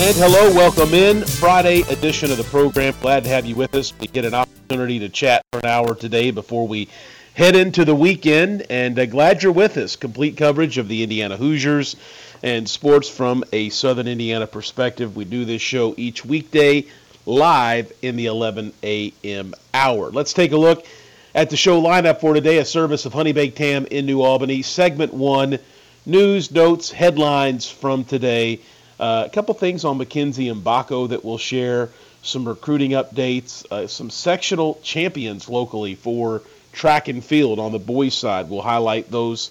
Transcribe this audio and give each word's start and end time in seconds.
And 0.00 0.16
hello, 0.16 0.54
welcome 0.54 0.94
in. 0.94 1.24
Friday 1.24 1.80
edition 1.90 2.30
of 2.30 2.36
the 2.36 2.44
program. 2.44 2.94
Glad 3.00 3.24
to 3.24 3.30
have 3.30 3.44
you 3.44 3.56
with 3.56 3.74
us. 3.74 3.92
We 3.98 4.06
get 4.06 4.24
an 4.24 4.32
opportunity 4.32 5.00
to 5.00 5.08
chat 5.08 5.42
for 5.50 5.58
an 5.58 5.66
hour 5.66 5.96
today 5.96 6.30
before 6.30 6.68
we 6.68 6.86
head 7.34 7.56
into 7.56 7.84
the 7.84 7.96
weekend. 7.96 8.64
And 8.70 8.96
uh, 8.96 9.06
glad 9.06 9.42
you're 9.42 9.50
with 9.50 9.76
us. 9.76 9.96
Complete 9.96 10.36
coverage 10.36 10.78
of 10.78 10.86
the 10.86 11.02
Indiana 11.02 11.36
Hoosiers 11.36 11.96
and 12.44 12.68
sports 12.68 13.08
from 13.08 13.42
a 13.52 13.70
Southern 13.70 14.06
Indiana 14.06 14.46
perspective. 14.46 15.16
We 15.16 15.24
do 15.24 15.44
this 15.44 15.62
show 15.62 15.94
each 15.96 16.24
weekday 16.24 16.86
live 17.26 17.92
in 18.00 18.14
the 18.14 18.26
11 18.26 18.74
a.m. 18.84 19.52
hour. 19.74 20.10
Let's 20.10 20.32
take 20.32 20.52
a 20.52 20.56
look 20.56 20.86
at 21.34 21.50
the 21.50 21.56
show 21.56 21.82
lineup 21.82 22.20
for 22.20 22.34
today. 22.34 22.58
A 22.58 22.64
service 22.64 23.04
of 23.04 23.12
Honey 23.12 23.32
Baked 23.32 23.58
Ham 23.58 23.84
in 23.90 24.06
New 24.06 24.22
Albany. 24.22 24.62
Segment 24.62 25.12
one 25.12 25.58
news, 26.06 26.52
notes, 26.52 26.92
headlines 26.92 27.68
from 27.68 28.04
today. 28.04 28.60
Uh, 28.98 29.24
a 29.26 29.30
couple 29.30 29.54
things 29.54 29.84
on 29.84 29.98
Mackenzie 29.98 30.48
and 30.48 30.62
Mgbako 30.62 31.10
that 31.10 31.24
we'll 31.24 31.38
share, 31.38 31.90
some 32.22 32.46
recruiting 32.46 32.92
updates, 32.92 33.64
uh, 33.70 33.86
some 33.86 34.10
sectional 34.10 34.80
champions 34.82 35.48
locally 35.48 35.94
for 35.94 36.42
track 36.72 37.08
and 37.08 37.24
field 37.24 37.58
on 37.58 37.72
the 37.72 37.78
boys' 37.78 38.14
side. 38.14 38.50
We'll 38.50 38.62
highlight 38.62 39.10
those 39.10 39.50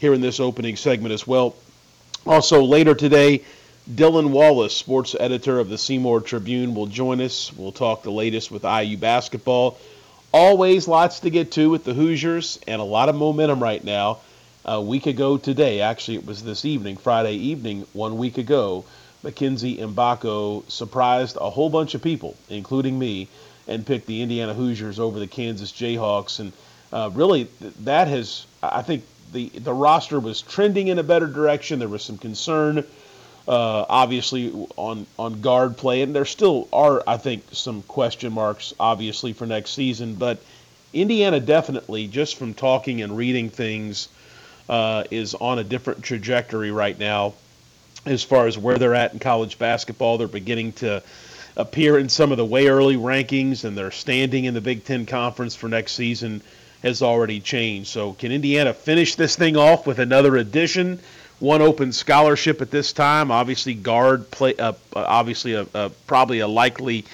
here 0.00 0.12
in 0.12 0.20
this 0.20 0.40
opening 0.40 0.76
segment 0.76 1.12
as 1.12 1.26
well. 1.26 1.54
Also, 2.26 2.62
later 2.62 2.94
today, 2.94 3.42
Dylan 3.90 4.30
Wallace, 4.30 4.76
sports 4.76 5.16
editor 5.18 5.58
of 5.58 5.68
the 5.68 5.78
Seymour 5.78 6.20
Tribune, 6.20 6.74
will 6.74 6.86
join 6.86 7.20
us. 7.20 7.52
We'll 7.52 7.72
talk 7.72 8.02
the 8.02 8.10
latest 8.10 8.50
with 8.50 8.64
IU 8.64 8.96
basketball. 8.96 9.78
Always 10.32 10.86
lots 10.86 11.20
to 11.20 11.30
get 11.30 11.52
to 11.52 11.70
with 11.70 11.84
the 11.84 11.94
Hoosiers 11.94 12.60
and 12.66 12.80
a 12.80 12.84
lot 12.84 13.08
of 13.08 13.14
momentum 13.14 13.62
right 13.62 13.82
now 13.82 14.18
a 14.64 14.80
week 14.80 15.06
ago 15.06 15.38
today, 15.38 15.80
actually 15.80 16.16
it 16.16 16.26
was 16.26 16.42
this 16.42 16.64
evening, 16.64 16.96
Friday 16.96 17.34
evening, 17.34 17.86
one 17.92 18.18
week 18.18 18.38
ago, 18.38 18.84
Mackenzie 19.22 19.76
Mgbako 19.78 20.68
surprised 20.70 21.36
a 21.40 21.50
whole 21.50 21.70
bunch 21.70 21.94
of 21.94 22.02
people, 22.02 22.36
including 22.48 22.98
me, 22.98 23.28
and 23.68 23.86
picked 23.86 24.06
the 24.06 24.22
Indiana 24.22 24.54
Hoosiers 24.54 24.98
over 24.98 25.18
the 25.18 25.26
Kansas 25.26 25.72
Jayhawks. 25.72 26.40
And 26.40 26.52
uh, 26.92 27.10
really, 27.12 27.44
that 27.80 28.08
has, 28.08 28.46
I 28.62 28.82
think, 28.82 29.04
the 29.32 29.48
the 29.50 29.72
roster 29.72 30.18
was 30.18 30.42
trending 30.42 30.88
in 30.88 30.98
a 30.98 31.02
better 31.02 31.26
direction. 31.26 31.78
There 31.78 31.88
was 31.88 32.02
some 32.02 32.18
concern, 32.18 32.78
uh, 33.46 33.84
obviously, 33.88 34.50
on 34.76 35.06
on 35.18 35.40
guard 35.40 35.76
play, 35.76 36.02
and 36.02 36.14
there 36.14 36.24
still 36.24 36.68
are, 36.72 37.02
I 37.06 37.16
think, 37.16 37.44
some 37.52 37.82
question 37.82 38.32
marks, 38.32 38.74
obviously, 38.80 39.32
for 39.32 39.46
next 39.46 39.70
season. 39.70 40.14
But 40.14 40.42
Indiana 40.92 41.38
definitely, 41.38 42.08
just 42.08 42.36
from 42.36 42.54
talking 42.54 43.02
and 43.02 43.16
reading 43.16 43.50
things 43.50 44.08
uh, 44.70 45.02
is 45.10 45.34
on 45.34 45.58
a 45.58 45.64
different 45.64 46.02
trajectory 46.02 46.70
right 46.70 46.96
now 46.96 47.34
as 48.06 48.22
far 48.22 48.46
as 48.46 48.56
where 48.56 48.78
they're 48.78 48.94
at 48.94 49.12
in 49.12 49.18
college 49.18 49.58
basketball. 49.58 50.16
They're 50.16 50.28
beginning 50.28 50.72
to 50.74 51.02
appear 51.56 51.98
in 51.98 52.08
some 52.08 52.30
of 52.30 52.38
the 52.38 52.44
way 52.44 52.68
early 52.68 52.96
rankings, 52.96 53.64
and 53.64 53.76
their 53.76 53.90
standing 53.90 54.44
in 54.44 54.54
the 54.54 54.60
Big 54.60 54.84
Ten 54.84 55.06
Conference 55.06 55.56
for 55.56 55.68
next 55.68 55.92
season 55.92 56.40
has 56.84 57.02
already 57.02 57.40
changed. 57.40 57.88
So, 57.88 58.12
can 58.12 58.30
Indiana 58.30 58.72
finish 58.72 59.16
this 59.16 59.34
thing 59.34 59.56
off 59.56 59.88
with 59.88 59.98
another 59.98 60.36
addition? 60.36 61.00
One 61.40 61.62
open 61.62 61.92
scholarship 61.92 62.62
at 62.62 62.70
this 62.70 62.92
time. 62.92 63.32
Obviously, 63.32 63.74
guard 63.74 64.30
play. 64.30 64.54
Uh, 64.56 64.74
obviously, 64.94 65.54
a, 65.54 65.66
a, 65.74 65.90
probably 66.06 66.38
a 66.38 66.48
likely 66.48 67.04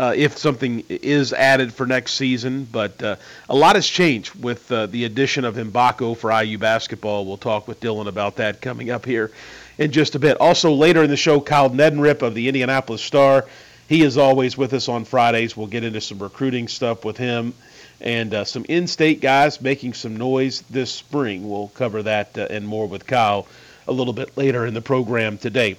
uh, 0.00 0.14
if 0.16 0.38
something 0.38 0.82
is 0.88 1.34
added 1.34 1.74
for 1.74 1.84
next 1.84 2.14
season. 2.14 2.64
But 2.64 3.02
uh, 3.02 3.16
a 3.50 3.54
lot 3.54 3.76
has 3.76 3.86
changed 3.86 4.34
with 4.34 4.72
uh, 4.72 4.86
the 4.86 5.04
addition 5.04 5.44
of 5.44 5.56
Mgbako 5.56 6.16
for 6.16 6.32
IU 6.32 6.56
basketball. 6.56 7.26
We'll 7.26 7.36
talk 7.36 7.68
with 7.68 7.80
Dylan 7.80 8.08
about 8.08 8.36
that 8.36 8.62
coming 8.62 8.90
up 8.90 9.04
here 9.04 9.30
in 9.76 9.92
just 9.92 10.14
a 10.14 10.18
bit. 10.18 10.38
Also, 10.38 10.72
later 10.72 11.02
in 11.02 11.10
the 11.10 11.18
show, 11.18 11.38
Kyle 11.38 11.68
Neddenriep 11.68 12.22
of 12.22 12.34
the 12.34 12.48
Indianapolis 12.48 13.02
Star. 13.02 13.44
He 13.88 14.00
is 14.02 14.16
always 14.16 14.56
with 14.56 14.72
us 14.72 14.88
on 14.88 15.04
Fridays. 15.04 15.54
We'll 15.54 15.66
get 15.66 15.84
into 15.84 16.00
some 16.00 16.18
recruiting 16.18 16.68
stuff 16.68 17.04
with 17.04 17.18
him 17.18 17.52
and 18.00 18.32
uh, 18.32 18.44
some 18.44 18.64
in 18.70 18.86
state 18.86 19.20
guys 19.20 19.60
making 19.60 19.92
some 19.92 20.16
noise 20.16 20.62
this 20.70 20.90
spring. 20.90 21.46
We'll 21.46 21.68
cover 21.68 22.04
that 22.04 22.38
uh, 22.38 22.46
and 22.48 22.66
more 22.66 22.88
with 22.88 23.06
Kyle 23.06 23.46
a 23.86 23.92
little 23.92 24.14
bit 24.14 24.34
later 24.34 24.64
in 24.64 24.72
the 24.72 24.80
program 24.80 25.36
today. 25.36 25.76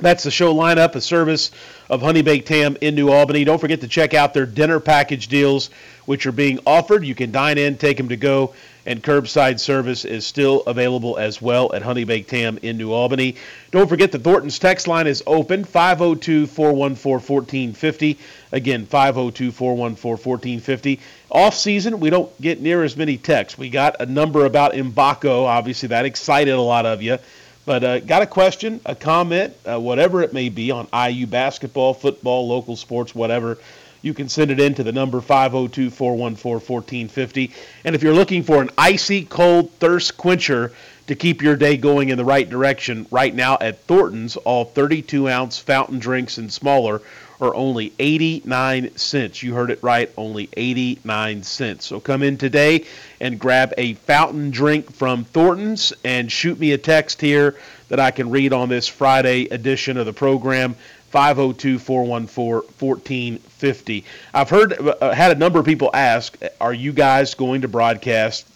That's 0.00 0.24
the 0.24 0.30
show 0.32 0.52
lineup, 0.52 0.96
a 0.96 1.00
service 1.00 1.52
of 1.88 2.02
Honey 2.02 2.22
Baked 2.22 2.48
Ham 2.48 2.76
in 2.80 2.96
New 2.96 3.10
Albany. 3.10 3.44
Don't 3.44 3.60
forget 3.60 3.80
to 3.82 3.88
check 3.88 4.12
out 4.12 4.34
their 4.34 4.44
dinner 4.44 4.80
package 4.80 5.28
deals, 5.28 5.70
which 6.04 6.26
are 6.26 6.32
being 6.32 6.58
offered. 6.66 7.04
You 7.04 7.14
can 7.14 7.30
dine 7.30 7.58
in, 7.58 7.78
take 7.78 7.96
them 7.96 8.08
to 8.08 8.16
go, 8.16 8.54
and 8.86 9.00
curbside 9.00 9.60
service 9.60 10.04
is 10.04 10.26
still 10.26 10.62
available 10.62 11.16
as 11.16 11.40
well 11.40 11.72
at 11.72 11.82
Honey 11.82 12.02
Baked 12.02 12.32
Ham 12.32 12.58
in 12.60 12.76
New 12.76 12.92
Albany. 12.92 13.36
Don't 13.70 13.88
forget 13.88 14.10
the 14.10 14.18
Thornton's 14.18 14.58
text 14.58 14.88
line 14.88 15.06
is 15.06 15.22
open 15.28 15.62
502 15.62 16.48
414 16.48 17.68
1450. 17.68 18.18
Again, 18.50 18.86
502 18.86 19.52
414 19.52 19.96
1450. 19.96 21.00
Off 21.30 21.54
season, 21.54 22.00
we 22.00 22.10
don't 22.10 22.40
get 22.40 22.60
near 22.60 22.82
as 22.82 22.96
many 22.96 23.16
texts. 23.16 23.56
We 23.56 23.70
got 23.70 24.00
a 24.00 24.06
number 24.06 24.44
about 24.44 24.72
Mgbako. 24.72 25.44
Obviously, 25.44 25.90
that 25.90 26.04
excited 26.04 26.52
a 26.52 26.60
lot 26.60 26.84
of 26.84 27.00
you. 27.00 27.18
But 27.66 27.84
uh, 27.84 28.00
got 28.00 28.22
a 28.22 28.26
question, 28.26 28.80
a 28.84 28.94
comment, 28.94 29.54
uh, 29.64 29.80
whatever 29.80 30.22
it 30.22 30.32
may 30.32 30.50
be 30.50 30.70
on 30.70 30.86
IU 30.92 31.26
basketball, 31.26 31.94
football, 31.94 32.46
local 32.46 32.76
sports, 32.76 33.14
whatever, 33.14 33.58
you 34.02 34.12
can 34.12 34.28
send 34.28 34.50
it 34.50 34.60
in 34.60 34.74
to 34.74 34.82
the 34.82 34.92
number 34.92 35.22
502 35.22 35.88
414 35.88 37.08
1450. 37.08 37.50
And 37.84 37.94
if 37.94 38.02
you're 38.02 38.12
looking 38.14 38.42
for 38.42 38.60
an 38.60 38.68
icy 38.76 39.24
cold 39.24 39.70
thirst 39.72 40.18
quencher 40.18 40.72
to 41.06 41.14
keep 41.14 41.40
your 41.40 41.56
day 41.56 41.78
going 41.78 42.10
in 42.10 42.18
the 42.18 42.24
right 42.24 42.48
direction, 42.48 43.06
right 43.10 43.34
now 43.34 43.56
at 43.62 43.80
Thornton's, 43.84 44.36
all 44.36 44.66
32 44.66 45.28
ounce 45.28 45.58
fountain 45.58 45.98
drinks 45.98 46.36
and 46.36 46.52
smaller 46.52 47.00
are 47.40 47.54
only 47.54 47.92
89 47.98 48.96
cents. 48.96 49.42
You 49.42 49.54
heard 49.54 49.70
it 49.70 49.82
right, 49.82 50.10
only 50.16 50.48
89 50.56 51.42
cents. 51.42 51.86
So 51.86 52.00
come 52.00 52.22
in 52.22 52.38
today 52.38 52.86
and 53.20 53.38
grab 53.38 53.74
a 53.76 53.94
fountain 53.94 54.50
drink 54.50 54.92
from 54.92 55.24
Thornton's 55.24 55.92
and 56.04 56.30
shoot 56.30 56.58
me 56.58 56.72
a 56.72 56.78
text 56.78 57.20
here 57.20 57.56
that 57.88 58.00
I 58.00 58.10
can 58.10 58.30
read 58.30 58.52
on 58.52 58.68
this 58.68 58.88
Friday 58.88 59.46
edition 59.46 59.96
of 59.96 60.06
the 60.06 60.12
program. 60.12 60.76
502 61.14 61.78
414 61.78 62.54
1450. 62.80 64.04
I've 64.34 64.50
heard, 64.50 64.72
uh, 64.72 65.12
had 65.12 65.30
a 65.30 65.38
number 65.38 65.60
of 65.60 65.64
people 65.64 65.90
ask, 65.94 66.36
are 66.60 66.74
you 66.74 66.92
guys 66.92 67.34
going 67.34 67.60
to 67.60 67.68
broadcast 67.68 68.48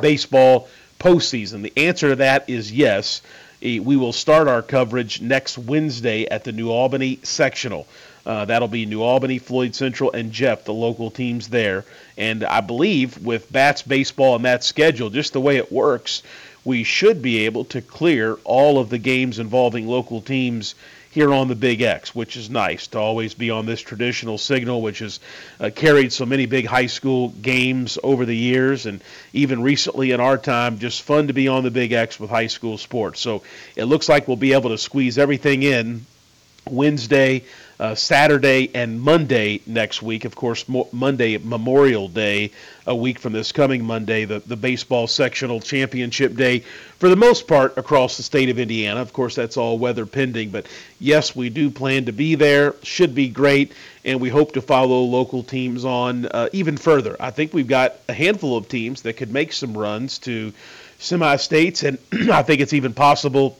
baseball 0.00 0.68
postseason? 0.98 1.62
The 1.62 1.72
answer 1.76 2.08
to 2.08 2.16
that 2.16 2.50
is 2.50 2.72
yes. 2.72 3.22
We 3.62 3.78
will 3.78 4.12
start 4.12 4.48
our 4.48 4.60
coverage 4.60 5.20
next 5.20 5.56
Wednesday 5.56 6.26
at 6.26 6.42
the 6.42 6.50
New 6.50 6.68
Albany 6.68 7.20
sectional. 7.22 7.86
Uh, 8.26 8.44
that'll 8.46 8.68
be 8.68 8.86
New 8.86 9.02
Albany, 9.02 9.38
Floyd 9.38 9.74
Central, 9.74 10.12
and 10.12 10.32
Jeff, 10.32 10.64
the 10.64 10.72
local 10.72 11.10
teams 11.10 11.48
there. 11.48 11.84
And 12.16 12.44
I 12.44 12.60
believe 12.60 13.24
with 13.24 13.52
Bats 13.52 13.82
baseball 13.82 14.36
and 14.36 14.44
that 14.44 14.64
schedule, 14.64 15.10
just 15.10 15.32
the 15.32 15.40
way 15.40 15.56
it 15.56 15.70
works, 15.70 16.22
we 16.64 16.84
should 16.84 17.20
be 17.20 17.44
able 17.44 17.66
to 17.66 17.82
clear 17.82 18.38
all 18.44 18.78
of 18.78 18.88
the 18.88 18.98
games 18.98 19.38
involving 19.38 19.86
local 19.86 20.22
teams 20.22 20.74
here 21.10 21.32
on 21.32 21.46
the 21.46 21.54
Big 21.54 21.80
X, 21.80 22.12
which 22.12 22.36
is 22.36 22.50
nice 22.50 22.88
to 22.88 22.98
always 22.98 23.34
be 23.34 23.48
on 23.48 23.66
this 23.66 23.80
traditional 23.80 24.36
signal, 24.36 24.82
which 24.82 24.98
has 24.98 25.20
uh, 25.60 25.70
carried 25.72 26.12
so 26.12 26.26
many 26.26 26.46
big 26.46 26.66
high 26.66 26.86
school 26.86 27.28
games 27.28 27.98
over 28.02 28.24
the 28.24 28.36
years, 28.36 28.86
and 28.86 29.00
even 29.32 29.62
recently 29.62 30.10
in 30.10 30.18
our 30.18 30.36
time, 30.36 30.80
just 30.80 31.02
fun 31.02 31.28
to 31.28 31.32
be 31.32 31.46
on 31.46 31.62
the 31.62 31.70
Big 31.70 31.92
X 31.92 32.18
with 32.18 32.30
high 32.30 32.48
school 32.48 32.78
sports. 32.78 33.20
So 33.20 33.44
it 33.76 33.84
looks 33.84 34.08
like 34.08 34.26
we'll 34.26 34.36
be 34.36 34.54
able 34.54 34.70
to 34.70 34.78
squeeze 34.78 35.16
everything 35.16 35.62
in 35.62 36.04
Wednesday, 36.68 37.44
uh, 37.80 37.94
Saturday, 37.94 38.70
and 38.74 39.00
Monday 39.00 39.60
next 39.66 40.02
week. 40.02 40.24
Of 40.24 40.34
course, 40.34 40.68
mo- 40.68 40.88
Monday, 40.92 41.38
Memorial 41.38 42.08
Day, 42.08 42.50
a 42.86 42.94
week 42.94 43.18
from 43.18 43.32
this 43.32 43.52
coming 43.52 43.84
Monday, 43.84 44.24
the, 44.24 44.40
the 44.40 44.56
baseball 44.56 45.06
sectional 45.06 45.60
championship 45.60 46.36
day, 46.36 46.60
for 46.98 47.08
the 47.08 47.16
most 47.16 47.48
part, 47.48 47.76
across 47.76 48.16
the 48.16 48.22
state 48.22 48.48
of 48.48 48.58
Indiana. 48.58 49.00
Of 49.00 49.12
course, 49.12 49.34
that's 49.34 49.56
all 49.56 49.78
weather 49.78 50.06
pending, 50.06 50.50
but 50.50 50.66
yes, 51.00 51.34
we 51.34 51.50
do 51.50 51.70
plan 51.70 52.04
to 52.06 52.12
be 52.12 52.34
there. 52.34 52.74
Should 52.82 53.14
be 53.14 53.28
great, 53.28 53.72
and 54.04 54.20
we 54.20 54.28
hope 54.28 54.52
to 54.52 54.62
follow 54.62 55.02
local 55.02 55.42
teams 55.42 55.84
on 55.84 56.26
uh, 56.26 56.48
even 56.52 56.76
further. 56.76 57.16
I 57.18 57.30
think 57.30 57.52
we've 57.52 57.66
got 57.66 57.96
a 58.08 58.12
handful 58.12 58.56
of 58.56 58.68
teams 58.68 59.02
that 59.02 59.14
could 59.14 59.32
make 59.32 59.52
some 59.52 59.76
runs 59.76 60.18
to 60.20 60.52
semi 60.98 61.36
states, 61.36 61.82
and 61.82 61.98
I 62.30 62.42
think 62.42 62.60
it's 62.60 62.72
even 62.72 62.94
possible 62.94 63.58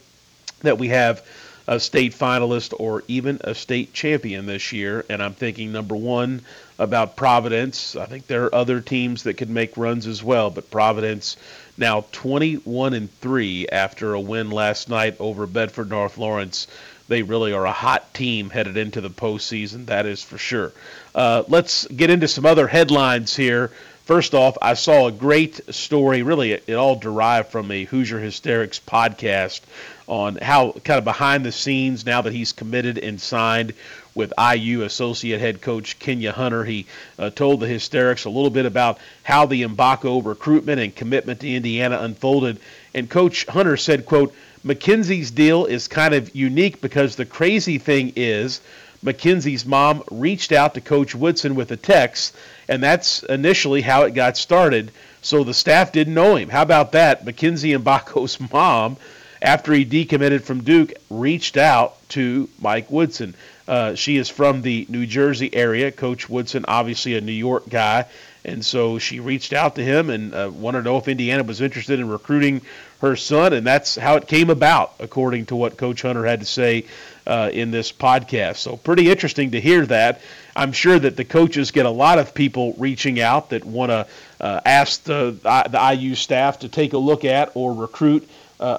that 0.62 0.78
we 0.78 0.88
have 0.88 1.26
a 1.66 1.80
state 1.80 2.12
finalist 2.12 2.74
or 2.78 3.02
even 3.08 3.40
a 3.42 3.54
state 3.54 3.92
champion 3.92 4.46
this 4.46 4.72
year. 4.72 5.04
And 5.08 5.22
I'm 5.22 5.34
thinking 5.34 5.72
number 5.72 5.96
one 5.96 6.42
about 6.78 7.16
Providence. 7.16 7.96
I 7.96 8.06
think 8.06 8.26
there 8.26 8.44
are 8.44 8.54
other 8.54 8.80
teams 8.80 9.22
that 9.22 9.34
could 9.34 9.50
make 9.50 9.76
runs 9.76 10.06
as 10.06 10.22
well, 10.22 10.50
but 10.50 10.70
Providence 10.70 11.36
now 11.76 12.04
21 12.12 12.94
and 12.94 13.20
3 13.20 13.68
after 13.68 14.14
a 14.14 14.20
win 14.20 14.50
last 14.50 14.88
night 14.88 15.16
over 15.18 15.46
Bedford 15.46 15.90
North 15.90 16.18
Lawrence. 16.18 16.66
They 17.08 17.22
really 17.22 17.52
are 17.52 17.66
a 17.66 17.72
hot 17.72 18.14
team 18.14 18.50
headed 18.50 18.76
into 18.76 19.00
the 19.00 19.10
postseason, 19.10 19.86
that 19.86 20.06
is 20.06 20.22
for 20.22 20.38
sure. 20.38 20.72
Uh, 21.14 21.44
let's 21.48 21.86
get 21.86 22.10
into 22.10 22.28
some 22.28 22.46
other 22.46 22.66
headlines 22.66 23.36
here. 23.36 23.70
First 24.04 24.34
off, 24.34 24.56
I 24.60 24.74
saw 24.74 25.06
a 25.06 25.12
great 25.12 25.74
story. 25.74 26.22
Really, 26.22 26.52
it, 26.52 26.64
it 26.66 26.74
all 26.74 26.96
derived 26.96 27.48
from 27.48 27.70
a 27.70 27.84
Hoosier 27.84 28.20
Hysterics 28.20 28.78
podcast 28.78 29.60
on 30.06 30.36
how 30.36 30.72
kind 30.72 30.98
of 30.98 31.04
behind 31.04 31.44
the 31.44 31.52
scenes 31.52 32.04
now 32.04 32.22
that 32.22 32.32
he's 32.32 32.52
committed 32.52 32.98
and 32.98 33.20
signed 33.20 33.72
with 34.14 34.32
IU 34.38 34.82
associate 34.82 35.40
head 35.40 35.60
coach 35.60 35.98
Kenya 35.98 36.32
Hunter. 36.32 36.64
He 36.64 36.86
uh, 37.18 37.30
told 37.30 37.60
the 37.60 37.66
Hysterics 37.66 38.24
a 38.24 38.30
little 38.30 38.50
bit 38.50 38.66
about 38.66 38.98
how 39.22 39.46
the 39.46 39.62
Mgbako 39.62 40.24
recruitment 40.24 40.80
and 40.80 40.94
commitment 40.94 41.40
to 41.40 41.52
Indiana 41.52 41.98
unfolded. 42.00 42.58
And 42.94 43.10
Coach 43.10 43.46
Hunter 43.46 43.76
said, 43.76 44.06
quote, 44.06 44.34
Mackenzie's 44.62 45.30
deal 45.30 45.66
is 45.66 45.88
kind 45.88 46.14
of 46.14 46.34
unique 46.34 46.80
because 46.80 47.16
the 47.16 47.26
crazy 47.26 47.78
thing 47.78 48.12
is 48.16 48.60
Mackenzie's 49.02 49.66
mom 49.66 50.02
reached 50.10 50.52
out 50.52 50.74
to 50.74 50.80
Coach 50.80 51.14
Woodson 51.14 51.54
with 51.54 51.70
a 51.70 51.76
text, 51.76 52.34
and 52.68 52.82
that's 52.82 53.22
initially 53.24 53.82
how 53.82 54.04
it 54.04 54.14
got 54.14 54.38
started. 54.38 54.90
So 55.20 55.44
the 55.44 55.52
staff 55.52 55.92
didn't 55.92 56.14
know 56.14 56.36
him. 56.36 56.48
How 56.48 56.62
about 56.62 56.92
that? 56.92 57.24
Mackenzie 57.24 57.72
Mgbako's 57.72 58.38
mom 58.52 58.96
after 59.44 59.74
he 59.74 59.84
decommitted 59.84 60.42
from 60.42 60.64
Duke, 60.64 60.94
reached 61.10 61.58
out 61.58 61.96
to 62.08 62.48
Mike 62.58 62.90
Woodson. 62.90 63.34
Uh, 63.68 63.94
she 63.94 64.16
is 64.16 64.30
from 64.30 64.62
the 64.62 64.86
New 64.88 65.06
Jersey 65.06 65.54
area. 65.54 65.92
Coach 65.92 66.28
Woodson, 66.28 66.64
obviously 66.66 67.14
a 67.14 67.20
New 67.20 67.32
York 67.32 67.68
guy, 67.68 68.06
and 68.44 68.64
so 68.64 68.98
she 68.98 69.20
reached 69.20 69.52
out 69.52 69.76
to 69.76 69.84
him 69.84 70.08
and 70.10 70.34
uh, 70.34 70.50
wanted 70.52 70.78
to 70.78 70.84
know 70.84 70.96
if 70.96 71.08
Indiana 71.08 71.42
was 71.42 71.60
interested 71.60 72.00
in 72.00 72.08
recruiting 72.08 72.62
her 73.00 73.16
son, 73.16 73.52
and 73.52 73.66
that's 73.66 73.96
how 73.96 74.16
it 74.16 74.26
came 74.28 74.48
about, 74.48 74.94
according 74.98 75.46
to 75.46 75.56
what 75.56 75.76
Coach 75.76 76.02
Hunter 76.02 76.24
had 76.24 76.40
to 76.40 76.46
say 76.46 76.86
uh, 77.26 77.50
in 77.52 77.70
this 77.70 77.92
podcast. 77.92 78.56
So 78.56 78.78
pretty 78.78 79.10
interesting 79.10 79.50
to 79.50 79.60
hear 79.60 79.84
that. 79.86 80.22
I'm 80.56 80.72
sure 80.72 80.98
that 80.98 81.16
the 81.16 81.24
coaches 81.24 81.70
get 81.70 81.84
a 81.84 81.90
lot 81.90 82.18
of 82.18 82.34
people 82.34 82.74
reaching 82.78 83.20
out 83.20 83.50
that 83.50 83.64
want 83.64 83.90
to 83.90 84.06
uh, 84.40 84.60
ask 84.64 85.02
the, 85.04 85.36
the 85.42 85.96
IU 85.98 86.14
staff 86.14 86.60
to 86.60 86.68
take 86.68 86.94
a 86.94 86.98
look 86.98 87.26
at 87.26 87.52
or 87.54 87.74
recruit 87.74 88.26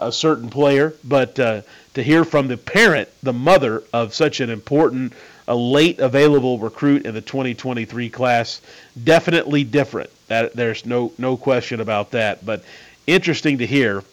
a 0.01 0.11
certain 0.11 0.49
player, 0.49 0.93
but 1.03 1.39
uh, 1.39 1.61
to 1.93 2.03
hear 2.03 2.25
from 2.25 2.47
the 2.47 2.57
parent, 2.57 3.09
the 3.23 3.33
mother 3.33 3.83
of 3.93 4.13
such 4.13 4.39
an 4.39 4.49
important, 4.49 5.13
a 5.47 5.55
late 5.55 5.99
available 5.99 6.59
recruit 6.59 7.05
in 7.05 7.13
the 7.13 7.21
2023 7.21 8.09
class, 8.09 8.61
definitely 9.01 9.63
different. 9.63 10.09
That 10.27 10.53
there's 10.53 10.85
no 10.85 11.13
no 11.17 11.37
question 11.37 11.79
about 11.79 12.11
that. 12.11 12.45
But 12.45 12.63
interesting 13.05 13.59
to 13.59 13.65
hear 13.65 14.03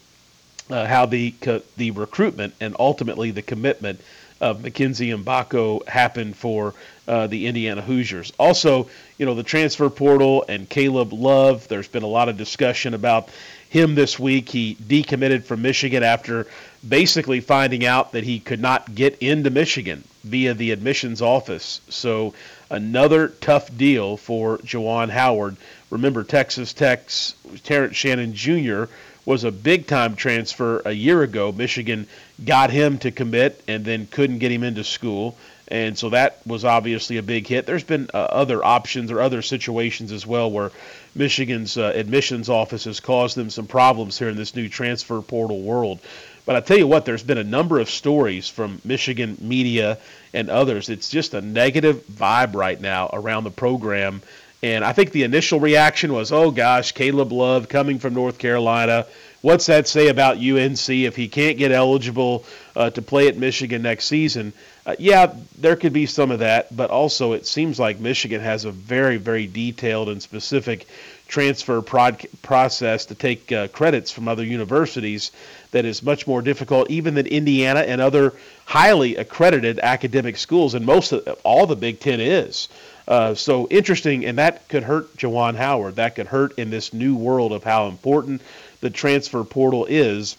uh, 0.71 0.87
how 0.87 1.07
the 1.07 1.35
the 1.77 1.91
recruitment 1.93 2.55
and 2.61 2.77
ultimately 2.79 3.31
the 3.31 3.43
commitment 3.43 4.01
of 4.41 4.63
Mackenzie 4.63 5.11
Mgbako 5.11 5.87
happened 5.89 6.37
for 6.37 6.75
uh, 7.07 7.29
the 7.29 7.47
Indiana 7.47 7.81
Hoosiers. 7.81 8.33
Also, 8.39 8.89
you 9.17 9.25
know, 9.25 9.35
the 9.35 9.45
transfer 9.45 9.89
portal 9.89 10.45
and 10.49 10.69
Caleb 10.69 11.13
Love. 11.13 11.69
There's 11.69 11.89
been 11.89 12.03
a 12.03 12.09
lot 12.09 12.29
of 12.29 12.37
discussion 12.37 12.93
about 12.93 13.29
him 13.73 13.95
this 13.95 14.19
week. 14.19 14.51
He 14.51 14.75
decommitted 14.75 15.45
from 15.45 15.63
Michigan 15.63 16.03
after 16.03 16.47
basically 16.87 17.41
finding 17.41 17.87
out 17.87 18.13
that 18.13 18.23
he 18.23 18.39
could 18.39 18.61
not 18.61 18.95
get 18.95 19.17
into 19.21 19.49
Michigan 19.49 20.05
via 20.25 20.53
the 20.53 20.73
admissions 20.73 21.23
office. 21.23 21.81
So 21.89 22.35
another 22.69 23.29
tough 23.29 23.75
deal 23.75 24.19
for 24.19 24.59
Juwan 24.59 25.09
Howard. 25.09 25.57
Remember, 25.89 26.23
Texas 26.23 26.75
Tech's 26.75 27.35
Terrence 27.65 27.97
Shannon 27.97 28.35
Jr. 28.35 28.85
was 29.25 29.45
a 29.45 29.51
big 29.51 29.87
time 29.87 30.17
transfer 30.17 30.83
a 30.85 30.93
year 30.93 31.23
ago. 31.23 31.51
Michigan 31.51 32.07
got 32.45 32.71
him 32.71 32.99
to 32.99 33.11
commit 33.11 33.63
and 33.67 33.87
then 33.87 34.07
couldn't 34.07 34.39
get 34.39 34.53
him 34.53 34.65
into 34.65 34.85
school. 34.85 35.35
And 35.69 35.97
so 35.97 36.11
that 36.11 36.47
was 36.47 36.67
obviously 36.67 37.17
a 37.17 37.23
big 37.23 37.47
hit. 37.47 37.65
There's 37.65 37.85
been 37.85 38.11
uh, 38.13 38.19
other 38.19 38.63
options 38.63 39.11
or 39.11 39.23
other 39.23 39.41
situations 39.41 40.13
as 40.13 40.27
well 40.27 40.51
where 40.51 40.73
Michigan's 41.15 41.77
uh, 41.77 41.93
admissions 41.95 42.49
office 42.49 42.85
has 42.85 43.01
caused 43.01 43.37
them 43.37 43.51
some 43.51 43.67
problems 43.67 44.19
here 44.19 44.29
in 44.29 44.37
this 44.37 44.57
new 44.57 44.69
transfer 44.69 45.21
portal 45.21 45.61
world. 45.61 46.01
But 46.45 46.57
I 46.57 46.61
tell 46.61 46.79
you 46.79 46.87
what, 46.87 47.05
there's 47.05 47.23
been 47.23 47.39
a 47.39 47.45
number 47.45 47.79
of 47.79 47.89
stories 47.89 48.49
from 48.49 48.81
Michigan 48.85 49.37
media 49.41 49.99
and 50.35 50.51
others. 50.51 50.89
It's 50.89 51.09
just 51.09 51.35
a 51.35 51.41
negative 51.41 52.05
vibe 52.07 52.55
right 52.55 52.81
now 52.81 53.11
around 53.13 53.45
the 53.45 53.51
program. 53.51 54.23
And 54.63 54.85
I 54.85 54.93
think 54.93 55.13
the 55.13 55.25
initial 55.25 55.61
reaction 55.61 56.13
was, 56.13 56.33
oh 56.33 56.51
gosh, 56.51 56.93
Caleb 56.93 57.33
Love 57.33 57.69
coming 57.69 57.99
from 57.99 58.15
North 58.15 58.39
Carolina. 58.39 59.07
What's 59.43 59.67
that 59.67 59.89
say 59.89 60.07
about 60.07 60.37
UNC 60.37 60.89
if 60.89 61.17
he 61.17 61.27
can't 61.27 61.59
get 61.59 61.73
eligible 61.73 62.45
uh, 62.77 62.91
to 62.91 63.03
play 63.03 63.27
at 63.27 63.37
Michigan 63.37 63.83
next 63.83 64.05
season? 64.05 64.53
Uh, 64.87 64.95
yeah, 65.01 65.35
there 65.59 65.75
could 65.75 65.93
be 65.93 66.07
some 66.07 66.31
of 66.31 66.39
that, 66.39 66.75
but 66.75 66.91
also 66.91 67.33
it 67.33 67.45
seems 67.45 67.79
like 67.81 67.99
Michigan 67.99 68.41
has 68.41 68.65
a 68.65 68.71
very, 68.71 69.17
very 69.17 69.49
detailed 69.49 70.09
and 70.09 70.23
specific 70.23 70.87
transfer 71.27 71.83
prod- 71.83 72.25
process 72.43 73.07
to 73.07 73.17
take 73.17 73.51
uh, 73.51 73.67
credits 73.69 74.13
from 74.13 74.29
other 74.29 74.45
universities 74.45 75.33
that 75.73 75.85
is 75.85 76.05
much 76.05 76.27
more 76.29 76.41
difficult 76.41 76.89
even 76.89 77.15
than 77.15 77.27
Indiana 77.27 77.81
and 77.81 78.01
other 78.01 78.35
highly 78.65 79.17
accredited 79.17 79.81
academic 79.81 80.37
schools, 80.37 80.75
and 80.75 80.87
most 80.87 81.11
of 81.11 81.27
all 81.43 81.67
the 81.67 81.75
Big 81.75 81.99
Ten 81.99 82.21
is. 82.21 82.69
Uh, 83.09 83.35
so 83.35 83.67
interesting, 83.71 84.25
and 84.25 84.39
that 84.39 84.69
could 84.69 84.85
hurt 84.85 85.17
Juwan 85.17 85.57
Howard. 85.57 85.97
That 85.97 86.15
could 86.15 86.29
hurt 86.29 86.57
in 86.59 86.71
this 86.71 86.93
new 86.93 87.17
world 87.17 87.53
of 87.53 87.65
how 87.65 87.89
important 87.89 88.41
the 88.83 88.91
transfer 88.91 89.43
portal 89.45 89.87
is 89.87 90.37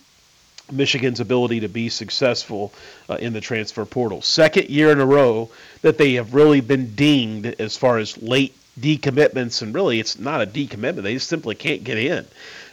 Michigan's 0.71 1.19
ability 1.19 1.61
to 1.61 1.67
be 1.67 1.89
successful 1.89 2.71
uh, 3.09 3.15
in 3.15 3.33
the 3.33 3.41
transfer 3.41 3.85
portal. 3.85 4.21
Second 4.21 4.69
year 4.69 4.91
in 4.91 4.99
a 4.99 5.05
row 5.05 5.49
that 5.81 5.97
they 5.97 6.13
have 6.13 6.35
really 6.35 6.61
been 6.61 6.93
dinged 6.93 7.59
as 7.59 7.75
far 7.75 7.97
as 7.97 8.21
late 8.21 8.55
decommitments, 8.79 9.61
and 9.61 9.73
really 9.73 9.99
it's 9.99 10.19
not 10.19 10.41
a 10.41 10.45
decommitment. 10.45 11.01
They 11.01 11.15
just 11.15 11.27
simply 11.27 11.55
can't 11.55 11.83
get 11.83 11.97
in. 11.97 12.25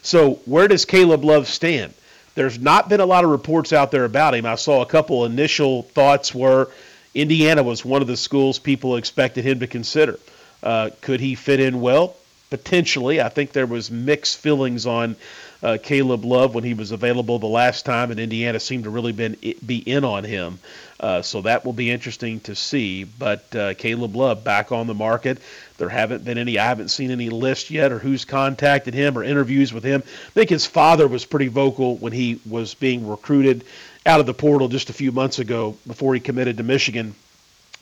So, 0.03 0.35
where 0.45 0.69
does 0.69 0.85
Caleb 0.85 1.25
Love 1.25 1.49
stand? 1.49 1.95
There's 2.35 2.59
not 2.59 2.89
been 2.89 3.01
a 3.01 3.07
lot 3.07 3.25
of 3.25 3.31
reports 3.31 3.73
out 3.73 3.91
there 3.91 4.05
about 4.05 4.35
him. 4.35 4.47
I 4.47 4.55
saw 4.55 4.83
a 4.83 4.87
couple 4.87 5.25
initial 5.25 5.83
thoughts 5.83 6.35
were 6.35 6.71
Indiana 7.15 7.63
was 7.63 7.85
one 7.85 8.03
of 8.03 8.09
the 8.09 8.17
schools 8.17 8.59
people 8.59 8.97
expected 8.97 9.45
him 9.45 9.61
to 9.61 9.67
consider. 9.67 10.19
Uh, 10.63 10.91
could 11.01 11.21
he 11.21 11.35
fit 11.35 11.61
in 11.61 11.81
well? 11.81 12.17
Potentially. 12.51 13.21
I 13.21 13.29
think 13.29 13.53
there 13.53 13.67
was 13.67 13.91
mixed 13.91 14.39
feelings 14.39 14.87
on 14.87 15.17
uh, 15.63 15.79
Caleb 15.83 16.25
Love 16.25 16.55
when 16.55 16.65
he 16.65 16.75
was 16.75 16.91
available 16.91 17.39
the 17.39 17.47
last 17.47 17.85
time, 17.85 18.11
and 18.11 18.19
Indiana 18.19 18.61
seemed 18.61 18.85
to 18.85 18.91
really 18.91 19.13
been, 19.13 19.37
be 19.65 19.79
in 19.79 20.05
on 20.05 20.25
him. 20.25 20.59
Uh, 20.99 21.23
so 21.23 21.43
that 21.43 21.65
will 21.65 21.73
be 21.73 21.91
interesting 21.91 22.41
to 22.41 22.55
see. 22.55 23.05
But 23.05 23.55
uh, 23.55 23.75
Caleb 23.75 24.17
Love 24.17 24.45
back 24.45 24.73
on 24.73 24.87
the 24.87 24.95
market. 24.95 25.39
There 25.79 25.89
haven't 25.89 26.25
been 26.25 26.39
any. 26.39 26.59
I 26.59 26.67
haven't 26.67 26.89
seen 26.89 27.11
any 27.11 27.31
list 27.31 27.71
yet, 27.71 27.93
or 27.93 27.99
who's 27.99 28.25
contacted 28.25 28.95
him, 28.95 29.17
or 29.17 29.25
interviews 29.25 29.73
with 29.73 29.85
him. 29.85 30.03
I 30.05 30.31
think 30.31 30.51
his 30.51 30.67
father 30.67 31.09
was 31.09 31.25
pretty 31.25 31.49
vocal 31.49 31.97
when 31.97 32.13
he 32.13 32.41
was 32.49 32.75
being 32.75 33.09
recruited 33.09 33.65
out 34.05 34.21
of 34.21 34.27
the 34.27 34.35
portal 34.35 34.69
just 34.69 34.91
a 34.91 34.95
few 34.95 35.13
months 35.13 35.39
ago 35.39 35.77
before 35.87 36.15
he 36.15 36.21
committed 36.21 36.57
to 36.57 36.63
Michigan 36.63 37.15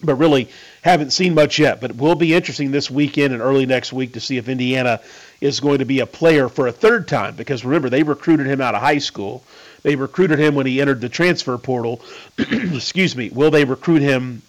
but 0.03 0.15
really 0.15 0.49
haven't 0.83 1.11
seen 1.11 1.35
much 1.35 1.59
yet. 1.59 1.81
But 1.81 1.91
it 1.91 1.97
will 1.97 2.15
be 2.15 2.35
interesting 2.35 2.71
this 2.71 2.91
weekend 2.91 3.33
and 3.33 3.43
early 3.43 3.67
next 3.67 3.93
week 3.93 4.13
to 4.15 4.21
see 4.21 4.37
if 4.37 4.49
Indiana 4.49 5.01
is 5.41 5.61
going 5.61 5.79
to 5.79 5.85
be 5.85 6.01
a 6.01 6.07
player 6.07 6.49
for 6.49 6.67
a 6.67 6.73
third 6.73 7.09
time 7.09 7.35
because 7.37 7.65
remember, 7.65 7.91
they 7.91 8.03
recruited 8.03 8.47
him 8.47 8.61
out 8.61 8.75
of 8.75 8.81
high 8.81 8.99
school. 8.99 9.43
They 9.83 9.97
recruited 9.97 10.39
him 10.39 10.55
when 10.55 10.67
he 10.67 10.81
entered 10.81 11.01
the 11.01 11.09
transfer 11.09 11.57
portal. 11.59 12.01
Excuse 12.39 13.17
me. 13.17 13.31
Will 13.31 13.51
they 13.51 13.65
recruit 13.65 14.03
him 14.03 14.43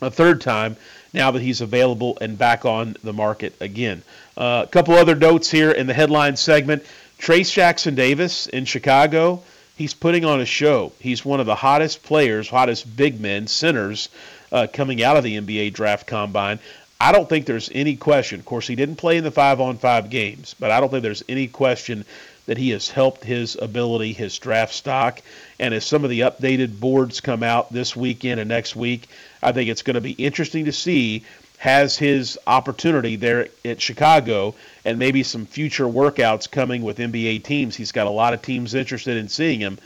a 0.00 0.10
third 0.10 0.40
time 0.40 0.76
now 1.12 1.30
that 1.30 1.42
he's 1.42 1.60
available 1.60 2.18
and 2.20 2.36
back 2.36 2.64
on 2.64 2.96
the 3.02 3.12
market 3.12 3.54
again? 3.60 4.02
Uh, 4.36 4.64
a 4.66 4.70
couple 4.70 4.94
other 4.94 5.14
notes 5.14 5.50
here 5.50 5.70
in 5.70 5.86
the 5.86 5.94
headline 5.94 6.36
segment. 6.36 6.84
Trayce 7.18 7.52
Jackson 7.52 7.94
Davis 7.94 8.48
in 8.48 8.64
Chicago 8.64 9.42
he's 9.76 9.94
putting 9.94 10.24
on 10.24 10.40
a 10.40 10.46
show. 10.46 10.92
He's 11.00 11.24
one 11.24 11.40
of 11.40 11.46
the 11.46 11.54
hottest 11.54 12.02
players, 12.02 12.48
hottest 12.48 12.96
big 12.96 13.20
men, 13.20 13.46
centers 13.46 14.08
uh, 14.54 14.66
coming 14.72 15.02
out 15.02 15.18
of 15.18 15.24
the 15.24 15.36
NBA 15.36 15.74
draft 15.74 16.06
combine. 16.06 16.58
I 17.00 17.12
don't 17.12 17.28
think 17.28 17.44
there's 17.44 17.70
any 17.74 17.96
question. 17.96 18.38
Of 18.40 18.46
course, 18.46 18.66
he 18.66 18.76
didn't 18.76 18.96
play 18.96 19.18
in 19.18 19.24
the 19.24 19.30
five 19.30 19.60
on 19.60 19.76
five 19.76 20.08
games, 20.08 20.54
but 20.58 20.70
I 20.70 20.80
don't 20.80 20.88
think 20.88 21.02
there's 21.02 21.24
any 21.28 21.48
question 21.48 22.06
that 22.46 22.56
he 22.56 22.70
has 22.70 22.88
helped 22.88 23.24
his 23.24 23.56
ability, 23.60 24.12
his 24.12 24.38
draft 24.38 24.72
stock. 24.72 25.20
And 25.58 25.74
as 25.74 25.84
some 25.84 26.04
of 26.04 26.10
the 26.10 26.20
updated 26.20 26.78
boards 26.78 27.20
come 27.20 27.42
out 27.42 27.72
this 27.72 27.96
weekend 27.96 28.38
and 28.38 28.48
next 28.48 28.76
week, 28.76 29.08
I 29.42 29.52
think 29.52 29.68
it's 29.68 29.82
going 29.82 29.94
to 29.94 30.00
be 30.00 30.12
interesting 30.12 30.66
to 30.66 30.72
see 30.72 31.24
has 31.58 31.96
his 31.96 32.38
opportunity 32.46 33.16
there 33.16 33.48
at 33.64 33.80
Chicago 33.80 34.54
and 34.84 34.98
maybe 34.98 35.22
some 35.22 35.46
future 35.46 35.86
workouts 35.86 36.50
coming 36.50 36.82
with 36.82 36.98
NBA 36.98 37.42
teams. 37.42 37.74
He's 37.74 37.92
got 37.92 38.06
a 38.06 38.10
lot 38.10 38.34
of 38.34 38.42
teams 38.42 38.74
interested 38.74 39.16
in 39.16 39.28
seeing 39.28 39.60
him. 39.60 39.78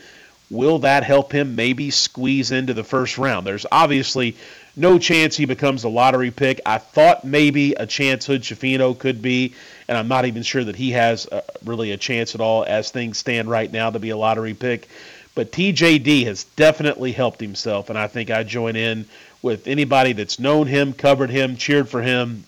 Will 0.50 0.78
that 0.80 1.04
help 1.04 1.30
him 1.30 1.54
maybe 1.54 1.90
squeeze 1.90 2.50
into 2.50 2.74
the 2.74 2.82
first 2.82 3.18
round? 3.18 3.46
There's 3.46 3.66
obviously 3.70 4.34
no 4.78 4.98
chance 4.98 5.36
he 5.36 5.44
becomes 5.44 5.84
a 5.84 5.88
lottery 5.88 6.30
pick. 6.30 6.60
I 6.64 6.78
thought 6.78 7.24
maybe 7.24 7.74
a 7.74 7.86
chance 7.86 8.24
Hood 8.24 8.42
Schifino 8.42 8.96
could 8.96 9.20
be, 9.20 9.54
and 9.88 9.98
I'm 9.98 10.08
not 10.08 10.24
even 10.24 10.42
sure 10.42 10.62
that 10.62 10.76
he 10.76 10.92
has 10.92 11.26
a, 11.30 11.42
really 11.64 11.90
a 11.90 11.96
chance 11.96 12.34
at 12.34 12.40
all 12.40 12.64
as 12.64 12.90
things 12.90 13.18
stand 13.18 13.50
right 13.50 13.70
now 13.70 13.90
to 13.90 13.98
be 13.98 14.10
a 14.10 14.16
lottery 14.16 14.54
pick. 14.54 14.88
But 15.34 15.52
TJD 15.52 16.24
has 16.26 16.44
definitely 16.44 17.12
helped 17.12 17.40
himself, 17.40 17.90
and 17.90 17.98
I 17.98 18.06
think 18.06 18.30
I 18.30 18.44
join 18.44 18.76
in 18.76 19.06
with 19.42 19.66
anybody 19.66 20.12
that's 20.12 20.38
known 20.38 20.66
him, 20.66 20.92
covered 20.92 21.30
him, 21.30 21.56
cheered 21.56 21.88
for 21.88 22.02
him. 22.02 22.44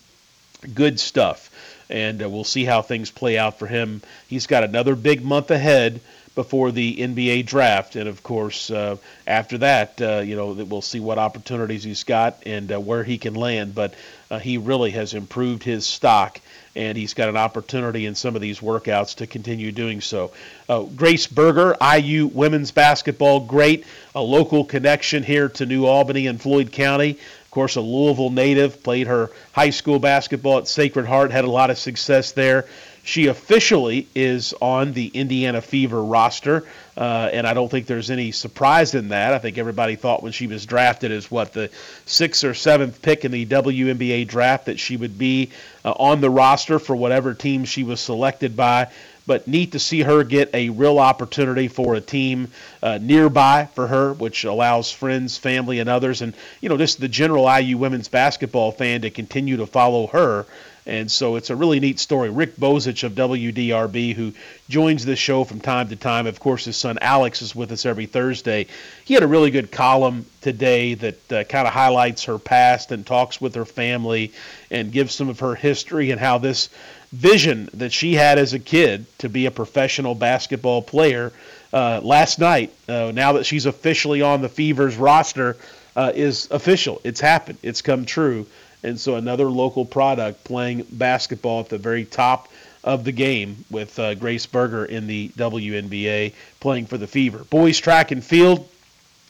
Good 0.75 1.01
stuff. 1.01 1.49
And 1.89 2.23
uh, 2.23 2.29
we'll 2.29 2.45
see 2.45 2.65
how 2.65 2.83
things 2.83 3.11
play 3.11 3.39
out 3.39 3.59
for 3.59 3.67
him. 3.67 4.03
He's 4.29 4.47
got 4.47 4.63
another 4.63 4.95
big 4.95 5.25
month 5.25 5.51
ahead 5.51 6.01
before 6.35 6.71
the 6.71 6.97
NBA 6.97 7.47
draft, 7.47 7.97
and 7.97 8.09
of 8.09 8.23
course, 8.23 8.71
uh, 8.71 8.97
after 9.27 9.59
that, 9.59 10.01
uh, 10.01 10.19
you 10.19 10.37
know, 10.37 10.53
we'll 10.53 10.81
see 10.81 11.01
what 11.01 11.19
opportunities 11.19 11.83
he's 11.83 12.05
got 12.05 12.43
and 12.47 12.73
uh, 12.73 12.81
where 12.81 13.03
he 13.03 13.19
can 13.19 13.35
land. 13.35 13.75
But 13.75 13.95
uh, 14.31 14.39
he 14.39 14.57
really 14.57 14.93
has 14.93 15.13
improved 15.13 15.65
his 15.65 15.87
stock, 15.87 16.41
and 16.77 16.97
he's 16.97 17.15
got 17.15 17.29
an 17.29 17.37
opportunity 17.37 18.07
in 18.07 18.15
some 18.15 18.37
of 18.37 18.41
these 18.41 18.61
workouts 18.61 19.17
to 19.17 19.27
continue 19.27 19.73
doing 19.73 20.01
so. 20.01 20.31
Uh, 20.69 20.83
Grace 20.83 21.27
Berger, 21.27 21.77
IU 21.83 22.29
women's 22.29 22.71
basketball, 22.71 23.41
great, 23.41 23.85
a 24.15 24.23
local 24.23 24.65
connection 24.65 25.25
here 25.25 25.49
to 25.49 25.67
New 25.67 25.85
Albany 25.85 26.29
and 26.29 26.41
Floyd 26.41 26.71
County. 26.71 27.11
Of 27.11 27.51
course, 27.51 27.75
a 27.75 27.81
Louisville 27.81 28.31
native, 28.31 28.85
played 28.85 29.09
her 29.09 29.31
high 29.51 29.71
school 29.71 29.99
basketball 29.99 30.59
at 30.59 30.69
Sacred 30.69 31.07
Heart, 31.07 31.33
had 31.33 31.45
a 31.45 31.51
lot 31.51 31.71
of 31.71 31.79
success 31.79 32.31
there. 32.31 32.67
She 33.11 33.27
officially 33.27 34.07
is 34.15 34.55
on 34.63 34.93
the 34.93 35.09
Indiana 35.09 35.61
Fever 35.61 36.01
roster, 36.01 36.65
uh, 36.97 37.29
and 37.33 37.45
I 37.45 37.55
don't 37.55 37.69
think 37.69 37.87
there's 37.87 38.09
any 38.09 38.31
surprise 38.31 38.95
in 38.95 39.09
that. 39.09 39.35
I 39.35 39.39
think 39.39 39.59
everybody 39.59 39.97
thought 39.97 40.23
when 40.23 40.31
she 40.31 40.47
was 40.47 40.65
drafted 40.65 41.11
as 41.11 41.29
what 41.29 41.53
the 41.53 41.71
sixth 42.07 42.45
or 42.45 42.55
seventh 42.55 43.03
pick 43.03 43.25
in 43.25 43.33
the 43.33 43.47
WNBA 43.47 44.29
draft 44.29 44.67
that 44.67 44.79
she 44.79 44.97
would 44.97 45.19
be 45.19 45.51
uh, 45.85 45.91
on 45.91 46.21
the 46.21 46.31
roster 46.31 46.79
for 46.79 46.95
whatever 46.95 47.35
team 47.35 47.65
she 47.65 47.83
was 47.83 47.99
selected 47.99 48.57
by. 48.57 48.87
But 49.27 49.49
neat 49.49 49.73
to 49.73 49.81
see 49.81 50.03
her 50.03 50.23
get 50.23 50.55
a 50.55 50.69
real 50.69 51.01
opportunity 51.01 51.67
for 51.67 51.97
a 51.97 52.01
team 52.01 52.53
uh, 52.81 53.01
nearby 53.03 53.69
for 53.75 53.89
her, 53.89 54.13
which 54.13 54.45
allows 54.45 54.93
friends, 54.93 55.37
family, 55.37 55.81
and 55.81 55.89
others, 55.89 56.23
and 56.23 56.33
you 56.61 56.69
know 56.69 56.77
just 56.77 57.01
the 57.01 57.09
general 57.09 57.53
IU 57.59 57.77
women's 57.77 58.07
basketball 58.07 58.71
fan 58.71 59.01
to 59.01 59.11
continue 59.11 59.57
to 59.57 59.67
follow 59.67 60.07
her 60.07 60.47
and 60.91 61.11
so 61.11 61.37
it's 61.37 61.51
a 61.51 61.57
really 61.57 61.79
neat 61.79 62.01
story. 62.01 62.31
Rick 62.31 62.57
Bozich 62.57 63.05
of 63.05 63.13
WDRB, 63.13 64.13
who 64.13 64.33
joins 64.69 65.05
this 65.05 65.21
show 65.21 65.45
from 65.45 65.61
time 65.61 65.89
to 65.89 65.97
time. 65.97 66.27
Of 66.27 66.41
course, 66.41 66.65
his 66.65 66.77
son 66.77 66.99
Alex 67.01 67.43
is 67.43 67.55
with 67.55 67.71
us 67.71 67.87
every 67.87 68.07
Thursday. 68.07 68.67
He 69.05 69.15
had 69.15 69.23
a 69.23 69.29
really 69.29 69.53
good 69.53 69.71
column 69.71 70.27
today 70.41 70.95
that 70.95 71.33
uh, 71.33 71.45
kind 71.45 71.69
of 71.69 71.73
highlights 71.73 72.25
her 72.25 72.41
past 72.41 72.91
and 72.91 73.07
talks 73.07 73.41
with 73.41 73.55
her 73.55 73.65
family 73.65 74.33
and 74.69 74.91
gives 74.91 75.15
some 75.15 75.29
of 75.29 75.39
her 75.39 75.55
history 75.55 76.11
and 76.11 76.21
how 76.21 76.39
this 76.39 76.69
vision 77.13 77.69
that 77.75 77.93
she 77.93 78.15
had 78.15 78.39
as 78.39 78.53
a 78.53 78.59
kid 78.59 79.07
to 79.19 79.29
be 79.29 79.47
a 79.47 79.51
professional 79.53 80.17
basketball 80.17 80.83
player 80.83 81.33
uh, 81.73 82.01
last 82.03 82.41
night, 82.41 82.73
uh, 82.89 83.13
now 83.15 83.35
that 83.35 83.47
she's 83.47 83.67
officially 83.67 84.23
on 84.23 84.43
the 84.43 84.49
Fevers 84.49 84.97
roster, 84.97 85.57
uh, 85.95 86.11
is 86.15 86.49
official. 86.51 87.01
It's 87.05 87.21
happened. 87.21 87.59
It's 87.63 87.83
come 87.83 88.07
true. 88.07 88.47
And 88.83 88.99
so 88.99 89.17
another 89.17 89.51
local 89.51 89.85
product 89.85 90.45
playing 90.45 90.87
basketball 90.91 91.61
at 91.61 91.69
the 91.69 91.79
very 91.79 92.05
top 92.05 92.49
of 92.83 93.05
the 93.05 93.13
game 93.13 93.65
with 93.71 93.99
uh, 93.99 94.15
Grace 94.15 94.47
Berger 94.47 94.85
in 94.85 95.07
the 95.07 95.29
WNBA 95.31 96.33
playing 96.61 96.87
for 96.87 96.97
the 96.97 97.07
Fever. 97.07 97.45
Boys 97.51 97.79
track 97.79 98.11
and 98.11 98.25
field, 98.25 98.67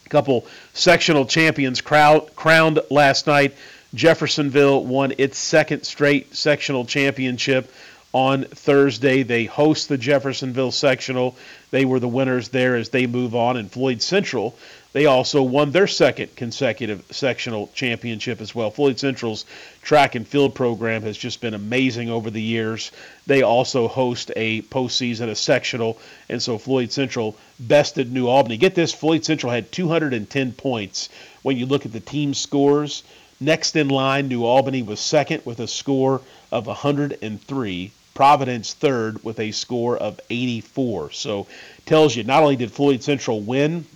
a 0.07 0.09
couple 0.09 0.47
sectional 0.73 1.27
champions 1.27 1.81
crowd, 1.81 2.35
crowned 2.37 2.81
last 2.91 3.27
night. 3.27 3.55
Jeffersonville 3.93 4.85
won 4.85 5.15
its 5.19 5.37
second 5.37 5.83
straight 5.83 6.35
sectional 6.35 6.85
championship 6.85 7.73
on 8.13 8.45
Thursday. 8.45 9.25
They 9.25 9.45
host 9.45 9.89
the 9.89 9.99
Jeffersonville 9.99 10.71
sectional. 10.73 11.37
They 11.73 11.85
were 11.85 11.99
the 11.99 12.09
winners 12.09 12.49
there 12.49 12.77
as 12.77 12.91
they 12.91 13.07
move 13.07 13.35
on. 13.35 13.57
And 13.57 13.71
Floyd 13.71 14.01
Central 14.01 14.57
they 14.93 15.07
also 15.07 15.43
won 15.43 15.71
their 15.71 15.87
second 15.87 16.35
consecutive 16.35 17.05
sectional 17.11 17.71
championship 17.75 18.41
as 18.41 18.55
well. 18.55 18.73
Floyd 18.73 18.99
Central's 18.99 19.45
track 19.83 20.17
and 20.17 20.27
field 20.27 20.55
program 20.55 21.03
has 21.03 21.17
just 21.17 21.41
been 21.41 21.55
amazing 21.55 22.11
over 22.11 22.29
the 22.29 22.43
years. 22.43 22.91
They 23.27 23.43
also 23.43 23.87
host 23.87 24.33
a 24.35 24.63
postseason, 24.63 25.29
a 25.29 25.37
sectional, 25.37 25.99
and 26.29 26.43
so 26.43 26.59
Floyd 26.59 26.91
Central 26.91 27.37
bested 27.61 28.13
New 28.13 28.27
Albany. 28.27 28.57
Get 28.57 28.75
this 28.75 28.93
Floyd 28.93 29.25
Central 29.25 29.53
had 29.53 29.71
210 29.71 30.53
points 30.53 31.09
when 31.43 31.57
you 31.57 31.67
look 31.67 31.87
at 31.87 31.93
the 31.93 32.01
team 32.01 32.35
scores. 32.35 33.05
Next 33.39 33.77
in 33.77 33.89
line, 33.89 34.27
New 34.27 34.45
Albany 34.45 34.83
was 34.83 34.99
second 34.99 35.47
with 35.47 35.61
a 35.61 35.69
score 35.69 36.21
of 36.51 36.67
103. 36.67 37.93
Providence 38.13 38.75
third 38.75 39.23
with 39.23 39.39
a 39.39 39.53
score 39.53 39.97
of 39.97 40.21
84. 40.29 41.13
So 41.13 41.47
tells 41.87 42.17
you 42.17 42.25
not 42.25 42.43
only 42.43 42.57
did 42.57 42.73
Floyd 42.73 43.05
Central 43.05 43.41
win, 43.41 43.87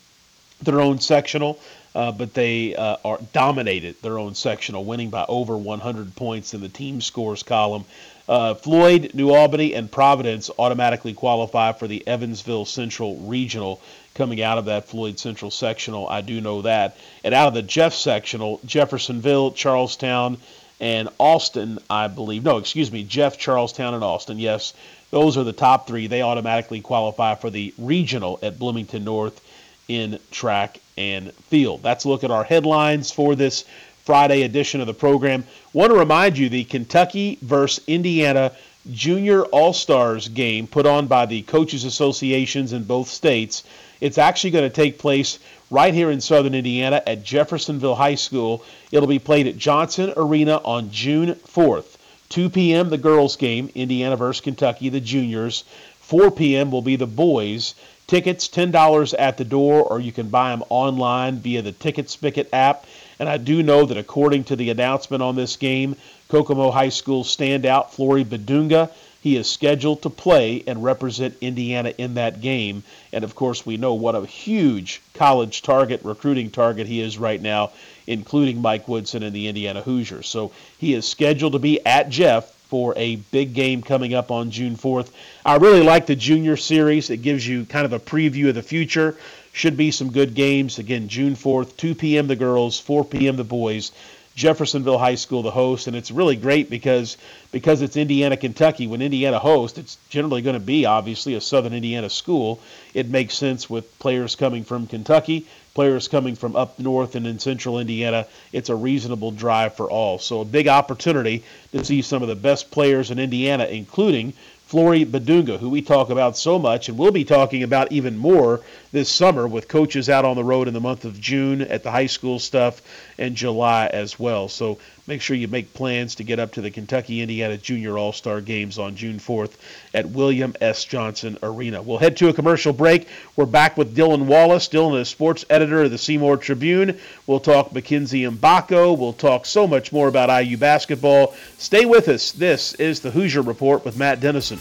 their 0.64 0.80
own 0.80 0.99
sectional, 0.99 1.59
uh, 1.94 2.12
but 2.12 2.35
they 2.35 2.75
uh, 2.75 2.97
are 3.04 3.18
dominated 3.33 4.00
their 4.02 4.18
own 4.18 4.35
sectional, 4.35 4.85
winning 4.85 5.11
by 5.11 5.25
over 5.28 5.56
100 5.56 6.16
points 6.16 6.54
in 6.54 6.61
the 6.61 6.68
team 6.68 7.00
scores 7.00 7.42
column. 7.42 7.85
Uh, 8.26 8.54
Floyd, 8.54 9.11
New 9.14 9.35
Albany, 9.35 9.75
and 9.75 9.90
Providence 9.90 10.50
automatically 10.59 11.12
qualify 11.12 11.73
for 11.73 11.87
the 11.87 12.06
Evansville 12.06 12.64
Central 12.64 13.16
Regional 13.16 13.80
coming 14.14 14.40
out 14.40 14.59
of 14.59 14.64
that 14.64 14.88
Floyd 14.88 15.18
Central 15.18 15.50
sectional. 15.50 16.09
I 16.09 16.21
do 16.23 16.40
know 16.40 16.62
that. 16.62 16.97
And 17.23 17.35
out 17.35 17.49
of 17.49 17.54
the 17.54 17.62
Jeff 17.62 17.92
sectional, 17.92 18.61
Jeffersonville, 18.64 19.52
Charlestown, 19.52 20.38
and 20.80 21.09
Austin, 21.18 21.78
I 21.90 22.09
believe. 22.09 22.44
No, 22.44 22.56
excuse 22.56 22.90
me, 22.90 23.04
Jeff, 23.04 23.38
Charlestown, 23.38 23.94
and 23.94 24.04
Austin. 24.04 24.38
Yes, 24.38 24.73
those 25.11 25.37
are 25.37 25.44
the 25.44 25.52
top 25.52 25.87
three. 25.87 26.06
They 26.06 26.23
automatically 26.23 26.80
qualify 26.80 27.35
for 27.35 27.50
the 27.50 27.75
regional 27.78 28.38
at 28.42 28.59
Bloomington 28.59 29.04
North 29.04 29.40
in 29.88 30.19
track 30.31 30.79
and 30.97 31.33
field. 31.33 31.83
That's 31.83 32.05
a 32.05 32.09
look 32.09 32.25
at 32.25 32.31
our 32.31 32.45
headlines 32.45 33.11
for 33.11 33.35
this 33.35 33.64
Friday 34.05 34.43
edition 34.43 34.81
of 34.81 34.87
the 34.87 34.95
program. 34.95 35.45
Want 35.73 35.93
to 35.93 35.99
remind 35.99 36.37
you 36.38 36.49
the 36.49 36.64
Kentucky 36.64 37.38
versus 37.41 37.83
Indiana 37.87 38.53
Junior 38.93 39.45
All 39.45 39.73
Stars 39.73 40.29
game 40.29 40.67
put 40.67 40.85
on 40.85 41.07
by 41.07 41.25
the 41.25 41.43
coaches 41.43 41.85
associations 41.85 42.75
in 42.75 42.85
both 42.85 43.09
states. 43.09 43.62
It's 44.00 44.19
actually 44.19 44.50
going 44.50 44.69
to 44.69 44.75
take 44.75 44.99
place 44.99 45.38
right 45.71 45.95
here 45.95 46.11
in 46.11 46.21
southern 46.21 46.55
Indiana 46.55 47.03
at 47.07 47.25
Jeffersonville 47.25 47.95
High 47.95 48.17
School. 48.17 48.62
It'll 48.93 49.09
be 49.09 49.19
played 49.19 49.47
at 49.47 49.57
Johnson 49.57 50.12
Arena 50.17 50.61
on 50.64 50.91
June 50.91 51.35
4th. 51.35 51.97
2 52.29 52.50
p.m. 52.50 52.91
the 52.91 52.99
girls 52.99 53.37
game, 53.37 53.71
Indiana 53.75 54.17
versus 54.17 54.43
Kentucky, 54.43 54.91
the 54.91 55.00
juniors. 55.00 55.64
4 56.00 56.31
p.m. 56.33 56.71
will 56.71 56.83
be 56.83 56.97
the 56.97 57.07
boys. 57.07 57.75
Tickets 58.06 58.49
$10 58.49 59.14
at 59.18 59.38
the 59.38 59.44
door, 59.44 59.82
or 59.82 59.99
you 59.99 60.12
can 60.12 60.28
buy 60.28 60.50
them 60.50 60.64
online 60.68 61.37
via 61.38 61.62
the 61.62 61.73
Ticket 61.73 62.06
Spicket 62.06 62.49
app. 62.52 62.84
And 63.18 63.28
I 63.28 63.38
do 63.38 63.62
know 63.62 63.87
that 63.87 63.96
according 63.96 64.44
to 64.44 64.56
the 64.56 64.70
announcement 64.70 65.23
on 65.23 65.37
this 65.37 65.56
game, 65.56 65.96
Kokomo 66.28 66.70
High 66.70 66.90
School 66.90 67.25
standout 67.25 67.90
Flory 67.90 68.25
Bidunga, 68.25 68.90
he 69.23 69.37
is 69.37 69.50
scheduled 69.50 70.02
to 70.02 70.11
play 70.11 70.62
and 70.66 70.84
represent 70.84 71.38
Indiana 71.40 71.94
in 71.96 72.14
that 72.14 72.42
game. 72.42 72.82
And 73.11 73.25
of 73.25 73.34
course, 73.34 73.64
we 73.64 73.78
know 73.78 73.94
what 73.94 74.14
a 74.14 74.26
huge 74.26 75.00
college 75.14 75.62
target, 75.62 76.00
recruiting 76.04 76.50
target 76.50 76.87
he 76.87 77.00
is 77.00 77.16
right 77.16 77.40
now, 77.40 77.70
including 78.06 78.61
Mike 78.61 78.87
Woodson 78.87 79.23
and 79.23 79.34
the 79.34 79.49
Indiana 79.49 79.80
Hoosiers. 79.80 80.28
So 80.28 80.52
he 80.78 80.92
is 80.92 81.08
scheduled 81.08 81.54
to 81.54 81.58
be 81.58 81.84
at 81.87 82.11
Jeff 82.11 82.54
for 82.68 82.94
a 82.97 83.16
big 83.16 83.54
game 83.54 83.83
coming 83.83 84.14
up 84.14 84.30
on 84.30 84.50
June 84.50 84.76
4th. 84.76 85.11
I 85.44 85.56
really 85.56 85.83
like 85.83 86.06
the 86.06 86.16
junior 86.16 86.56
series. 86.56 87.11
It 87.11 87.18
gives 87.18 87.47
you 87.47 87.64
kind 87.64 87.85
of 87.85 87.92
a 87.92 87.99
preview 87.99 88.49
of 88.49 88.54
the 88.54 88.62
future. 88.62 89.16
Should 89.52 89.76
be 89.76 89.90
some 89.90 90.11
good 90.11 90.35
games. 90.35 90.78
Again, 90.78 91.09
June 91.09 91.37
4th, 91.37 91.76
2 91.76 91.94
p.m. 91.94 92.26
the 92.26 92.37
girls, 92.37 92.80
4 92.80 93.04
p.m. 93.04 93.37
the 93.37 93.44
boys. 93.44 93.92
Jeffersonville 94.35 94.99
High 94.99 95.14
School 95.14 95.42
the 95.42 95.50
host, 95.52 95.87
and 95.87 95.94
it's 95.94 96.11
really 96.11 96.35
great 96.35 96.68
because 96.68 97.16
because 97.52 97.83
it's 97.83 97.97
Indiana, 97.97 98.37
Kentucky. 98.37 98.88
When 98.88 99.00
Indiana 99.00 99.38
hosts, 99.38 99.78
it's 99.78 99.97
generally 100.09 100.42
going 100.42 100.54
to 100.54 100.61
be 100.61 100.87
obviously 100.87 101.35
a 101.35 101.40
Southern 101.40 101.73
Indiana 101.73 102.11
school. 102.11 102.61
It 102.94 103.09
makes 103.09 103.37
sense 103.37 103.71
with 103.71 103.97
players 104.00 104.35
coming 104.35 104.64
from 104.64 104.88
Kentucky, 104.88 105.47
players 105.75 106.07
coming 106.07 106.37
from 106.37 106.54
up 106.54 106.78
north 106.78 107.16
and 107.16 107.26
in 107.26 107.38
central 107.40 107.81
Indiana. 107.81 108.26
It's 108.52 108.69
a 108.69 108.76
reasonable 108.76 109.33
drive 109.33 109.75
for 109.75 109.90
all. 109.90 110.19
So 110.19 110.40
a 110.40 110.45
big 110.45 110.69
opportunity 110.69 111.43
to 111.73 111.85
see 111.85 112.00
some 112.00 112.23
of 112.23 112.28
the 112.28 112.37
best 112.37 112.71
players 112.71 113.11
in 113.11 113.19
Indiana, 113.19 113.64
including 113.64 114.35
Flory 114.66 115.04
Bidunga, 115.04 115.59
who 115.59 115.69
we 115.69 115.83
talk 115.83 116.11
about 116.11 116.37
so 116.37 116.59
much 116.59 116.88
and 116.88 116.97
we'll 116.97 117.11
be 117.11 117.25
talking 117.25 117.62
about 117.62 117.93
even 117.93 118.16
more 118.16 118.61
this 118.93 119.09
summer 119.09 119.47
with 119.47 119.69
coaches 119.69 120.09
out 120.09 120.25
on 120.25 120.37
the 120.37 120.45
road 120.45 120.69
in 120.69 120.75
the 120.75 120.81
month 120.81 121.04
of 121.04 121.21
June 121.21 121.61
at 121.61 121.83
the 121.83 121.90
high 121.90 122.07
school 122.07 122.38
stuff 122.38 122.81
and 123.19 123.37
July 123.37 123.87
as 123.87 124.19
well. 124.19 124.49
So 124.49 124.78
make 125.06 125.20
sure 125.20 125.37
you 125.37 125.49
make 125.49 125.75
plans 125.75 126.14
to 126.16 126.25
get 126.25 126.38
up 126.38 126.52
to 126.52 126.61
the 126.61 126.70
Kentucky 126.70 127.20
Indiana 127.20 127.56
Junior 127.56 127.99
All 127.99 128.12
Star 128.12 128.40
Games 128.40 128.78
on 128.78 128.96
June 128.96 129.18
4th 129.18 129.52
at 129.92 130.11
William 130.11 130.54
S. 130.61 130.84
Johnson 130.84 131.38
Arena. 131.42 131.82
We'll 131.82 131.99
head 131.99 132.16
to 132.18 132.28
a 132.28 132.32
commercial 132.32 132.73
break. 132.73 133.08
We're 133.37 133.46
back 133.46 133.76
with 133.76 133.96
Dylan 133.96 134.26
Wallace. 134.26 134.68
Dylan 134.68 135.00
is 135.00 135.08
sports 135.08 135.44
editor 135.50 135.82
of 135.82 135.90
the 135.90 135.99
Seymour 135.99 136.38
Tribune. 136.38 136.99
We'll 137.26 137.40
talk 137.40 137.73
Mackenzie 137.73 138.23
Mgbako. 138.23 138.96
We'll 138.99 139.12
talk 139.12 139.46
so 139.46 139.66
much 139.66 139.92
more 139.92 140.08
about 140.08 140.44
IU 140.44 140.56
basketball. 140.56 141.34
Stay 141.58 141.84
with 141.84 142.08
us. 142.08 142.32
This 142.32 142.75
is 142.75 143.00
the 143.00 143.11
Hoosier 143.11 143.42
Report 143.42 143.84
with 143.84 143.99
Matt 143.99 144.20
Dennison. 144.20 144.61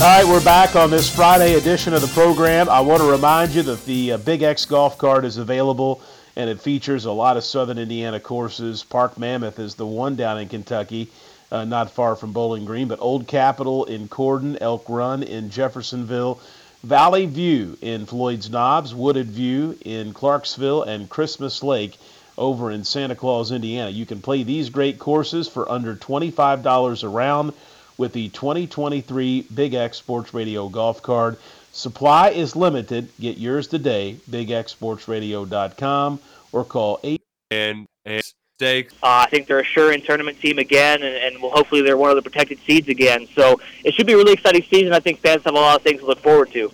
All 0.00 0.06
right, 0.06 0.24
we're 0.24 0.44
back 0.44 0.76
on 0.76 0.92
this 0.92 1.12
Friday 1.12 1.54
edition 1.54 1.92
of 1.92 2.02
the 2.02 2.06
program. 2.08 2.68
I 2.68 2.82
want 2.82 3.02
to 3.02 3.10
remind 3.10 3.52
you 3.52 3.64
that 3.64 3.84
the 3.84 4.12
uh, 4.12 4.18
Big 4.18 4.44
X 4.44 4.64
golf 4.64 4.96
cart 4.96 5.24
is 5.24 5.38
available 5.38 6.00
and 6.36 6.48
it 6.48 6.60
features 6.60 7.04
a 7.04 7.10
lot 7.10 7.36
of 7.36 7.42
Southern 7.42 7.78
Indiana 7.78 8.20
courses. 8.20 8.84
Park 8.84 9.18
Mammoth 9.18 9.58
is 9.58 9.74
the 9.74 9.84
one 9.84 10.14
down 10.14 10.38
in 10.38 10.48
Kentucky, 10.48 11.10
uh, 11.50 11.64
not 11.64 11.90
far 11.90 12.14
from 12.14 12.32
Bowling 12.32 12.64
Green, 12.64 12.86
but 12.86 13.00
Old 13.00 13.26
Capitol 13.26 13.86
in 13.86 14.06
Corydon, 14.06 14.56
Elk 14.60 14.84
Run 14.88 15.24
in 15.24 15.50
Jeffersonville, 15.50 16.38
Valley 16.84 17.26
View 17.26 17.76
in 17.80 18.06
Floyd's 18.06 18.48
Knobs, 18.48 18.94
Wooded 18.94 19.26
View 19.26 19.76
in 19.84 20.14
Clarksville, 20.14 20.84
and 20.84 21.10
Christmas 21.10 21.60
Lake 21.60 21.98
over 22.36 22.70
in 22.70 22.84
Santa 22.84 23.16
Claus, 23.16 23.50
Indiana. 23.50 23.90
You 23.90 24.06
can 24.06 24.22
play 24.22 24.44
these 24.44 24.70
great 24.70 25.00
courses 25.00 25.48
for 25.48 25.68
under 25.68 25.96
$25 25.96 27.02
a 27.02 27.08
round 27.08 27.52
with 27.98 28.12
the 28.12 28.28
2023 28.30 29.42
Big 29.54 29.74
X 29.74 29.98
Sports 29.98 30.32
Radio 30.32 30.68
golf 30.68 31.02
card. 31.02 31.36
Supply 31.72 32.30
is 32.30 32.56
limited. 32.56 33.10
Get 33.20 33.36
yours 33.36 33.66
today, 33.66 34.16
bigxsportsradio.com 34.30 36.20
or 36.52 36.64
call 36.64 37.00
8 37.02 37.20
and, 37.50 37.86
and 38.06 38.22
stakes. 38.56 38.94
Uh, 39.02 39.24
I 39.26 39.30
think 39.30 39.46
they're 39.46 39.60
a 39.60 39.64
sure-in 39.64 40.00
tournament 40.00 40.40
team 40.40 40.58
again, 40.58 41.02
and, 41.02 41.14
and 41.14 41.42
well, 41.42 41.50
hopefully 41.50 41.82
they're 41.82 41.96
one 41.96 42.10
of 42.10 42.16
the 42.16 42.22
protected 42.22 42.58
seeds 42.60 42.88
again. 42.88 43.28
So 43.34 43.60
it 43.84 43.94
should 43.94 44.06
be 44.06 44.14
a 44.14 44.16
really 44.16 44.32
exciting 44.32 44.62
season. 44.62 44.92
I 44.92 45.00
think 45.00 45.20
fans 45.20 45.42
have 45.44 45.54
a 45.54 45.56
lot 45.56 45.76
of 45.76 45.82
things 45.82 46.00
to 46.00 46.06
look 46.06 46.20
forward 46.20 46.50
to. 46.52 46.72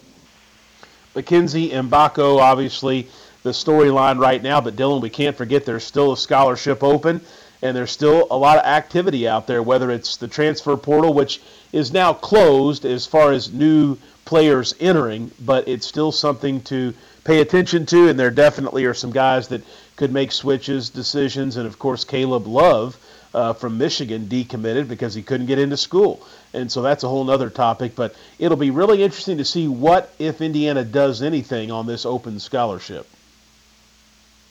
Mackenzie 1.14 1.70
Mgbako, 1.70 2.38
obviously 2.38 3.08
the 3.42 3.50
storyline 3.50 4.18
right 4.18 4.42
now, 4.42 4.60
but 4.60 4.74
Dylan, 4.74 5.00
we 5.02 5.10
can't 5.10 5.36
forget 5.36 5.64
there's 5.64 5.84
still 5.84 6.12
a 6.12 6.16
scholarship 6.16 6.82
open 6.82 7.20
and 7.64 7.74
there's 7.74 7.90
still 7.90 8.26
a 8.30 8.36
lot 8.36 8.58
of 8.58 8.64
activity 8.66 9.26
out 9.26 9.46
there, 9.46 9.62
whether 9.62 9.90
it's 9.90 10.18
the 10.18 10.28
transfer 10.28 10.76
portal, 10.76 11.14
which 11.14 11.40
is 11.72 11.92
now 11.92 12.12
closed 12.12 12.84
as 12.84 13.06
far 13.06 13.32
as 13.32 13.52
new 13.52 13.96
players 14.26 14.74
entering, 14.80 15.30
but 15.40 15.66
it's 15.66 15.86
still 15.86 16.12
something 16.12 16.60
to 16.60 16.92
pay 17.24 17.40
attention 17.40 17.86
to, 17.86 18.08
and 18.08 18.20
there 18.20 18.30
definitely 18.30 18.84
are 18.84 18.92
some 18.92 19.10
guys 19.10 19.48
that 19.48 19.62
could 19.96 20.12
make 20.12 20.30
switches, 20.30 20.90
decisions, 20.90 21.56
and 21.56 21.66
of 21.66 21.78
course, 21.78 22.04
Caleb 22.04 22.46
Love. 22.46 22.96
Uh, 23.34 23.52
from 23.52 23.78
Michigan 23.78 24.26
decommitted 24.26 24.86
because 24.86 25.12
he 25.12 25.20
couldn't 25.20 25.48
get 25.48 25.58
into 25.58 25.76
school. 25.76 26.24
And 26.52 26.70
so 26.70 26.82
that's 26.82 27.02
a 27.02 27.08
whole 27.08 27.28
other 27.28 27.50
topic. 27.50 27.96
But 27.96 28.14
it'll 28.38 28.56
be 28.56 28.70
really 28.70 29.02
interesting 29.02 29.38
to 29.38 29.44
see 29.44 29.66
what, 29.66 30.14
if 30.20 30.40
Indiana 30.40 30.84
does 30.84 31.20
anything 31.20 31.72
on 31.72 31.84
this 31.88 32.06
open 32.06 32.38
scholarship. 32.38 33.08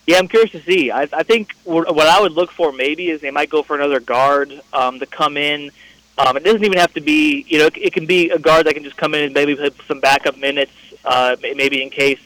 Yeah, 0.05 0.17
I'm 0.17 0.27
curious 0.27 0.51
to 0.51 0.61
see. 0.61 0.91
I, 0.91 1.07
I 1.13 1.23
think 1.23 1.53
what 1.63 2.07
I 2.07 2.19
would 2.19 2.33
look 2.33 2.51
for 2.51 2.71
maybe 2.71 3.09
is 3.09 3.21
they 3.21 3.31
might 3.31 3.49
go 3.49 3.63
for 3.63 3.75
another 3.75 3.99
guard 3.99 4.61
um, 4.73 4.99
to 4.99 5.05
come 5.05 5.37
in. 5.37 5.71
Um, 6.17 6.37
it 6.37 6.43
doesn't 6.43 6.63
even 6.63 6.77
have 6.77 6.93
to 6.93 7.01
be, 7.01 7.45
you 7.47 7.57
know, 7.57 7.67
it, 7.67 7.77
it 7.77 7.93
can 7.93 8.05
be 8.05 8.29
a 8.29 8.37
guard 8.37 8.67
that 8.67 8.73
can 8.73 8.83
just 8.83 8.97
come 8.97 9.15
in 9.15 9.23
and 9.23 9.33
maybe 9.33 9.55
put 9.55 9.75
some 9.87 9.99
backup 9.99 10.37
minutes, 10.37 10.73
uh, 11.05 11.37
maybe 11.41 11.81
in 11.81 11.89
case 11.89 12.19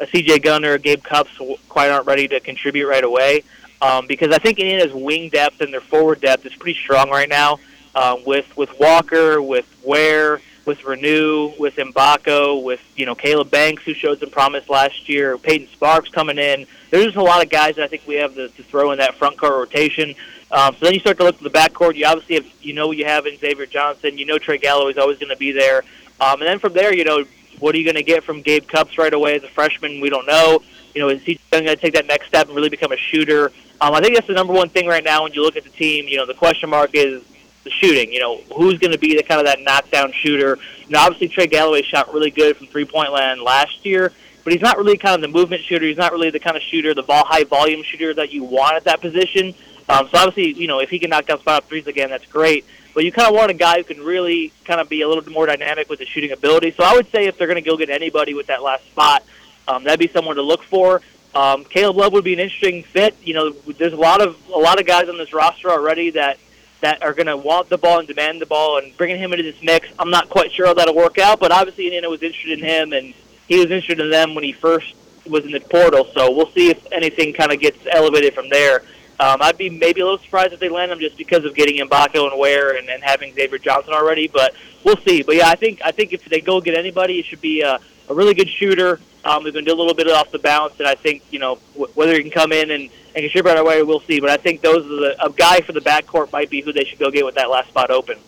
a 0.00 0.06
CJ 0.06 0.42
Gunner 0.42 0.74
or 0.74 0.78
Gabe 0.78 1.02
Cupps 1.02 1.40
quite 1.68 1.90
aren't 1.90 2.06
ready 2.06 2.28
to 2.28 2.40
contribute 2.40 2.88
right 2.88 3.04
away. 3.04 3.42
Um, 3.82 4.06
because 4.06 4.32
I 4.32 4.38
think 4.38 4.58
Indiana's 4.58 4.94
wing 4.94 5.28
depth 5.28 5.60
and 5.60 5.72
their 5.72 5.80
forward 5.80 6.20
depth 6.20 6.46
is 6.46 6.54
pretty 6.54 6.78
strong 6.78 7.10
right 7.10 7.28
now 7.28 7.58
uh, 7.94 8.16
with 8.24 8.56
with 8.56 8.78
Walker, 8.78 9.42
with 9.42 9.66
Ware, 9.84 10.40
with 10.66 10.80
Reneau, 10.80 11.58
with 11.58 11.76
Mgbako, 11.76 12.62
with 12.62 12.80
you 12.96 13.06
know 13.06 13.14
Caleb 13.14 13.50
Banks 13.50 13.82
who 13.84 13.94
showed 13.94 14.20
some 14.20 14.30
promise 14.30 14.68
last 14.68 15.08
year, 15.08 15.36
Peyton 15.38 15.68
Sparks 15.68 16.08
coming 16.08 16.38
in. 16.38 16.66
There's 16.90 17.06
just 17.06 17.16
a 17.16 17.22
lot 17.22 17.42
of 17.42 17.50
guys 17.50 17.76
that 17.76 17.84
I 17.84 17.88
think 17.88 18.02
we 18.06 18.16
have 18.16 18.34
to, 18.34 18.48
to 18.48 18.62
throw 18.62 18.92
in 18.92 18.98
that 18.98 19.14
front 19.16 19.36
court 19.36 19.52
rotation. 19.52 20.14
Um, 20.50 20.74
so 20.74 20.86
then 20.86 20.94
you 20.94 21.00
start 21.00 21.18
to 21.18 21.24
look 21.24 21.36
at 21.36 21.42
the 21.42 21.50
back 21.50 21.72
court. 21.72 21.96
You 21.96 22.06
obviously 22.06 22.36
have 22.36 22.46
you 22.62 22.72
know 22.72 22.90
you 22.90 23.04
have 23.04 23.26
in 23.26 23.36
Xavier 23.36 23.66
Johnson. 23.66 24.18
You 24.18 24.26
know 24.26 24.38
Trey 24.38 24.58
Galloway's 24.58 24.98
always 24.98 25.18
going 25.18 25.30
to 25.30 25.36
be 25.36 25.52
there. 25.52 25.82
Um, 26.20 26.40
and 26.40 26.42
then 26.42 26.58
from 26.58 26.72
there, 26.72 26.94
you 26.94 27.04
know 27.04 27.24
what 27.60 27.74
are 27.74 27.78
you 27.78 27.84
going 27.84 27.96
to 27.96 28.02
get 28.02 28.24
from 28.24 28.42
Gabe 28.42 28.66
Cupps 28.66 28.98
right 28.98 29.12
away 29.12 29.36
as 29.36 29.44
a 29.44 29.48
freshman? 29.48 30.00
We 30.00 30.10
don't 30.10 30.26
know. 30.26 30.60
You 30.94 31.00
know, 31.02 31.08
is 31.08 31.22
he 31.22 31.40
going 31.50 31.64
to 31.64 31.76
take 31.76 31.94
that 31.94 32.06
next 32.06 32.26
step 32.26 32.46
and 32.46 32.56
really 32.56 32.68
become 32.68 32.92
a 32.92 32.96
shooter? 32.96 33.50
Um, 33.80 33.94
I 33.94 34.00
think 34.00 34.14
that's 34.14 34.26
the 34.26 34.34
number 34.34 34.52
one 34.52 34.68
thing 34.68 34.86
right 34.86 35.02
now 35.02 35.24
when 35.24 35.32
you 35.32 35.42
look 35.42 35.56
at 35.56 35.64
the 35.64 35.70
team. 35.70 36.06
You 36.06 36.16
know, 36.16 36.26
the 36.26 36.34
question 36.34 36.70
mark 36.70 36.90
is 36.94 37.22
the 37.64 37.70
shooting. 37.70 38.12
You 38.12 38.20
know, 38.20 38.36
who's 38.56 38.78
going 38.78 38.92
to 38.92 38.98
be 38.98 39.16
the 39.16 39.22
kind 39.22 39.40
of 39.40 39.46
that 39.46 39.60
knockdown 39.60 40.12
shooter? 40.12 40.58
You 40.86 40.90
know, 40.90 41.00
obviously 41.00 41.28
Trey 41.28 41.46
Galloway 41.46 41.82
shot 41.82 42.12
really 42.14 42.30
good 42.30 42.56
from 42.56 42.68
three 42.68 42.84
point 42.84 43.12
land 43.12 43.40
last 43.40 43.84
year, 43.84 44.12
but 44.44 44.52
he's 44.52 44.62
not 44.62 44.76
really 44.78 44.96
kind 44.96 45.14
of 45.16 45.20
the 45.22 45.36
movement 45.36 45.62
shooter. 45.62 45.86
He's 45.86 45.98
not 45.98 46.12
really 46.12 46.30
the 46.30 46.40
kind 46.40 46.56
of 46.56 46.62
shooter, 46.62 46.94
the 46.94 47.02
ball 47.02 47.24
high 47.24 47.44
volume 47.44 47.82
shooter 47.82 48.14
that 48.14 48.32
you 48.32 48.44
want 48.44 48.76
at 48.76 48.84
that 48.84 49.00
position. 49.00 49.54
Um, 49.88 50.08
so 50.08 50.18
obviously, 50.18 50.52
you 50.52 50.66
know, 50.66 50.80
if 50.80 50.90
he 50.90 50.98
can 50.98 51.10
knock 51.10 51.26
down 51.26 51.40
spot 51.40 51.64
up 51.64 51.68
threes 51.68 51.86
again, 51.86 52.10
that's 52.10 52.26
great. 52.26 52.64
But 52.94 53.04
you 53.04 53.12
kind 53.12 53.28
of 53.28 53.34
want 53.34 53.50
a 53.50 53.54
guy 53.54 53.78
who 53.78 53.84
can 53.84 54.02
really 54.04 54.52
kind 54.64 54.80
of 54.80 54.88
be 54.88 55.02
a 55.02 55.08
little 55.08 55.22
bit 55.22 55.32
more 55.32 55.46
dynamic 55.46 55.90
with 55.90 55.98
his 55.98 56.08
shooting 56.08 56.30
ability. 56.30 56.70
So 56.72 56.84
I 56.84 56.94
would 56.94 57.10
say 57.10 57.26
if 57.26 57.36
they're 57.36 57.48
going 57.48 57.62
to 57.62 57.68
go 57.68 57.76
get 57.76 57.90
anybody 57.90 58.34
with 58.34 58.46
that 58.46 58.62
last 58.62 58.86
spot, 58.86 59.24
um, 59.66 59.84
that'd 59.84 59.98
be 59.98 60.08
someone 60.08 60.36
to 60.36 60.42
look 60.42 60.62
for. 60.62 61.02
Um, 61.34 61.64
Caleb 61.64 61.96
Love 61.96 62.12
would 62.12 62.24
be 62.24 62.32
an 62.32 62.38
interesting 62.38 62.84
fit. 62.84 63.16
You 63.24 63.34
know, 63.34 63.50
there's 63.50 63.92
a 63.92 63.96
lot 63.96 64.20
of 64.20 64.36
a 64.48 64.58
lot 64.58 64.80
of 64.80 64.86
guys 64.86 65.08
on 65.08 65.18
this 65.18 65.32
roster 65.32 65.68
already 65.68 66.10
that 66.10 66.38
that 66.84 67.02
are 67.02 67.14
going 67.14 67.26
to 67.26 67.36
want 67.36 67.68
the 67.68 67.78
ball 67.78 67.98
and 67.98 68.06
demand 68.06 68.40
the 68.40 68.46
ball, 68.46 68.78
and 68.78 68.96
bringing 68.96 69.18
him 69.18 69.32
into 69.32 69.42
this 69.42 69.60
mix, 69.62 69.88
I'm 69.98 70.10
not 70.10 70.28
quite 70.28 70.52
sure 70.52 70.66
how 70.66 70.74
that'll 70.74 70.94
work 70.94 71.18
out. 71.18 71.40
But 71.40 71.50
obviously, 71.50 71.86
Indiana 71.86 72.10
was 72.10 72.22
interested 72.22 72.58
in 72.58 72.64
him, 72.64 72.92
and 72.92 73.14
he 73.48 73.56
was 73.56 73.66
interested 73.70 74.00
in 74.00 74.10
them 74.10 74.34
when 74.34 74.44
he 74.44 74.52
first 74.52 74.94
was 75.26 75.44
in 75.44 75.52
the 75.52 75.60
portal. 75.60 76.06
So 76.14 76.30
we'll 76.30 76.50
see 76.50 76.70
if 76.70 76.86
anything 76.92 77.32
kind 77.32 77.52
of 77.52 77.60
gets 77.60 77.78
elevated 77.90 78.34
from 78.34 78.48
there. 78.50 78.82
Um, 79.20 79.38
I'd 79.40 79.56
be 79.56 79.70
maybe 79.70 80.00
a 80.00 80.04
little 80.04 80.18
surprised 80.18 80.52
if 80.52 80.60
they 80.60 80.68
land 80.68 80.90
him 80.90 80.98
just 80.98 81.16
because 81.16 81.44
of 81.44 81.54
getting 81.54 81.76
Mgbako 81.86 82.30
and 82.30 82.38
Ware 82.38 82.76
and, 82.76 82.88
and 82.88 83.02
having 83.02 83.32
Xavier 83.32 83.58
Johnson 83.58 83.94
already, 83.94 84.26
but 84.26 84.54
we'll 84.82 84.96
see. 84.96 85.22
But 85.22 85.36
yeah, 85.36 85.48
I 85.48 85.54
think 85.54 85.80
I 85.84 85.92
think 85.92 86.12
if 86.12 86.24
they 86.24 86.40
go 86.40 86.60
get 86.60 86.76
anybody, 86.76 87.20
it 87.20 87.26
should 87.26 87.40
be 87.40 87.62
a, 87.62 87.78
a 88.08 88.14
really 88.14 88.34
good 88.34 88.48
shooter. 88.48 89.00
Um, 89.24 89.42
they're 89.42 89.52
going 89.52 89.64
to 89.64 89.70
do 89.70 89.74
a 89.74 89.80
little 89.80 89.94
bit 89.94 90.08
off 90.10 90.30
the 90.30 90.38
bounce, 90.38 90.78
and 90.78 90.86
I 90.86 90.94
think 90.94 91.22
you 91.30 91.38
know 91.38 91.58
w- 91.72 91.92
whether 91.94 92.12
he 92.12 92.22
can 92.22 92.30
come 92.30 92.52
in 92.52 92.70
and, 92.70 92.90
and 93.14 93.22
contribute 93.22 93.52
right 93.52 93.58
away, 93.58 93.82
we'll 93.82 94.00
see. 94.00 94.20
But 94.20 94.30
I 94.30 94.36
think 94.36 94.60
those 94.60 94.84
are 94.84 94.88
the, 94.88 95.24
a 95.24 95.30
guy 95.30 95.60
for 95.60 95.72
the 95.72 95.80
backcourt 95.80 96.30
might 96.32 96.50
be 96.50 96.60
who 96.60 96.72
they 96.72 96.84
should 96.84 96.98
go 96.98 97.10
get 97.10 97.24
with 97.24 97.36
that 97.36 97.50
last 97.50 97.68
spot 97.68 97.90
open. 97.90 98.18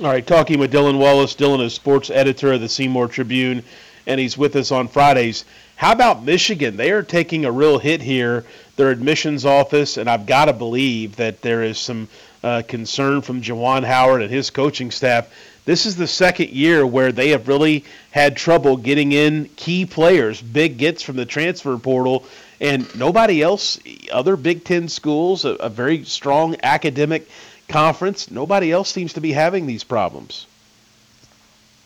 All 0.00 0.06
right, 0.06 0.26
talking 0.26 0.58
with 0.58 0.72
Dylan 0.72 0.98
Wallace. 0.98 1.34
Dylan 1.34 1.62
is 1.62 1.74
sports 1.74 2.08
editor 2.08 2.54
of 2.54 2.62
the 2.62 2.68
Seymour 2.70 3.08
Tribune, 3.08 3.62
and 4.06 4.18
he's 4.18 4.38
with 4.38 4.56
us 4.56 4.72
on 4.72 4.88
Fridays. 4.88 5.44
How 5.76 5.92
about 5.92 6.24
Michigan? 6.24 6.76
They 6.76 6.90
are 6.90 7.02
taking 7.02 7.44
a 7.44 7.52
real 7.52 7.78
hit 7.78 8.00
here. 8.00 8.44
Their 8.76 8.88
admissions 8.88 9.44
office, 9.44 9.98
and 9.98 10.08
I've 10.08 10.24
got 10.24 10.46
to 10.46 10.54
believe 10.54 11.16
that 11.16 11.42
there 11.42 11.62
is 11.62 11.78
some 11.78 12.08
uh, 12.42 12.62
concern 12.66 13.20
from 13.20 13.42
Juwan 13.42 13.84
Howard 13.84 14.22
and 14.22 14.30
his 14.30 14.48
coaching 14.48 14.90
staff. 14.90 15.28
This 15.70 15.86
is 15.86 15.94
the 15.94 16.08
second 16.08 16.50
year 16.50 16.84
where 16.84 17.12
they 17.12 17.28
have 17.28 17.46
really 17.46 17.84
had 18.10 18.36
trouble 18.36 18.76
getting 18.76 19.12
in 19.12 19.48
key 19.54 19.86
players, 19.86 20.42
big 20.42 20.78
gets 20.78 21.00
from 21.00 21.14
the 21.14 21.24
transfer 21.24 21.78
portal, 21.78 22.24
and 22.60 22.92
nobody 22.98 23.40
else, 23.40 23.78
other 24.10 24.34
Big 24.34 24.64
Ten 24.64 24.88
schools, 24.88 25.44
a, 25.44 25.50
a 25.50 25.68
very 25.68 26.02
strong 26.02 26.56
academic 26.64 27.28
conference, 27.68 28.32
nobody 28.32 28.72
else 28.72 28.90
seems 28.90 29.12
to 29.12 29.20
be 29.20 29.30
having 29.30 29.68
these 29.68 29.84
problems. 29.84 30.48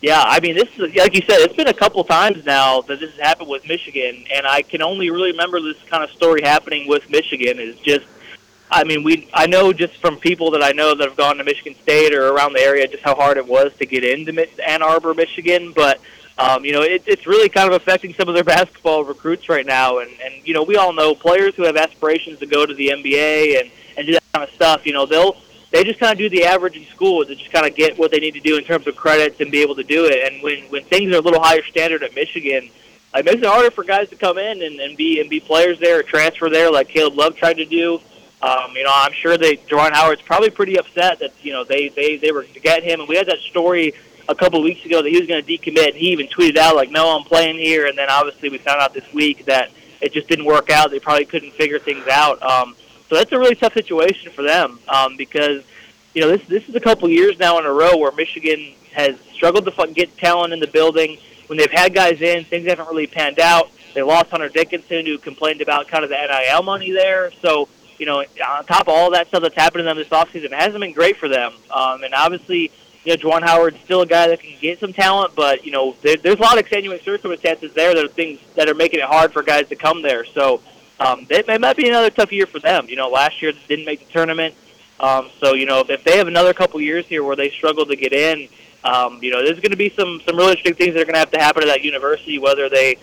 Yeah, 0.01 0.23
I 0.25 0.39
mean, 0.39 0.55
this 0.55 0.69
is 0.79 0.95
like 0.95 1.13
you 1.13 1.21
said. 1.21 1.41
It's 1.41 1.55
been 1.55 1.67
a 1.67 1.73
couple 1.73 2.03
times 2.05 2.43
now 2.43 2.81
that 2.81 2.99
this 2.99 3.11
has 3.11 3.19
happened 3.19 3.49
with 3.49 3.67
Michigan, 3.67 4.25
and 4.33 4.47
I 4.47 4.63
can 4.63 4.81
only 4.81 5.11
really 5.11 5.29
remember 5.29 5.61
this 5.61 5.77
kind 5.83 6.03
of 6.03 6.09
story 6.09 6.41
happening 6.41 6.87
with 6.87 7.07
Michigan. 7.11 7.59
Is 7.59 7.75
just, 7.81 8.07
I 8.69 8.83
mean, 8.83 9.03
we 9.03 9.29
I 9.33 9.45
know 9.47 9.73
just 9.73 9.97
from 9.97 10.17
people 10.17 10.51
that 10.51 10.63
I 10.63 10.71
know 10.71 10.95
that 10.95 11.07
have 11.07 11.17
gone 11.17 11.37
to 11.37 11.43
Michigan 11.43 11.75
State 11.81 12.13
or 12.13 12.29
around 12.29 12.53
the 12.53 12.61
area, 12.61 12.87
just 12.87 13.03
how 13.03 13.15
hard 13.15 13.37
it 13.37 13.47
was 13.47 13.73
to 13.77 13.85
get 13.85 14.03
into 14.03 14.47
Ann 14.67 14.81
Arbor, 14.81 15.13
Michigan. 15.13 15.71
But 15.71 15.99
um, 16.37 16.65
you 16.65 16.73
know, 16.73 16.81
it, 16.81 17.03
it's 17.05 17.27
really 17.27 17.47
kind 17.47 17.71
of 17.71 17.75
affecting 17.75 18.13
some 18.13 18.27
of 18.27 18.35
their 18.35 18.43
basketball 18.55 19.03
recruits 19.03 19.49
right 19.49 19.65
now. 19.65 19.99
And 19.99 20.11
and 20.23 20.33
you 20.45 20.53
know, 20.53 20.63
we 20.63 20.75
all 20.77 20.93
know 20.93 21.13
players 21.13 21.55
who 21.55 21.63
have 21.63 21.77
aspirations 21.77 22.39
to 22.39 22.45
go 22.45 22.65
to 22.65 22.73
the 22.73 22.89
NBA 22.89 23.61
and 23.61 23.71
and 23.97 24.07
do 24.07 24.13
that 24.13 24.23
kind 24.33 24.47
of 24.47 24.53
stuff. 24.55 24.85
You 24.85 24.93
know, 24.93 25.05
they'll 25.05 25.37
they 25.71 25.83
just 25.83 25.99
kind 25.99 26.11
of 26.11 26.17
do 26.17 26.29
the 26.29 26.45
average 26.45 26.75
in 26.75 26.85
school 26.85 27.25
to 27.25 27.35
just 27.35 27.51
kind 27.51 27.67
of 27.67 27.75
get 27.75 27.97
what 27.97 28.11
they 28.11 28.19
need 28.19 28.33
to 28.33 28.39
do 28.39 28.57
in 28.57 28.63
terms 28.63 28.87
of 28.87 28.95
credits 28.95 29.41
and 29.41 29.51
be 29.51 29.61
able 29.61 29.75
to 29.75 29.83
do 29.83 30.05
it. 30.05 30.31
And 30.31 30.41
when 30.41 30.63
when 30.65 30.83
things 30.85 31.13
are 31.13 31.17
a 31.17 31.21
little 31.21 31.41
higher 31.41 31.63
standard 31.63 32.01
at 32.01 32.15
Michigan, 32.15 32.69
it 33.13 33.25
makes 33.25 33.41
it 33.41 33.45
harder 33.45 33.71
for 33.71 33.83
guys 33.83 34.09
to 34.09 34.15
come 34.15 34.37
in 34.37 34.63
and, 34.63 34.79
and 34.79 34.97
be 34.97 35.19
and 35.21 35.29
be 35.29 35.39
players 35.39 35.79
there 35.79 35.99
or 35.99 36.03
transfer 36.03 36.49
there, 36.49 36.71
like 36.71 36.89
Caleb 36.89 37.15
Love 37.15 37.35
tried 37.35 37.57
to 37.57 37.65
do. 37.65 38.01
Um, 38.41 38.75
you 38.75 38.83
know, 38.83 38.91
I'm 38.93 39.13
sure 39.13 39.37
that 39.37 39.67
Juwan 39.67 39.91
Howard's 39.91 40.21
probably 40.21 40.49
pretty 40.49 40.77
upset 40.77 41.19
that 41.19 41.33
you 41.41 41.53
know 41.53 41.63
they 41.63 41.89
they 41.89 42.17
they 42.17 42.31
were 42.31 42.43
to 42.43 42.59
get 42.59 42.83
him. 42.83 42.99
And 42.99 43.09
we 43.09 43.15
had 43.15 43.27
that 43.27 43.39
story 43.39 43.93
a 44.27 44.35
couple 44.35 44.61
weeks 44.61 44.85
ago 44.85 45.01
that 45.01 45.09
he 45.09 45.17
was 45.17 45.27
going 45.27 45.43
to 45.43 45.57
decommit, 45.57 45.89
and 45.89 45.95
he 45.95 46.09
even 46.09 46.27
tweeted 46.27 46.57
out 46.57 46.75
like, 46.75 46.91
"No, 46.91 47.15
I'm 47.15 47.23
playing 47.23 47.57
here." 47.57 47.87
And 47.87 47.97
then 47.97 48.09
obviously 48.09 48.49
we 48.49 48.57
found 48.57 48.81
out 48.81 48.93
this 48.93 49.11
week 49.13 49.45
that 49.45 49.71
it 50.01 50.13
just 50.13 50.27
didn't 50.27 50.45
work 50.45 50.69
out. 50.69 50.91
They 50.91 50.99
probably 50.99 51.25
couldn't 51.25 51.53
figure 51.53 51.79
things 51.79 52.07
out. 52.07 52.41
Um, 52.43 52.75
so 53.09 53.15
that's 53.15 53.31
a 53.31 53.39
really 53.39 53.55
tough 53.55 53.73
situation 53.73 54.31
for 54.31 54.41
them 54.41 54.79
um, 54.87 55.15
because 55.17 55.63
you 56.13 56.21
know 56.21 56.29
this 56.29 56.45
this 56.47 56.67
is 56.69 56.75
a 56.75 56.79
couple 56.79 57.09
years 57.09 57.37
now 57.39 57.59
in 57.59 57.65
a 57.65 57.71
row 57.71 57.97
where 57.97 58.11
Michigan 58.11 58.73
has 58.93 59.17
struggled 59.33 59.65
to 59.65 59.93
get 59.93 60.17
talent 60.17 60.53
in 60.53 60.59
the 60.59 60.67
building. 60.67 61.17
When 61.47 61.59
they've 61.59 61.71
had 61.71 61.93
guys 61.93 62.21
in, 62.21 62.43
things 62.45 62.67
haven't 62.67 62.87
really 62.87 63.05
panned 63.05 63.39
out. 63.39 63.69
They 63.93 64.01
lost 64.01 64.31
Hunter 64.31 64.49
Dickinson, 64.49 65.05
who 65.05 65.17
complained 65.17 65.61
about 65.61 65.87
kind 65.87 66.03
of 66.03 66.09
the 66.09 66.15
NIL 66.15 66.63
money 66.63 66.91
there. 66.91 67.31
So 67.41 67.69
you 67.97 68.05
know, 68.05 68.19
on 68.19 68.65
top 68.65 68.83
of 68.83 68.89
all 68.89 69.11
that 69.11 69.27
stuff 69.27 69.41
that's 69.41 69.55
happened 69.55 69.79
to 69.79 69.83
them 69.83 69.97
this 69.97 70.09
offseason, 70.09 70.45
it 70.45 70.53
hasn't 70.53 70.79
been 70.79 70.93
great 70.93 71.17
for 71.17 71.27
them. 71.27 71.53
Um, 71.71 72.03
and 72.03 72.13
obviously, 72.13 72.71
you 73.03 73.15
know, 73.15 73.17
Juwan 73.17 73.43
Howard's 73.43 73.79
still 73.81 74.01
a 74.01 74.05
guy 74.05 74.27
that 74.27 74.39
can 74.39 74.57
get 74.59 74.79
some 74.79 74.93
talent, 74.93 75.35
but 75.35 75.65
you 75.65 75.71
know, 75.71 75.95
there, 76.01 76.17
there's 76.17 76.37
a 76.37 76.41
lot 76.41 76.53
of 76.53 76.59
extenuating 76.59 77.03
circumstances 77.03 77.73
there 77.73 77.93
that 77.93 78.03
are 78.03 78.09
things 78.09 78.39
that 78.55 78.67
are 78.67 78.73
making 78.73 78.99
it 78.99 79.05
hard 79.05 79.31
for 79.31 79.43
guys 79.43 79.67
to 79.69 79.75
come 79.75 80.01
there. 80.01 80.25
So 80.25 80.61
um, 80.99 81.27
it, 81.29 81.47
it 81.47 81.61
might 81.61 81.77
be 81.77 81.87
another 81.87 82.09
tough 82.09 82.31
year 82.31 82.45
for 82.45 82.59
them. 82.59 82.87
You 82.89 82.95
know, 82.95 83.09
last 83.09 83.41
year 83.41 83.51
they 83.51 83.59
didn't 83.67 83.85
make 83.85 84.05
the 84.05 84.11
tournament, 84.11 84.55
um, 84.99 85.29
so 85.39 85.53
you 85.53 85.65
know, 85.65 85.83
if 85.87 86.03
they 86.03 86.17
have 86.17 86.27
another 86.27 86.53
couple 86.53 86.79
years 86.81 87.05
here 87.05 87.23
where 87.23 87.35
they 87.35 87.49
struggle 87.49 87.85
to 87.85 87.95
get 87.95 88.13
in, 88.13 88.47
um, 88.83 89.19
you 89.21 89.31
know, 89.31 89.43
there's 89.43 89.59
going 89.59 89.71
to 89.71 89.77
be 89.77 89.89
some 89.89 90.21
some 90.25 90.37
really 90.37 90.51
interesting 90.51 90.75
things 90.75 90.93
that 90.93 91.01
are 91.01 91.05
going 91.05 91.13
to 91.13 91.19
have 91.19 91.31
to 91.31 91.39
happen 91.39 91.61
to 91.61 91.67
that 91.67 91.83
university, 91.83 92.39
whether 92.39 92.69
they 92.69 92.97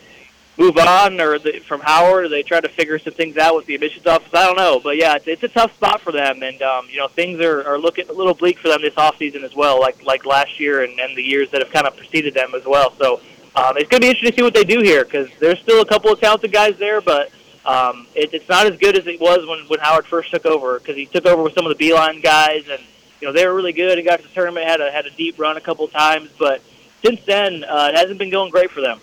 move 0.62 0.78
on 0.78 1.20
or 1.20 1.38
the, 1.40 1.58
from 1.58 1.80
Howard, 1.80 2.26
or 2.26 2.28
they 2.28 2.42
try 2.42 2.60
to 2.60 2.68
figure 2.68 2.98
some 2.98 3.12
things 3.12 3.36
out 3.36 3.56
with 3.56 3.66
the 3.66 3.74
admissions 3.74 4.06
office. 4.06 4.32
I 4.32 4.46
don't 4.46 4.56
know, 4.56 4.78
but 4.78 4.96
yeah, 4.96 5.16
it's, 5.16 5.26
it's 5.26 5.42
a 5.42 5.48
tough 5.48 5.74
spot 5.74 6.00
for 6.00 6.12
them, 6.12 6.42
and 6.42 6.62
um, 6.62 6.86
you 6.88 6.98
know 6.98 7.08
things 7.08 7.40
are, 7.40 7.64
are 7.66 7.78
looking 7.78 8.08
a 8.08 8.12
little 8.12 8.34
bleak 8.34 8.58
for 8.58 8.68
them 8.68 8.80
this 8.80 8.96
off 8.96 9.18
season 9.18 9.42
as 9.42 9.54
well, 9.56 9.80
like 9.80 10.04
like 10.04 10.24
last 10.24 10.60
year 10.60 10.84
and, 10.84 10.98
and 11.00 11.16
the 11.16 11.22
years 11.22 11.50
that 11.50 11.62
have 11.62 11.72
kind 11.72 11.86
of 11.86 11.96
preceded 11.96 12.34
them 12.34 12.54
as 12.54 12.64
well. 12.64 12.94
So 12.96 13.20
um, 13.56 13.76
it's 13.76 13.88
going 13.88 14.00
to 14.00 14.06
be 14.06 14.08
interesting 14.08 14.30
to 14.30 14.36
see 14.36 14.42
what 14.42 14.54
they 14.54 14.64
do 14.64 14.80
here 14.80 15.04
because 15.04 15.28
there's 15.40 15.58
still 15.58 15.82
a 15.82 15.86
couple 15.86 16.12
of 16.12 16.20
talented 16.20 16.52
guys 16.52 16.78
there, 16.78 17.00
but 17.00 17.30
um, 17.66 18.06
it, 18.14 18.32
it's 18.32 18.48
not 18.48 18.66
as 18.66 18.78
good 18.78 18.96
as 18.96 19.06
it 19.06 19.20
was 19.20 19.46
when 19.46 19.60
when 19.66 19.80
Howard 19.80 20.06
first 20.06 20.30
took 20.30 20.46
over 20.46 20.78
because 20.78 20.94
he 20.96 21.06
took 21.06 21.26
over 21.26 21.42
with 21.42 21.54
some 21.54 21.66
of 21.66 21.76
the 21.76 21.90
Beilein 21.90 22.22
guys, 22.22 22.68
and 22.70 22.80
you 23.20 23.26
know 23.26 23.32
they 23.32 23.44
were 23.46 23.54
really 23.54 23.72
good 23.72 23.98
and 23.98 24.06
got 24.06 24.20
to 24.20 24.22
the 24.22 24.32
tournament, 24.32 24.66
had 24.66 24.80
a 24.80 24.92
had 24.92 25.06
a 25.06 25.10
deep 25.10 25.40
run 25.40 25.56
a 25.56 25.60
couple 25.60 25.88
times, 25.88 26.30
but 26.38 26.62
since 27.04 27.20
then 27.24 27.64
uh, 27.64 27.90
it 27.92 27.96
hasn't 27.96 28.18
been 28.20 28.30
going 28.30 28.52
great 28.52 28.70
for 28.70 28.80
them. 28.80 29.00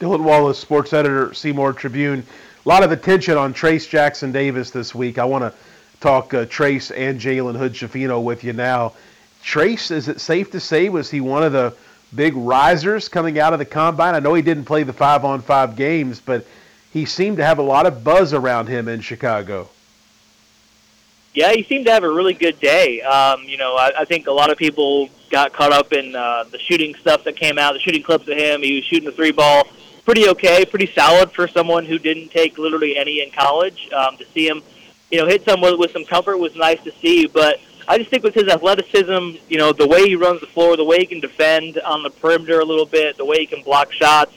Dylan 0.00 0.22
Wallace, 0.22 0.58
sports 0.58 0.94
editor, 0.94 1.34
Seymour 1.34 1.74
Tribune. 1.74 2.24
A 2.64 2.68
lot 2.68 2.82
of 2.82 2.90
attention 2.90 3.36
on 3.36 3.52
Trayce 3.52 3.86
Jackson 3.86 4.32
Davis 4.32 4.70
this 4.70 4.94
week. 4.94 5.18
I 5.18 5.26
want 5.26 5.44
to 5.44 5.52
talk 6.00 6.32
uh, 6.32 6.46
Trayce 6.46 6.90
and 6.96 7.20
Jalen 7.20 7.54
Hood 7.54 7.74
Schifino 7.74 8.24
with 8.24 8.42
you 8.42 8.54
now. 8.54 8.94
Trayce, 9.44 9.90
is 9.90 10.08
it 10.08 10.18
safe 10.18 10.52
to 10.52 10.60
say, 10.60 10.88
was 10.88 11.10
he 11.10 11.20
one 11.20 11.42
of 11.42 11.52
the 11.52 11.74
big 12.14 12.34
risers 12.34 13.10
coming 13.10 13.38
out 13.38 13.52
of 13.52 13.58
the 13.58 13.66
combine? 13.66 14.14
I 14.14 14.20
know 14.20 14.32
he 14.32 14.40
didn't 14.40 14.64
play 14.64 14.84
the 14.84 14.92
five 14.94 15.22
on 15.22 15.42
five 15.42 15.76
games, 15.76 16.18
but 16.18 16.46
he 16.94 17.04
seemed 17.04 17.36
to 17.36 17.44
have 17.44 17.58
a 17.58 17.62
lot 17.62 17.84
of 17.84 18.02
buzz 18.02 18.32
around 18.32 18.68
him 18.68 18.88
in 18.88 19.02
Chicago. 19.02 19.68
Yeah, 21.34 21.52
he 21.52 21.62
seemed 21.62 21.84
to 21.86 21.92
have 21.92 22.04
a 22.04 22.10
really 22.10 22.32
good 22.34 22.58
day. 22.58 23.02
Um, 23.02 23.42
you 23.42 23.58
know, 23.58 23.76
I, 23.76 23.92
I 23.98 24.04
think 24.06 24.28
a 24.28 24.32
lot 24.32 24.50
of 24.50 24.56
people 24.56 25.10
got 25.28 25.52
caught 25.52 25.72
up 25.72 25.92
in 25.92 26.16
uh, 26.16 26.44
the 26.44 26.58
shooting 26.58 26.94
stuff 26.94 27.24
that 27.24 27.36
came 27.36 27.58
out, 27.58 27.74
the 27.74 27.80
shooting 27.80 28.02
clips 28.02 28.26
of 28.28 28.38
him. 28.38 28.62
He 28.62 28.76
was 28.76 28.84
shooting 28.86 29.04
the 29.04 29.12
three 29.12 29.30
ball 29.30 29.68
pretty 30.10 30.28
okay, 30.28 30.64
pretty 30.64 30.88
solid 30.88 31.30
for 31.30 31.46
someone 31.46 31.84
who 31.84 31.96
didn't 31.96 32.30
take 32.30 32.58
literally 32.58 32.96
any 32.96 33.22
in 33.22 33.30
college. 33.30 33.88
Um, 33.92 34.16
to 34.16 34.24
see 34.34 34.48
him, 34.48 34.60
you 35.08 35.18
know, 35.18 35.26
hit 35.28 35.44
someone 35.44 35.78
with 35.78 35.92
some 35.92 36.04
comfort 36.04 36.38
was 36.38 36.56
nice 36.56 36.82
to 36.82 36.90
see. 37.00 37.28
But 37.28 37.60
I 37.86 37.96
just 37.96 38.10
think 38.10 38.24
with 38.24 38.34
his 38.34 38.48
athleticism, 38.48 39.38
you 39.48 39.58
know, 39.58 39.72
the 39.72 39.86
way 39.86 40.08
he 40.08 40.16
runs 40.16 40.40
the 40.40 40.48
floor, 40.48 40.76
the 40.76 40.82
way 40.82 40.98
he 40.98 41.06
can 41.06 41.20
defend 41.20 41.78
on 41.78 42.02
the 42.02 42.10
perimeter 42.10 42.58
a 42.58 42.64
little 42.64 42.86
bit, 42.86 43.18
the 43.18 43.24
way 43.24 43.38
he 43.38 43.46
can 43.46 43.62
block 43.62 43.92
shots, 43.92 44.32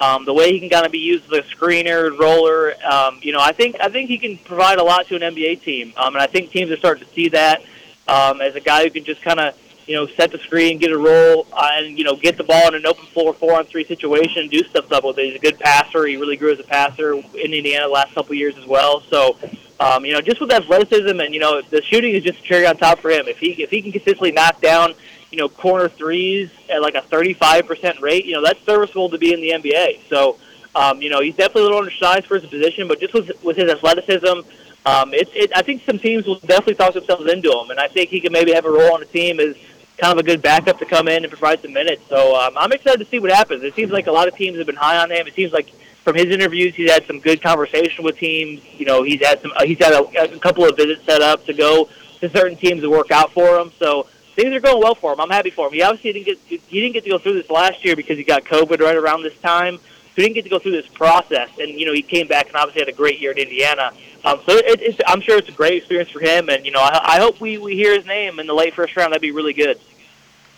um, 0.00 0.24
the 0.24 0.32
way 0.32 0.52
he 0.52 0.58
can 0.58 0.70
kind 0.70 0.86
of 0.86 0.92
be 0.92 1.00
used 1.00 1.30
as 1.30 1.40
a 1.40 1.42
screener, 1.54 2.18
roller. 2.18 2.72
Um, 2.82 3.18
you 3.20 3.34
know, 3.34 3.40
I 3.42 3.52
think 3.52 3.76
I 3.78 3.90
think 3.90 4.08
he 4.08 4.16
can 4.16 4.38
provide 4.38 4.78
a 4.78 4.82
lot 4.82 5.06
to 5.08 5.16
an 5.16 5.20
NBA 5.20 5.60
team, 5.60 5.92
um, 5.98 6.14
and 6.14 6.22
I 6.22 6.28
think 6.28 6.50
teams 6.50 6.70
are 6.70 6.78
starting 6.78 7.04
to 7.06 7.12
see 7.12 7.28
that 7.28 7.60
um, 8.08 8.40
as 8.40 8.54
a 8.54 8.60
guy 8.60 8.84
who 8.84 8.90
can 8.90 9.04
just 9.04 9.20
kind 9.20 9.38
of 9.38 9.54
you 9.90 9.96
know, 9.96 10.06
set 10.06 10.30
the 10.30 10.38
screen, 10.38 10.78
get 10.78 10.92
a 10.92 10.96
roll, 10.96 11.48
uh, 11.52 11.68
and 11.72 11.98
you 11.98 12.04
know, 12.04 12.14
get 12.14 12.36
the 12.36 12.44
ball 12.44 12.68
in 12.68 12.76
an 12.76 12.86
open 12.86 13.06
floor 13.06 13.34
four 13.34 13.58
on 13.58 13.64
three 13.64 13.84
situation, 13.84 14.46
do 14.46 14.62
stuff 14.62 14.92
up 14.92 15.02
with 15.02 15.18
it. 15.18 15.24
He's 15.24 15.34
a 15.34 15.40
good 15.40 15.58
passer. 15.58 16.06
He 16.06 16.16
really 16.16 16.36
grew 16.36 16.52
as 16.52 16.60
a 16.60 16.62
passer 16.62 17.14
in 17.14 17.52
Indiana 17.52 17.86
the 17.86 17.92
last 17.92 18.14
couple 18.14 18.36
years 18.36 18.56
as 18.56 18.64
well. 18.66 19.00
So, 19.10 19.36
um, 19.80 20.04
you 20.04 20.12
know, 20.12 20.20
just 20.20 20.40
with 20.40 20.52
athleticism 20.52 21.18
and 21.18 21.34
you 21.34 21.40
know, 21.40 21.60
the 21.60 21.82
shooting 21.82 22.14
is 22.14 22.22
just 22.22 22.38
a 22.38 22.42
cherry 22.42 22.68
on 22.68 22.76
top 22.76 23.00
for 23.00 23.10
him. 23.10 23.26
If 23.26 23.40
he 23.40 23.60
if 23.64 23.70
he 23.70 23.82
can 23.82 23.90
consistently 23.90 24.30
knock 24.30 24.60
down, 24.60 24.94
you 25.32 25.38
know, 25.38 25.48
corner 25.48 25.88
threes 25.88 26.50
at 26.72 26.82
like 26.82 26.94
a 26.94 27.02
35% 27.02 28.00
rate, 28.00 28.24
you 28.24 28.34
know, 28.34 28.44
that's 28.44 28.64
serviceable 28.64 29.10
to 29.10 29.18
be 29.18 29.34
in 29.34 29.40
the 29.40 29.50
NBA. 29.50 30.08
So, 30.08 30.38
um, 30.76 31.02
you 31.02 31.10
know, 31.10 31.20
he's 31.20 31.34
definitely 31.34 31.62
a 31.62 31.64
little 31.64 31.78
undersized 31.78 32.26
for 32.26 32.38
his 32.38 32.48
position, 32.48 32.86
but 32.86 33.00
just 33.00 33.12
with 33.12 33.42
with 33.42 33.56
his 33.56 33.68
athleticism. 33.68 34.48
Um, 34.86 35.12
it, 35.12 35.28
it, 35.34 35.52
I 35.54 35.60
think 35.60 35.82
some 35.84 35.98
teams 35.98 36.26
will 36.26 36.38
definitely 36.38 36.76
talk 36.76 36.94
themselves 36.94 37.30
into 37.30 37.52
him, 37.52 37.70
and 37.70 37.78
I 37.78 37.86
think 37.86 38.08
he 38.08 38.18
can 38.18 38.32
maybe 38.32 38.54
have 38.54 38.64
a 38.64 38.70
role 38.70 38.94
on 38.94 39.00
the 39.00 39.06
team 39.06 39.38
as 39.38 39.54
kind 40.00 40.12
of 40.12 40.18
a 40.18 40.22
good 40.22 40.42
backup 40.42 40.78
to 40.78 40.86
come 40.86 41.08
in 41.08 41.24
and 41.24 41.30
provide 41.30 41.60
some 41.60 41.72
minutes. 41.72 42.02
So 42.08 42.34
um, 42.34 42.56
I'm 42.56 42.72
excited 42.72 42.98
to 42.98 43.04
see 43.04 43.18
what 43.18 43.30
happens. 43.30 43.62
It 43.62 43.74
seems 43.74 43.92
like 43.92 44.06
a 44.06 44.12
lot 44.12 44.28
of 44.28 44.34
teams 44.34 44.56
have 44.58 44.66
been 44.66 44.76
high 44.76 44.98
on 44.98 45.10
him. 45.10 45.26
It 45.26 45.34
seems 45.34 45.52
like 45.52 45.68
from 46.02 46.16
his 46.16 46.26
interviews, 46.26 46.74
he's 46.74 46.90
had 46.90 47.06
some 47.06 47.20
good 47.20 47.42
conversation 47.42 48.04
with 48.04 48.16
teams. 48.16 48.62
You 48.78 48.86
know, 48.86 49.02
he's 49.02 49.24
had 49.24 49.40
some. 49.42 49.52
Uh, 49.54 49.64
he's 49.64 49.78
had 49.78 49.92
a, 49.92 50.34
a 50.34 50.38
couple 50.38 50.64
of 50.68 50.76
visits 50.76 51.04
set 51.04 51.20
up 51.20 51.44
to 51.46 51.52
go 51.52 51.88
to 52.20 52.30
certain 52.30 52.56
teams 52.56 52.80
to 52.82 52.90
work 52.90 53.10
out 53.10 53.32
for 53.32 53.58
him. 53.58 53.70
So 53.78 54.06
things 54.34 54.54
are 54.54 54.60
going 54.60 54.82
well 54.82 54.94
for 54.94 55.12
him. 55.12 55.20
I'm 55.20 55.30
happy 55.30 55.50
for 55.50 55.66
him. 55.66 55.74
He 55.74 55.82
obviously 55.82 56.12
didn't 56.12 56.26
get 56.26 56.38
he 56.48 56.80
didn't 56.80 56.94
get 56.94 57.04
to 57.04 57.10
go 57.10 57.18
through 57.18 57.34
this 57.34 57.50
last 57.50 57.84
year 57.84 57.96
because 57.96 58.16
he 58.16 58.24
got 58.24 58.44
COVID 58.44 58.80
right 58.80 58.96
around 58.96 59.22
this 59.22 59.38
time. 59.40 59.78
So 60.14 60.16
he 60.16 60.22
didn't 60.22 60.34
get 60.34 60.44
to 60.44 60.50
go 60.50 60.58
through 60.58 60.72
this 60.72 60.88
process, 60.88 61.50
and 61.58 61.70
you 61.70 61.86
know 61.86 61.92
he 61.92 62.02
came 62.02 62.26
back 62.26 62.48
and 62.48 62.56
obviously 62.56 62.80
had 62.82 62.88
a 62.88 62.96
great 62.96 63.20
year 63.20 63.30
at 63.30 63.38
Indiana. 63.38 63.92
Um, 64.24 64.40
so 64.44 64.56
it, 64.56 64.80
it's, 64.82 65.00
I'm 65.06 65.20
sure 65.20 65.38
it's 65.38 65.48
a 65.48 65.52
great 65.52 65.74
experience 65.74 66.10
for 66.10 66.20
him, 66.20 66.48
and 66.48 66.66
you 66.66 66.72
know 66.72 66.80
I, 66.80 67.16
I 67.16 67.18
hope 67.20 67.40
we, 67.40 67.58
we 67.58 67.74
hear 67.74 67.94
his 67.96 68.06
name 68.06 68.40
in 68.40 68.46
the 68.46 68.54
late 68.54 68.74
first 68.74 68.96
round. 68.96 69.12
That'd 69.12 69.22
be 69.22 69.30
really 69.30 69.54
good. 69.54 69.78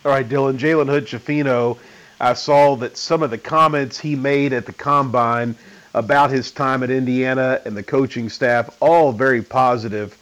All 0.05 0.11
right, 0.11 0.29
Dylan. 0.29 0.59
Jalen 0.59 0.89
Hood 0.89 1.07
Schifino, 1.07 1.79
I 2.21 2.33
saw 2.33 2.77
that 2.77 2.97
some 2.97 3.23
of 3.23 3.31
the 3.31 3.39
comments 3.39 3.99
he 3.99 4.17
made 4.17 4.53
at 4.53 4.67
the 4.67 4.73
combine 4.73 5.55
about 5.95 6.31
his 6.31 6.51
time 6.51 6.83
at 6.83 6.91
Indiana 6.91 7.61
and 7.67 7.77
the 7.77 7.83
coaching 7.83 8.29
staff, 8.29 8.75
all 8.81 9.13
very 9.13 9.43
positive. 9.43 10.17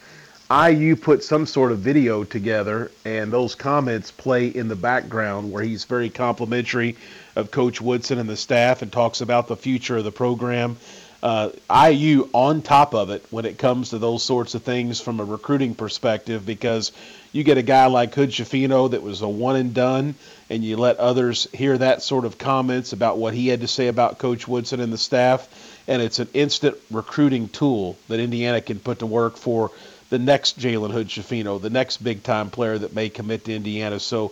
IU 0.51 0.97
put 0.97 1.23
some 1.23 1.45
sort 1.45 1.71
of 1.71 1.79
video 1.79 2.25
together, 2.25 2.91
and 3.05 3.31
those 3.31 3.55
comments 3.55 4.11
play 4.11 4.47
in 4.47 4.67
the 4.67 4.75
background 4.75 5.49
where 5.49 5.63
he's 5.63 5.85
very 5.85 6.09
complimentary 6.09 6.97
of 7.35 7.51
Coach 7.51 7.81
Woodson 7.81 8.19
and 8.19 8.29
the 8.29 8.37
staff 8.37 8.81
and 8.81 8.91
talks 8.91 9.21
about 9.21 9.47
the 9.47 9.55
future 9.57 9.97
of 9.97 10.03
the 10.03 10.11
program. 10.11 10.77
uh, 11.23 11.51
IU 11.69 12.27
on 12.33 12.61
top 12.61 12.95
of 12.95 13.11
it 13.11 13.23
when 13.29 13.45
it 13.45 13.57
comes 13.57 13.89
to 13.91 13.99
those 13.99 14.23
sorts 14.23 14.55
of 14.55 14.63
things 14.63 14.99
from 14.99 15.19
a 15.19 15.23
recruiting 15.23 15.75
perspective 15.75 16.45
because 16.45 16.91
you 17.31 17.43
get 17.43 17.57
a 17.57 17.61
guy 17.61 17.85
like 17.85 18.13
Hood 18.15 18.31
Schifino 18.31 18.89
that 18.91 19.03
was 19.03 19.21
a 19.21 19.29
one 19.29 19.55
and 19.55 19.73
done, 19.73 20.15
and 20.49 20.63
you 20.63 20.77
let 20.77 20.97
others 20.97 21.47
hear 21.53 21.77
that 21.77 22.01
sort 22.01 22.25
of 22.25 22.37
comments 22.37 22.91
about 22.91 23.17
what 23.17 23.33
he 23.33 23.47
had 23.47 23.61
to 23.61 23.67
say 23.67 23.87
about 23.87 24.17
Coach 24.17 24.47
Woodson 24.47 24.79
and 24.79 24.91
the 24.91 24.97
staff, 24.97 25.47
and 25.87 26.01
it's 26.01 26.19
an 26.19 26.27
instant 26.33 26.75
recruiting 26.89 27.47
tool 27.49 27.97
that 28.09 28.19
Indiana 28.19 28.59
can 28.59 28.79
put 28.79 28.99
to 28.99 29.05
work 29.05 29.37
for 29.37 29.71
the 30.09 30.19
next 30.19 30.59
Jalen 30.59 30.91
Hood 30.91 31.07
Schifino, 31.07 31.61
the 31.61 31.69
next 31.69 32.03
big 32.03 32.23
time 32.23 32.49
player 32.49 32.77
that 32.77 32.93
may 32.95 33.09
commit 33.09 33.45
to 33.45 33.53
Indiana. 33.55 33.99
So. 33.99 34.31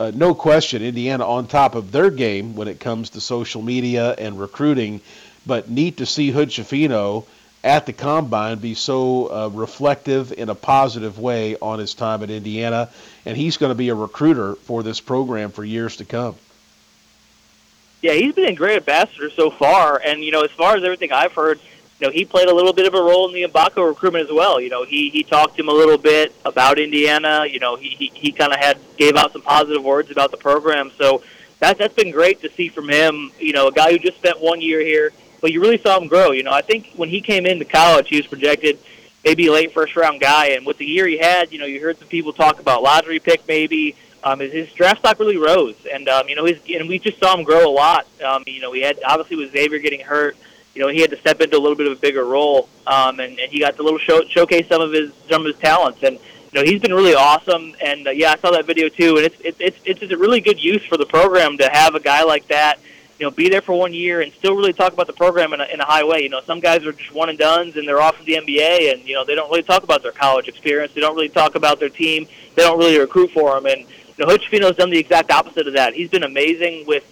Uh, 0.00 0.10
no 0.14 0.34
question, 0.34 0.82
Indiana 0.82 1.26
on 1.26 1.46
top 1.46 1.74
of 1.74 1.92
their 1.92 2.08
game 2.08 2.56
when 2.56 2.68
it 2.68 2.80
comes 2.80 3.10
to 3.10 3.20
social 3.20 3.60
media 3.60 4.14
and 4.16 4.40
recruiting. 4.40 5.02
But 5.46 5.68
neat 5.68 5.98
to 5.98 6.06
see 6.06 6.30
Hood 6.30 6.48
Schifino 6.48 7.26
at 7.62 7.84
the 7.84 7.92
combine 7.92 8.60
be 8.60 8.72
so 8.72 9.26
uh, 9.30 9.48
reflective 9.48 10.32
in 10.32 10.48
a 10.48 10.54
positive 10.54 11.18
way 11.18 11.58
on 11.60 11.78
his 11.78 11.92
time 11.92 12.22
at 12.22 12.30
Indiana, 12.30 12.88
and 13.26 13.36
he's 13.36 13.58
going 13.58 13.72
to 13.72 13.74
be 13.74 13.90
a 13.90 13.94
recruiter 13.94 14.54
for 14.54 14.82
this 14.82 15.00
program 15.00 15.50
for 15.50 15.62
years 15.62 15.96
to 15.96 16.06
come. 16.06 16.34
Yeah, 18.00 18.12
he's 18.12 18.34
been 18.34 18.48
a 18.48 18.54
great 18.54 18.78
ambassador 18.78 19.28
so 19.28 19.50
far, 19.50 20.00
and 20.02 20.24
you 20.24 20.32
know, 20.32 20.40
as 20.40 20.50
far 20.52 20.76
as 20.76 20.82
everything 20.82 21.12
I've 21.12 21.34
heard, 21.34 21.60
you 22.00 22.06
know, 22.06 22.12
he 22.12 22.24
played 22.24 22.48
a 22.48 22.54
little 22.54 22.72
bit 22.72 22.86
of 22.86 22.94
a 22.94 23.02
role 23.02 23.28
in 23.28 23.34
the 23.34 23.42
Mgbako 23.48 23.88
recruitment 23.88 24.24
as 24.28 24.32
well. 24.32 24.60
You 24.60 24.70
know, 24.70 24.84
he 24.84 25.10
he 25.10 25.22
talked 25.22 25.56
to 25.56 25.62
him 25.62 25.68
a 25.68 25.72
little 25.72 25.98
bit 25.98 26.34
about 26.44 26.78
Indiana. 26.78 27.44
You 27.48 27.58
know, 27.58 27.76
he 27.76 27.90
he, 27.90 28.10
he 28.14 28.32
kind 28.32 28.52
of 28.52 28.58
had 28.58 28.78
gave 28.96 29.16
out 29.16 29.32
some 29.32 29.42
positive 29.42 29.84
words 29.84 30.10
about 30.10 30.30
the 30.30 30.36
program. 30.36 30.90
So 30.96 31.22
that 31.58 31.78
that's 31.78 31.94
been 31.94 32.10
great 32.10 32.40
to 32.42 32.50
see 32.50 32.68
from 32.68 32.88
him. 32.88 33.32
You 33.38 33.52
know, 33.52 33.68
a 33.68 33.72
guy 33.72 33.92
who 33.92 33.98
just 33.98 34.16
spent 34.16 34.40
one 34.40 34.60
year 34.60 34.80
here 34.80 35.12
but 35.40 35.52
you 35.52 35.60
really 35.60 35.78
saw 35.78 35.98
him 35.98 36.08
grow. 36.08 36.32
You 36.32 36.42
know, 36.42 36.52
I 36.52 36.62
think 36.62 36.92
when 36.96 37.08
he 37.08 37.20
came 37.20 37.46
into 37.46 37.64
college, 37.64 38.08
he 38.08 38.16
was 38.16 38.26
projected 38.26 38.78
maybe 39.24 39.46
a 39.48 39.52
late 39.52 39.72
first 39.72 39.96
round 39.96 40.20
guy, 40.20 40.48
and 40.48 40.66
with 40.66 40.78
the 40.78 40.86
year 40.86 41.06
he 41.06 41.18
had, 41.18 41.52
you 41.52 41.58
know, 41.58 41.66
you 41.66 41.80
heard 41.80 41.98
some 41.98 42.08
people 42.08 42.32
talk 42.32 42.60
about 42.60 42.82
lottery 42.82 43.18
pick 43.18 43.46
maybe. 43.48 43.96
Um, 44.22 44.40
his, 44.40 44.52
his 44.52 44.72
draft 44.72 45.00
stock 45.00 45.18
really 45.18 45.38
rose, 45.38 45.76
and 45.90 46.06
um, 46.08 46.28
you 46.28 46.36
know, 46.36 46.44
he's 46.44 46.60
and 46.78 46.88
we 46.88 46.98
just 46.98 47.18
saw 47.18 47.36
him 47.36 47.42
grow 47.42 47.68
a 47.68 47.72
lot. 47.72 48.06
Um, 48.22 48.44
you 48.46 48.60
know, 48.60 48.72
he 48.72 48.82
had 48.82 48.98
obviously 49.06 49.36
with 49.36 49.52
Xavier 49.52 49.78
getting 49.78 50.00
hurt, 50.00 50.36
you 50.74 50.82
know, 50.82 50.88
he 50.88 51.00
had 51.00 51.10
to 51.10 51.18
step 51.18 51.40
into 51.40 51.56
a 51.56 51.60
little 51.60 51.76
bit 51.76 51.86
of 51.86 51.98
a 51.98 52.00
bigger 52.00 52.24
role, 52.24 52.68
um, 52.86 53.20
and, 53.20 53.38
and 53.38 53.50
he 53.52 53.60
got 53.60 53.76
to 53.76 53.82
little 53.82 53.98
show, 53.98 54.22
showcase 54.28 54.68
some 54.68 54.80
of 54.80 54.92
his 54.92 55.12
some 55.28 55.42
of 55.42 55.46
his 55.46 55.58
talents, 55.58 56.02
and 56.02 56.18
you 56.52 56.60
know, 56.60 56.64
he's 56.64 56.80
been 56.80 56.94
really 56.94 57.14
awesome. 57.14 57.74
And 57.80 58.06
uh, 58.06 58.10
yeah, 58.10 58.32
I 58.32 58.36
saw 58.36 58.50
that 58.52 58.66
video 58.66 58.88
too, 58.88 59.16
and 59.16 59.26
it's 59.26 59.40
it's 59.40 59.60
it's 59.60 59.78
it's 59.84 60.00
just 60.00 60.12
a 60.12 60.18
really 60.18 60.40
good 60.40 60.62
use 60.62 60.84
for 60.84 60.96
the 60.96 61.06
program 61.06 61.58
to 61.58 61.68
have 61.68 61.94
a 61.94 62.00
guy 62.00 62.22
like 62.24 62.46
that 62.48 62.78
you 63.20 63.26
know, 63.26 63.30
be 63.30 63.50
there 63.50 63.60
for 63.60 63.78
one 63.78 63.92
year 63.92 64.22
and 64.22 64.32
still 64.32 64.56
really 64.56 64.72
talk 64.72 64.94
about 64.94 65.06
the 65.06 65.12
program 65.12 65.52
in 65.52 65.60
a, 65.60 65.64
in 65.64 65.78
a 65.78 65.84
high 65.84 66.02
way. 66.02 66.22
You 66.22 66.30
know, 66.30 66.40
some 66.40 66.58
guys 66.58 66.86
are 66.86 66.92
just 66.92 67.12
one 67.12 67.28
and 67.28 67.38
done's 67.38 67.76
and 67.76 67.86
they're 67.86 68.00
off 68.00 68.18
to 68.18 68.24
the 68.24 68.32
NBA 68.32 68.92
and, 68.94 69.06
you 69.06 69.14
know, 69.14 69.26
they 69.26 69.34
don't 69.34 69.50
really 69.50 69.62
talk 69.62 69.82
about 69.82 70.02
their 70.02 70.10
college 70.10 70.48
experience. 70.48 70.94
They 70.94 71.02
don't 71.02 71.14
really 71.14 71.28
talk 71.28 71.54
about 71.54 71.78
their 71.78 71.90
team. 71.90 72.26
They 72.54 72.62
don't 72.62 72.78
really 72.78 72.98
recruit 72.98 73.30
for 73.32 73.54
them. 73.54 73.66
And, 73.66 73.82
you 73.82 74.24
know, 74.24 74.26
Hood 74.26 74.76
done 74.76 74.88
the 74.88 74.98
exact 74.98 75.30
opposite 75.30 75.66
of 75.66 75.74
that. 75.74 75.92
He's 75.92 76.08
been 76.08 76.22
amazing 76.22 76.86
with 76.86 77.04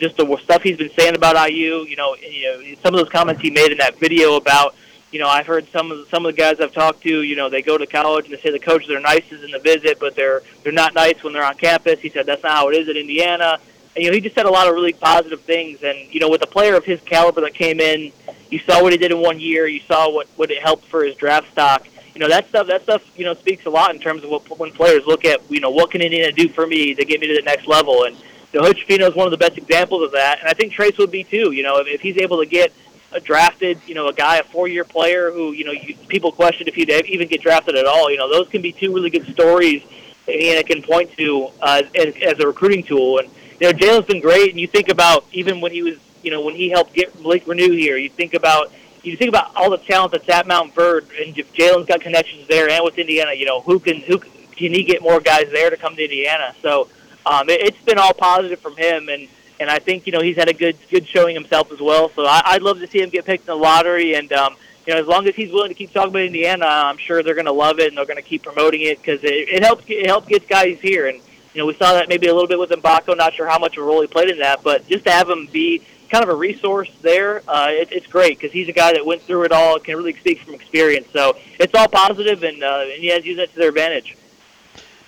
just 0.00 0.16
the 0.16 0.36
stuff 0.38 0.62
he's 0.62 0.78
been 0.78 0.90
saying 0.90 1.14
about 1.14 1.36
IU. 1.50 1.84
You 1.86 1.96
know, 1.96 2.16
you 2.16 2.44
know, 2.44 2.74
some 2.82 2.94
of 2.94 3.00
those 3.00 3.10
comments 3.10 3.42
he 3.42 3.50
made 3.50 3.70
in 3.70 3.78
that 3.78 3.98
video 3.98 4.36
about, 4.36 4.74
you 5.12 5.20
know, 5.20 5.28
I've 5.28 5.46
heard 5.46 5.68
some 5.68 5.92
of 5.92 5.98
the, 5.98 6.06
some 6.06 6.24
of 6.26 6.34
the 6.34 6.40
guys 6.40 6.60
I've 6.60 6.72
talked 6.72 7.02
to. 7.02 7.22
You 7.22 7.36
know, 7.36 7.48
they 7.48 7.62
go 7.62 7.78
to 7.78 7.86
college 7.86 8.24
and 8.24 8.34
they 8.34 8.40
say 8.40 8.50
the 8.50 8.58
coaches 8.58 8.90
are 8.90 9.00
nicest 9.00 9.44
in 9.44 9.50
the 9.50 9.58
visit, 9.58 10.00
but 10.00 10.16
they're 10.16 10.42
they're 10.62 10.72
not 10.72 10.94
nice 10.94 11.22
when 11.22 11.32
they're 11.32 11.44
on 11.44 11.56
campus. 11.56 12.00
He 12.00 12.08
said 12.08 12.26
that's 12.26 12.42
not 12.42 12.52
how 12.52 12.68
it 12.70 12.76
is 12.76 12.88
at 12.88 12.96
Indiana 12.96 13.58
And, 13.94 14.04
you 14.04 14.10
know, 14.10 14.14
he 14.14 14.20
just 14.20 14.34
said 14.34 14.46
a 14.46 14.50
lot 14.50 14.68
of 14.68 14.74
really 14.74 14.92
positive 14.92 15.42
things. 15.42 15.82
And 15.82 16.12
you 16.12 16.20
know, 16.20 16.30
with 16.30 16.42
a 16.42 16.46
player 16.46 16.74
of 16.74 16.84
his 16.84 17.00
caliber 17.02 17.42
that 17.42 17.54
came 17.54 17.80
in, 17.80 18.12
you 18.50 18.58
saw 18.60 18.82
what 18.82 18.92
he 18.92 18.98
did 18.98 19.12
in 19.12 19.20
one 19.20 19.38
year. 19.38 19.66
You 19.66 19.80
saw 19.80 20.10
what 20.10 20.28
what 20.36 20.50
it 20.50 20.62
helped 20.62 20.86
for 20.86 21.04
his 21.04 21.14
draft 21.16 21.50
stock. 21.52 21.86
You 22.14 22.20
know, 22.20 22.28
that 22.28 22.48
stuff 22.48 22.66
that 22.68 22.82
stuff 22.82 23.02
you 23.16 23.24
know 23.24 23.34
speaks 23.34 23.66
a 23.66 23.70
lot 23.70 23.94
in 23.94 24.00
terms 24.00 24.24
of 24.24 24.30
what 24.30 24.58
when 24.58 24.72
players 24.72 25.04
look 25.06 25.24
at 25.24 25.40
you 25.50 25.60
know 25.60 25.70
what 25.70 25.90
can 25.90 26.00
Indiana 26.00 26.32
do 26.32 26.48
for 26.48 26.66
me 26.66 26.94
to 26.94 27.04
get 27.04 27.20
me 27.20 27.26
to 27.28 27.34
the 27.34 27.42
next 27.42 27.66
level. 27.68 28.04
And 28.04 28.16
you 28.52 28.60
know, 28.60 28.66
Hood 28.66 28.76
Schifino 28.76 29.08
is 29.08 29.14
one 29.14 29.26
of 29.26 29.30
the 29.30 29.36
best 29.36 29.58
examples 29.58 30.02
of 30.02 30.12
that. 30.12 30.40
And 30.40 30.48
I 30.48 30.52
think 30.52 30.72
Trayce 30.72 30.98
would 30.98 31.10
be 31.10 31.24
too. 31.24 31.52
You 31.52 31.62
know, 31.62 31.78
if, 31.78 31.86
if 31.86 32.00
he's 32.00 32.16
able 32.18 32.38
to 32.38 32.46
get 32.46 32.72
a 33.12 33.20
drafted, 33.20 33.80
you 33.86 33.94
know, 33.94 34.08
a 34.08 34.12
guy, 34.12 34.38
a 34.38 34.44
four-year 34.44 34.84
player 34.84 35.30
who, 35.30 35.52
you 35.52 35.64
know, 35.64 35.72
you, 35.72 35.96
people 36.08 36.32
question 36.32 36.68
if 36.68 36.74
he'd 36.74 36.90
even 36.90 37.28
get 37.28 37.42
drafted 37.42 37.76
at 37.76 37.86
all. 37.86 38.10
You 38.10 38.18
know, 38.18 38.30
those 38.30 38.48
can 38.48 38.62
be 38.62 38.72
two 38.72 38.94
really 38.94 39.10
good 39.10 39.26
stories 39.32 39.82
that 40.26 40.34
Indiana 40.34 40.62
can 40.62 40.82
point 40.82 41.12
to 41.16 41.48
uh, 41.60 41.82
as, 41.94 42.14
as 42.22 42.38
a 42.40 42.46
recruiting 42.46 42.82
tool. 42.82 43.18
And 43.18 43.28
you 43.60 43.66
know, 43.66 43.72
Jalen's 43.72 44.06
been 44.06 44.20
great, 44.20 44.50
and 44.50 44.60
you 44.60 44.66
think 44.66 44.88
about 44.88 45.24
even 45.32 45.60
when 45.60 45.72
he 45.72 45.82
was, 45.82 45.98
you 46.22 46.30
know, 46.30 46.40
when 46.40 46.54
he 46.54 46.70
helped 46.70 46.94
get 46.94 47.20
Malik 47.20 47.44
Reneau 47.46 47.72
here, 47.72 47.96
you 47.96 48.08
think 48.08 48.34
about 48.34 48.72
you 49.02 49.16
think 49.16 49.30
about 49.30 49.54
all 49.56 49.70
the 49.70 49.78
talent 49.78 50.12
that's 50.12 50.28
at 50.28 50.46
Montverde, 50.46 51.08
and 51.26 51.38
if 51.38 51.52
Jalen's 51.52 51.86
got 51.86 52.00
connections 52.00 52.46
there 52.48 52.68
and 52.68 52.84
with 52.84 52.98
Indiana, 52.98 53.32
you 53.32 53.46
know, 53.46 53.60
who 53.60 53.78
can 53.78 54.00
who 54.00 54.18
can 54.18 54.72
he 54.72 54.82
get 54.82 55.02
more 55.02 55.20
guys 55.20 55.50
there 55.50 55.70
to 55.70 55.76
come 55.76 55.96
to 55.96 56.04
Indiana? 56.04 56.54
So 56.62 56.88
um, 57.26 57.48
it, 57.48 57.60
it's 57.62 57.82
been 57.82 57.98
all 57.98 58.14
positive 58.14 58.60
from 58.60 58.76
him, 58.76 59.08
and 59.08 59.28
and 59.58 59.70
I 59.70 59.78
think 59.78 60.06
you 60.06 60.12
know 60.12 60.20
he's 60.20 60.36
had 60.36 60.48
a 60.48 60.54
good 60.54 60.76
good 60.90 61.06
showing 61.06 61.34
himself 61.34 61.72
as 61.72 61.80
well. 61.80 62.10
So 62.10 62.26
I, 62.26 62.42
I'd 62.44 62.62
love 62.62 62.80
to 62.80 62.86
see 62.86 63.00
him 63.00 63.10
get 63.10 63.24
picked 63.24 63.42
in 63.42 63.46
the 63.46 63.56
lottery, 63.56 64.14
and 64.14 64.32
um, 64.32 64.56
you 64.86 64.94
know, 64.94 65.00
as 65.00 65.06
long 65.06 65.28
as 65.28 65.34
he's 65.34 65.52
willing 65.52 65.68
to 65.68 65.74
keep 65.74 65.92
talking 65.92 66.10
about 66.10 66.22
Indiana, 66.22 66.66
I'm 66.66 66.96
sure 66.96 67.22
they're 67.22 67.34
going 67.34 67.46
to 67.46 67.52
love 67.52 67.78
it 67.78 67.88
and 67.88 67.96
they're 67.96 68.06
going 68.06 68.16
to 68.16 68.22
keep 68.22 68.42
promoting 68.42 68.82
it 68.82 68.98
because 68.98 69.22
it, 69.22 69.48
it 69.48 69.62
helps 69.62 69.84
it 69.88 70.06
helps 70.06 70.26
get 70.26 70.48
guys 70.48 70.78
here 70.80 71.08
and 71.08 71.20
you 71.54 71.60
know, 71.60 71.66
we 71.66 71.74
saw 71.74 71.94
that 71.94 72.08
maybe 72.08 72.28
a 72.28 72.32
little 72.32 72.48
bit 72.48 72.58
with 72.58 72.70
Mgbako. 72.70 73.16
Not 73.16 73.34
sure 73.34 73.48
how 73.48 73.58
much 73.58 73.76
of 73.76 73.82
a 73.82 73.86
role 73.86 74.00
he 74.00 74.06
played 74.06 74.30
in 74.30 74.38
that, 74.38 74.62
but 74.62 74.86
just 74.86 75.04
to 75.06 75.10
have 75.10 75.28
him 75.28 75.48
be 75.52 75.82
kind 76.08 76.22
of 76.22 76.30
a 76.30 76.34
resource 76.34 76.90
there, 77.02 77.42
uh, 77.48 77.68
it, 77.70 77.88
it's 77.92 78.06
great 78.06 78.38
because 78.38 78.52
he's 78.52 78.68
a 78.68 78.72
guy 78.72 78.92
that 78.92 79.04
went 79.04 79.22
through 79.22 79.44
it 79.44 79.52
all, 79.52 79.76
and 79.76 79.84
can 79.84 79.96
really 79.96 80.12
speak 80.14 80.40
from 80.40 80.54
experience. 80.54 81.08
So 81.12 81.36
it's 81.58 81.74
all 81.74 81.88
positive, 81.88 82.42
and, 82.42 82.62
uh, 82.62 82.84
and 82.84 83.00
he 83.00 83.08
has 83.08 83.24
used 83.24 83.40
it 83.40 83.52
to 83.52 83.58
their 83.58 83.68
advantage. 83.68 84.16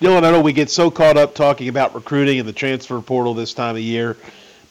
Dylan, 0.01 0.23
I 0.23 0.31
know 0.31 0.41
we 0.41 0.53
get 0.53 0.69
so 0.69 0.91
caught 0.91 1.17
up 1.17 1.35
talking 1.35 1.69
about 1.69 1.95
recruiting 1.95 2.39
and 2.39 2.47
the 2.47 2.53
transfer 2.53 2.99
portal 2.99 3.33
this 3.33 3.53
time 3.53 3.75
of 3.75 3.81
year, 3.81 4.17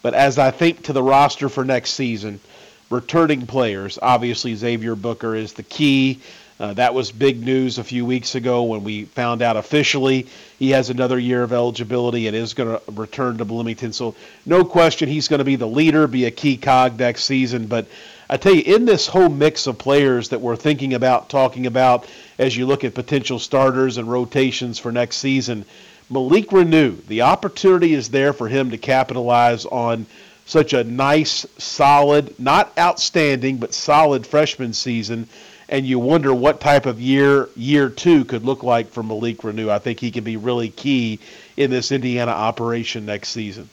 but 0.02 0.14
as 0.14 0.38
I 0.38 0.50
think 0.50 0.84
to 0.84 0.92
the 0.92 1.02
roster 1.02 1.48
for 1.48 1.64
next 1.64 1.92
season, 1.92 2.40
returning 2.90 3.46
players, 3.46 3.98
obviously 4.02 4.54
Xavier 4.54 4.94
Booker 4.94 5.34
is 5.34 5.52
the 5.54 5.62
key. 5.62 6.20
Uh, 6.60 6.74
that 6.74 6.92
was 6.92 7.10
big 7.10 7.42
news 7.42 7.78
a 7.78 7.84
few 7.84 8.04
weeks 8.04 8.34
ago 8.34 8.64
when 8.64 8.84
we 8.84 9.04
found 9.06 9.42
out 9.42 9.56
officially 9.56 10.26
he 10.58 10.70
has 10.70 10.90
another 10.90 11.18
year 11.18 11.42
of 11.42 11.52
eligibility 11.52 12.26
and 12.26 12.36
is 12.36 12.54
going 12.54 12.68
to 12.68 12.92
return 12.92 13.38
to 13.38 13.44
Bloomington. 13.44 13.92
So, 13.92 14.14
no 14.44 14.64
question 14.64 15.08
he's 15.08 15.28
going 15.28 15.38
to 15.38 15.44
be 15.44 15.56
the 15.56 15.66
leader, 15.66 16.06
be 16.06 16.26
a 16.26 16.30
key 16.30 16.56
cog 16.56 16.98
next 16.98 17.24
season. 17.24 17.66
But 17.66 17.86
I 18.32 18.38
tell 18.38 18.54
you, 18.54 18.62
in 18.62 18.86
this 18.86 19.06
whole 19.06 19.28
mix 19.28 19.66
of 19.66 19.76
players 19.76 20.30
that 20.30 20.40
we're 20.40 20.56
thinking 20.56 20.94
about, 20.94 21.28
talking 21.28 21.66
about 21.66 22.08
as 22.38 22.56
you 22.56 22.64
look 22.64 22.82
at 22.82 22.94
potential 22.94 23.38
starters 23.38 23.98
and 23.98 24.10
rotations 24.10 24.78
for 24.78 24.90
next 24.90 25.18
season, 25.18 25.66
Malik 26.08 26.48
Reneau, 26.48 26.96
the 27.08 27.20
opportunity 27.20 27.92
is 27.92 28.08
there 28.08 28.32
for 28.32 28.48
him 28.48 28.70
to 28.70 28.78
capitalize 28.78 29.66
on 29.66 30.06
such 30.46 30.72
a 30.72 30.82
nice, 30.82 31.44
solid, 31.58 32.34
not 32.40 32.72
outstanding, 32.78 33.58
but 33.58 33.74
solid 33.74 34.26
freshman 34.26 34.72
season 34.72 35.28
and 35.68 35.86
you 35.86 35.98
wonder 35.98 36.32
what 36.32 36.58
type 36.58 36.86
of 36.86 37.00
year 37.02 37.50
year 37.54 37.90
two 37.90 38.24
could 38.24 38.46
look 38.46 38.62
like 38.62 38.88
for 38.88 39.02
Malik 39.02 39.38
Reneau. 39.42 39.68
I 39.68 39.78
think 39.78 40.00
he 40.00 40.10
can 40.10 40.24
be 40.24 40.38
really 40.38 40.70
key 40.70 41.18
in 41.58 41.70
this 41.70 41.92
Indiana 41.92 42.32
operation 42.32 43.04
next 43.04 43.28
season. 43.28 43.68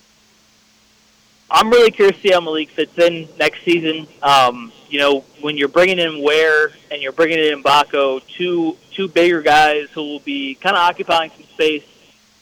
I'm 1.52 1.70
really 1.70 1.92
curious 1.92 2.16
to 2.18 2.22
see 2.22 2.32
how 2.34 2.42
Malik 2.42 2.70
fits 2.70 2.98
in 2.98 3.28
next 3.40 3.64
season. 3.64 4.08
Um, 4.22 4.72
you 4.90 5.00
know, 5.00 5.22
when 5.42 5.58
you're 5.58 5.68
bringing 5.68 6.00
in 6.00 6.22
Ware 6.22 6.72
and 6.92 7.02
you're 7.02 7.12
bringing 7.12 7.40
in 7.40 7.64
Mgbako, 7.64 8.26
two 8.28 8.78
two 8.92 9.08
bigger 9.08 9.42
guys 9.42 9.90
who 9.92 10.02
will 10.02 10.20
be 10.20 10.56
kind 10.56 10.76
of 10.76 10.82
occupying 10.82 11.32
some 11.32 11.44
space 11.44 11.84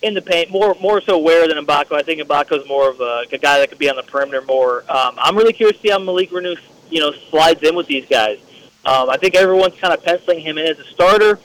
in 0.02 0.14
the 0.14 0.22
paint, 0.22 0.52
more 0.52 0.76
more 0.82 1.02
so 1.02 1.18
Ware 1.20 1.48
than 1.48 1.58
Mgbako. 1.66 1.94
I 1.94 2.04
think 2.04 2.22
Mgbako's 2.22 2.68
more 2.68 2.90
of 2.90 3.00
a, 3.00 3.26
a 3.32 3.38
guy 3.38 3.60
that 3.60 3.70
could 3.70 3.80
be 3.80 3.90
on 3.90 3.96
the 3.96 4.04
perimeter 4.04 4.42
more. 4.42 4.80
Um, 4.90 5.16
I'm 5.18 5.36
really 5.38 5.54
curious 5.54 5.78
to 5.78 5.84
see 5.84 5.90
how 5.90 6.00
Malik 6.00 6.32
Reneau, 6.32 6.58
you 6.90 7.00
know, 7.00 7.12
slides 7.30 7.64
in 7.64 7.76
with 7.76 7.88
these 7.88 8.06
guys. 8.08 8.40
Um, 8.86 9.10
I 9.10 9.18
think 9.18 9.36
everyone's 9.36 9.76
kind 9.80 9.94
of 9.94 10.04
penciling 10.04 10.40
him 10.40 10.58
in 10.58 10.68
as 10.68 10.80
a 10.80 10.86
starter. 10.86 11.40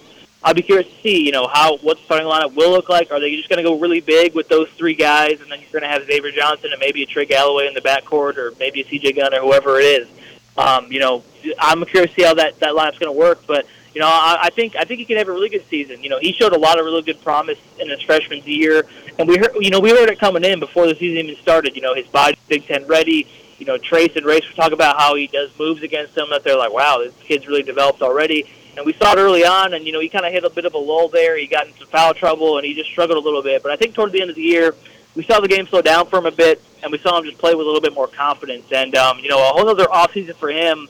I'll 0.44 0.55
be 0.55 0.62
curious 0.62 0.88
to 0.88 1.02
see, 1.02 1.24
you 1.24 1.31
know, 1.31 1.46
how 1.46 1.76
what 1.78 1.98
the 1.98 2.05
starting 2.05 2.26
lineup 2.26 2.55
will 2.55 2.70
look 2.70 2.88
like. 2.88 3.12
Are 3.12 3.20
they 3.20 3.35
just 3.37 3.48
going 3.48 3.59
to 3.59 3.62
go 3.62 3.78
really 3.78 4.00
big 4.00 4.35
with 4.35 4.48
those 4.48 4.68
three 4.70 4.94
guys, 4.94 5.40
and 5.40 5.50
then 5.50 5.61
you're 5.61 5.70
going 5.70 5.83
to 5.83 5.88
have 5.88 6.05
Xavier 6.07 6.33
Johnson 6.33 6.70
and 6.72 6.81
maybe 6.81 7.02
a 7.02 7.07
Trey 7.07 7.26
Galloway 7.26 7.68
in 7.68 7.74
the 7.74 7.81
backcourt, 7.81 8.37
or 8.37 8.52
maybe 8.59 8.81
a 8.81 8.85
CJ 8.85 9.16
Gunn 9.16 9.35
or 9.35 9.40
whoever 9.40 9.78
it 9.78 9.85
is? 9.85 10.09
Um, 10.57 10.90
you 10.90 11.00
know, 11.00 11.22
I'm 11.59 11.85
curious 11.85 12.11
to 12.14 12.20
see 12.20 12.26
how 12.26 12.35
that 12.35 12.59
that 12.61 12.74
lineup's 12.74 12.98
going 12.98 13.12
to 13.12 13.18
work, 13.18 13.46
but. 13.46 13.66
You 13.94 14.00
know, 14.00 14.09
I, 14.09 14.44
I 14.44 14.48
think 14.48 14.74
I 14.74 14.85
think 14.85 15.00
he 15.00 15.05
can 15.05 15.18
have 15.18 15.28
a 15.28 15.33
really 15.33 15.50
good 15.50 15.68
season. 15.68 16.02
You 16.02 16.09
know, 16.09 16.18
he 16.18 16.33
showed 16.33 16.55
a 16.55 16.59
lot 16.59 16.78
of 16.78 16.87
really 16.87 17.02
good 17.02 17.22
promise 17.22 17.59
in 17.78 17.90
his 17.90 18.00
freshman 18.00 18.42
year, 18.44 18.87
and 19.18 19.28
we 19.28 19.37
heard, 19.37 19.50
you 19.61 19.68
know, 19.68 19.81
we 19.81 19.90
heard 19.90 20.09
it 20.09 20.18
coming 20.18 20.44
in 20.44 20.61
before 20.61 20.87
the 20.87 20.94
season 20.94 21.26
even 21.26 21.37
started. 21.42 21.76
You 21.76 21.83
know, 21.83 21.94
his 21.94 22.07
body's 22.07 22.38
Big 22.48 22.66
Ten 22.66 22.87
ready 22.87 23.28
you 23.62 23.66
know, 23.66 23.78
Trayce 23.78 24.16
and 24.16 24.26
Race 24.26 24.44
were 24.48 24.57
talking 24.57 24.72
about 24.72 24.98
how 24.98 25.14
he 25.14 25.28
does 25.28 25.57
moves 25.57 25.85
against 25.85 26.16
them 26.16 26.31
that 26.31 26.42
they're 26.42 26.59
like, 26.59 26.72
wow, 26.72 26.98
this 26.98 27.14
kid's 27.22 27.46
really 27.46 27.62
developed 27.62 28.02
already. 28.02 28.50
And 28.77 28.87
we 28.87 28.93
saw 28.95 29.13
it 29.13 29.19
early 29.19 29.45
on, 29.45 29.75
and 29.75 29.87
you 29.87 29.93
know, 29.93 30.01
he 30.01 30.09
kind 30.09 30.25
of 30.25 30.33
hit 30.33 30.45
a 30.45 30.51
bit 30.51 30.65
of 30.65 30.75
a 30.75 30.79
lull 30.79 31.09
there. 31.09 31.37
He 31.37 31.47
got 31.47 31.67
into 31.67 31.85
foul 31.87 32.15
trouble, 32.15 32.57
and 32.57 32.67
he 32.67 32.75
just 32.75 32.91
struggled 32.91 33.19
a 33.19 33.21
little 33.21 33.43
bit. 33.43 33.63
But 33.63 33.73
I 33.73 33.77
think 33.77 33.95
toward 33.95 34.13
the 34.13 34.21
end 34.21 34.31
of 34.31 34.37
the 34.37 34.43
year, 34.43 34.75
we 35.15 35.23
saw 35.25 35.41
the 35.41 35.49
game 35.49 35.67
slow 35.67 35.83
down 35.83 36.07
for 36.07 36.19
him 36.19 36.27
a 36.27 36.31
bit, 36.31 36.63
and 36.83 36.91
we 36.91 36.99
saw 36.99 37.19
him 37.19 37.25
just 37.25 37.39
play 37.39 37.55
with 37.55 37.67
a 37.67 37.69
little 37.69 37.83
bit 37.83 37.95
more 37.95 38.09
confidence. 38.09 38.67
And 38.73 38.95
um, 38.97 39.19
you 39.19 39.29
know, 39.29 39.39
a 39.39 39.53
whole 39.53 39.69
other 39.69 39.87
offseason 39.87 40.35
for 40.37 40.51
him 40.51 40.89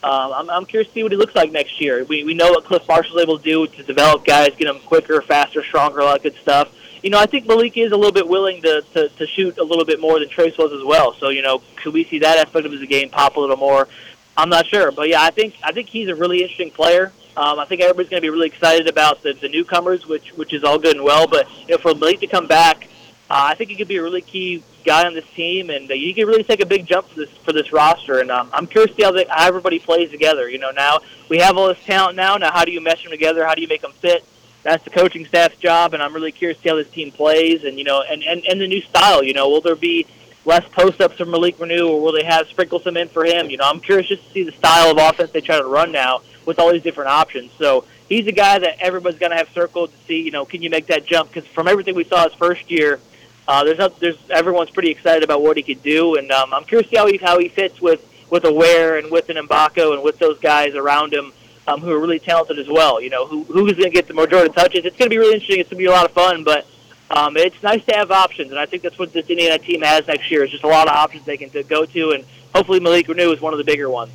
Um, 0.00 0.32
I'm, 0.32 0.50
I'm 0.50 0.64
curious 0.64 0.88
to 0.88 0.94
see 0.94 1.02
what 1.02 1.10
he 1.10 1.18
looks 1.18 1.34
like 1.34 1.50
next 1.50 1.80
year. 1.80 2.04
We, 2.04 2.22
we 2.22 2.32
know 2.32 2.52
what 2.52 2.64
Clif 2.64 2.86
Marshall's 2.86 3.20
able 3.20 3.36
to 3.38 3.42
do 3.42 3.66
to 3.66 3.82
develop 3.82 4.24
guys, 4.24 4.54
get 4.56 4.66
them 4.66 4.78
quicker, 4.86 5.20
faster, 5.22 5.62
stronger, 5.64 6.02
all 6.02 6.12
that 6.12 6.22
good 6.22 6.36
stuff. 6.36 6.72
You 7.02 7.10
know, 7.10 7.18
I 7.18 7.26
think 7.26 7.46
Malik 7.48 7.76
is 7.76 7.90
a 7.90 7.96
little 7.96 8.12
bit 8.12 8.28
willing 8.28 8.62
to, 8.62 8.82
to, 8.94 9.08
to 9.08 9.26
shoot 9.26 9.58
a 9.58 9.64
little 9.64 9.84
bit 9.84 10.00
more 10.00 10.20
than 10.20 10.28
Trayce 10.28 10.56
was 10.56 10.72
as 10.72 10.84
well. 10.84 11.14
So, 11.14 11.30
you 11.30 11.42
know, 11.42 11.62
could 11.76 11.94
we 11.94 12.04
see 12.04 12.20
that 12.20 12.38
aspect 12.38 12.64
of 12.64 12.72
his 12.72 12.84
game 12.88 13.10
pop 13.10 13.36
a 13.36 13.40
little 13.40 13.56
more? 13.56 13.88
I'm 14.36 14.48
not 14.48 14.66
sure, 14.66 14.92
but 14.92 15.08
yeah, 15.08 15.20
I 15.20 15.30
think 15.30 15.56
I 15.64 15.72
think 15.72 15.88
he's 15.88 16.08
a 16.08 16.14
really 16.14 16.42
interesting 16.42 16.70
player. 16.70 17.12
Um, 17.38 17.60
I 17.60 17.66
think 17.66 17.80
everybody's 17.82 18.10
going 18.10 18.20
to 18.20 18.26
be 18.26 18.30
really 18.30 18.48
excited 18.48 18.88
about 18.88 19.22
the, 19.22 19.32
the 19.32 19.48
newcomers, 19.48 20.04
which 20.08 20.32
which 20.32 20.52
is 20.52 20.64
all 20.64 20.76
good 20.76 20.96
and 20.96 21.04
well. 21.04 21.28
But 21.28 21.48
you 21.68 21.76
know, 21.76 21.78
for 21.78 21.94
Malik 21.94 22.18
to 22.20 22.26
come 22.26 22.48
back, 22.48 22.88
uh, 23.30 23.46
I 23.50 23.54
think 23.54 23.70
he 23.70 23.76
could 23.76 23.86
be 23.86 23.98
a 23.98 24.02
really 24.02 24.22
key 24.22 24.64
guy 24.84 25.06
on 25.06 25.14
this 25.14 25.24
team, 25.36 25.70
and 25.70 25.88
uh, 25.88 25.94
you 25.94 26.12
can 26.14 26.26
really 26.26 26.42
take 26.42 26.60
a 26.60 26.66
big 26.66 26.84
jump 26.84 27.08
for 27.08 27.14
this 27.14 27.30
for 27.44 27.52
this 27.52 27.72
roster. 27.72 28.18
And 28.18 28.32
um, 28.32 28.50
I'm 28.52 28.66
curious 28.66 28.90
to 28.90 28.96
see 28.96 29.04
how, 29.04 29.12
the, 29.12 29.24
how 29.30 29.46
everybody 29.46 29.78
plays 29.78 30.10
together. 30.10 30.50
You 30.50 30.58
know, 30.58 30.72
now 30.72 30.98
we 31.28 31.38
have 31.38 31.56
all 31.56 31.68
this 31.68 31.78
talent 31.84 32.16
now. 32.16 32.36
Now, 32.38 32.50
how 32.50 32.64
do 32.64 32.72
you 32.72 32.80
mesh 32.80 33.04
them 33.04 33.12
together? 33.12 33.46
How 33.46 33.54
do 33.54 33.62
you 33.62 33.68
make 33.68 33.82
them 33.82 33.92
fit? 33.92 34.24
That's 34.64 34.82
the 34.82 34.90
coaching 34.90 35.24
staff's 35.24 35.58
job, 35.58 35.94
and 35.94 36.02
I'm 36.02 36.12
really 36.12 36.32
curious 36.32 36.58
to 36.58 36.62
see 36.64 36.68
how 36.70 36.74
this 36.74 36.90
team 36.90 37.12
plays, 37.12 37.62
and 37.62 37.78
you 37.78 37.84
know, 37.84 38.02
and 38.02 38.20
and, 38.24 38.44
and 38.46 38.60
the 38.60 38.66
new 38.66 38.80
style. 38.80 39.22
You 39.22 39.32
know, 39.32 39.48
will 39.48 39.60
there 39.60 39.76
be 39.76 40.08
less 40.44 40.66
post 40.70 41.00
ups 41.00 41.18
from 41.18 41.30
Malik 41.30 41.58
Reneau, 41.58 41.88
or 41.88 42.00
will 42.00 42.12
they 42.12 42.24
have 42.24 42.48
sprinkle 42.48 42.80
some 42.80 42.96
in 42.96 43.08
for 43.08 43.24
him? 43.24 43.48
You 43.48 43.58
know, 43.58 43.64
I'm 43.64 43.78
curious 43.78 44.08
just 44.08 44.24
to 44.24 44.32
see 44.32 44.42
the 44.42 44.50
style 44.50 44.90
of 44.90 44.98
offense 44.98 45.30
they 45.30 45.40
try 45.40 45.58
to 45.58 45.64
run 45.64 45.92
now 45.92 46.22
with 46.48 46.58
all 46.58 46.72
these 46.72 46.82
different 46.82 47.10
options. 47.10 47.52
So 47.58 47.84
he's 48.08 48.26
a 48.26 48.32
guy 48.32 48.58
that 48.58 48.78
everybody's 48.80 49.20
going 49.20 49.32
to 49.32 49.36
have 49.36 49.50
circled 49.50 49.92
to 49.92 49.98
see. 50.06 50.22
You 50.22 50.30
know, 50.30 50.46
can 50.46 50.62
you 50.62 50.70
make 50.70 50.86
that 50.86 51.04
jump? 51.04 51.30
Because 51.30 51.46
from 51.50 51.68
everything 51.68 51.94
we 51.94 52.04
saw 52.04 52.24
his 52.24 52.32
first 52.32 52.70
year, 52.70 53.00
uh, 53.46 53.64
there's 53.64 53.76
not, 53.76 54.00
there's 54.00 54.16
everyone's 54.30 54.70
pretty 54.70 54.88
excited 54.90 55.22
about 55.22 55.42
what 55.42 55.58
he 55.58 55.62
could 55.62 55.82
do, 55.82 56.16
and 56.16 56.32
um, 56.32 56.54
I'm 56.54 56.64
curious 56.64 56.88
to 56.88 56.90
see 56.90 56.96
how 56.96 57.06
he 57.06 57.16
how 57.18 57.38
he 57.38 57.48
fits 57.48 57.82
with 57.82 58.02
with 58.30 58.44
a 58.46 58.52
Ware 58.52 58.96
and 58.96 59.10
with 59.10 59.28
an 59.28 59.36
Mgbako 59.36 59.92
and 59.92 60.02
with 60.02 60.18
those 60.18 60.38
guys 60.38 60.74
around 60.74 61.12
him. 61.12 61.32
Um, 61.66 61.82
who 61.82 61.92
are 61.92 62.00
really 62.00 62.18
talented 62.18 62.58
as 62.58 62.66
well. 62.66 62.98
You 62.98 63.10
know, 63.10 63.26
who 63.26 63.44
who's 63.44 63.72
going 63.72 63.90
to 63.90 63.90
get 63.90 64.06
the 64.08 64.14
majority 64.14 64.48
of 64.48 64.54
touches? 64.54 64.86
It's 64.86 64.96
going 64.96 65.10
to 65.10 65.14
be 65.14 65.18
really 65.18 65.34
interesting. 65.34 65.60
It's 65.60 65.68
going 65.68 65.76
to 65.80 65.84
be 65.84 65.84
a 65.84 65.90
lot 65.90 66.06
of 66.06 66.12
fun, 66.12 66.42
but 66.42 66.66
um, 67.10 67.36
it's 67.36 67.62
nice 67.62 67.84
to 67.84 67.94
have 67.94 68.10
options, 68.10 68.50
and 68.52 68.58
I 68.58 68.64
think 68.64 68.82
that's 68.82 68.98
what 68.98 69.12
this 69.12 69.28
Indiana 69.28 69.58
team 69.58 69.82
has 69.82 70.06
next 70.06 70.30
year. 70.30 70.44
Is 70.44 70.50
just 70.50 70.64
a 70.64 70.68
lot 70.68 70.88
of 70.88 70.94
options 70.94 71.26
they 71.26 71.36
can 71.36 71.50
to 71.50 71.62
go 71.62 71.84
to, 71.84 72.12
and 72.12 72.24
hopefully 72.54 72.80
Malik 72.80 73.06
Reneau 73.06 73.34
is 73.34 73.42
one 73.42 73.52
of 73.52 73.58
the 73.58 73.64
bigger 73.64 73.90
ones. 73.90 74.12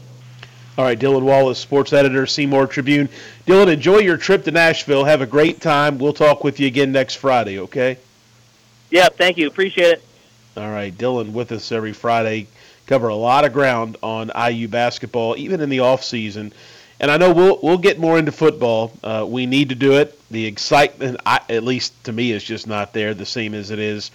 All 0.77 0.85
right, 0.85 0.97
Dylan 0.97 1.23
Wallace, 1.23 1.59
sports 1.59 1.93
editor, 1.93 2.25
Seymour 2.25 2.67
Tribune. 2.67 3.07
Dylan, 3.45 3.71
enjoy 3.71 3.99
your 3.99 4.17
trip 4.17 4.43
to 4.45 4.51
Nashville. 4.51 5.03
Have 5.03 5.21
a 5.21 5.27
great 5.27 5.61
time. 5.61 5.99
We'll 5.99 6.13
talk 6.13 6.43
with 6.43 6.59
you 6.59 6.67
again 6.67 6.91
next 6.91 7.15
Friday, 7.15 7.59
okay? 7.59 7.97
Yeah, 8.89 9.09
thank 9.09 9.37
you. 9.37 9.47
Appreciate 9.47 9.93
it. 9.93 10.03
All 10.57 10.69
right, 10.69 10.95
Dylan 10.95 11.31
with 11.31 11.51
us 11.51 11.71
every 11.71 11.93
Friday. 11.93 12.47
Cover 12.87 13.07
a 13.07 13.15
lot 13.15 13.45
of 13.45 13.53
ground 13.53 13.97
on 14.01 14.31
IU 14.35 14.67
basketball, 14.67 15.37
even 15.37 15.61
in 15.61 15.69
the 15.69 15.79
off 15.81 16.03
season 16.03 16.53
and 17.03 17.11
I 17.11 17.17
know 17.17 17.33
we'll 17.33 17.59
we'll 17.61 17.77
get 17.77 17.99
more 17.99 18.17
into 18.17 18.31
football. 18.31 18.93
Uh, 19.03 19.25
we 19.27 19.45
need 19.45 19.69
to 19.69 19.75
do 19.75 19.93
it. 19.93 20.17
The 20.31 20.45
excitement, 20.45 21.19
I, 21.25 21.41
at 21.49 21.63
least 21.63 22.01
to 22.05 22.13
me, 22.13 22.31
is 22.31 22.43
just 22.43 22.65
not 22.65 22.93
there 22.93 23.13
the 23.13 23.25
same 23.25 23.53
as 23.53 23.71
it 23.71 23.79
is 23.79 24.09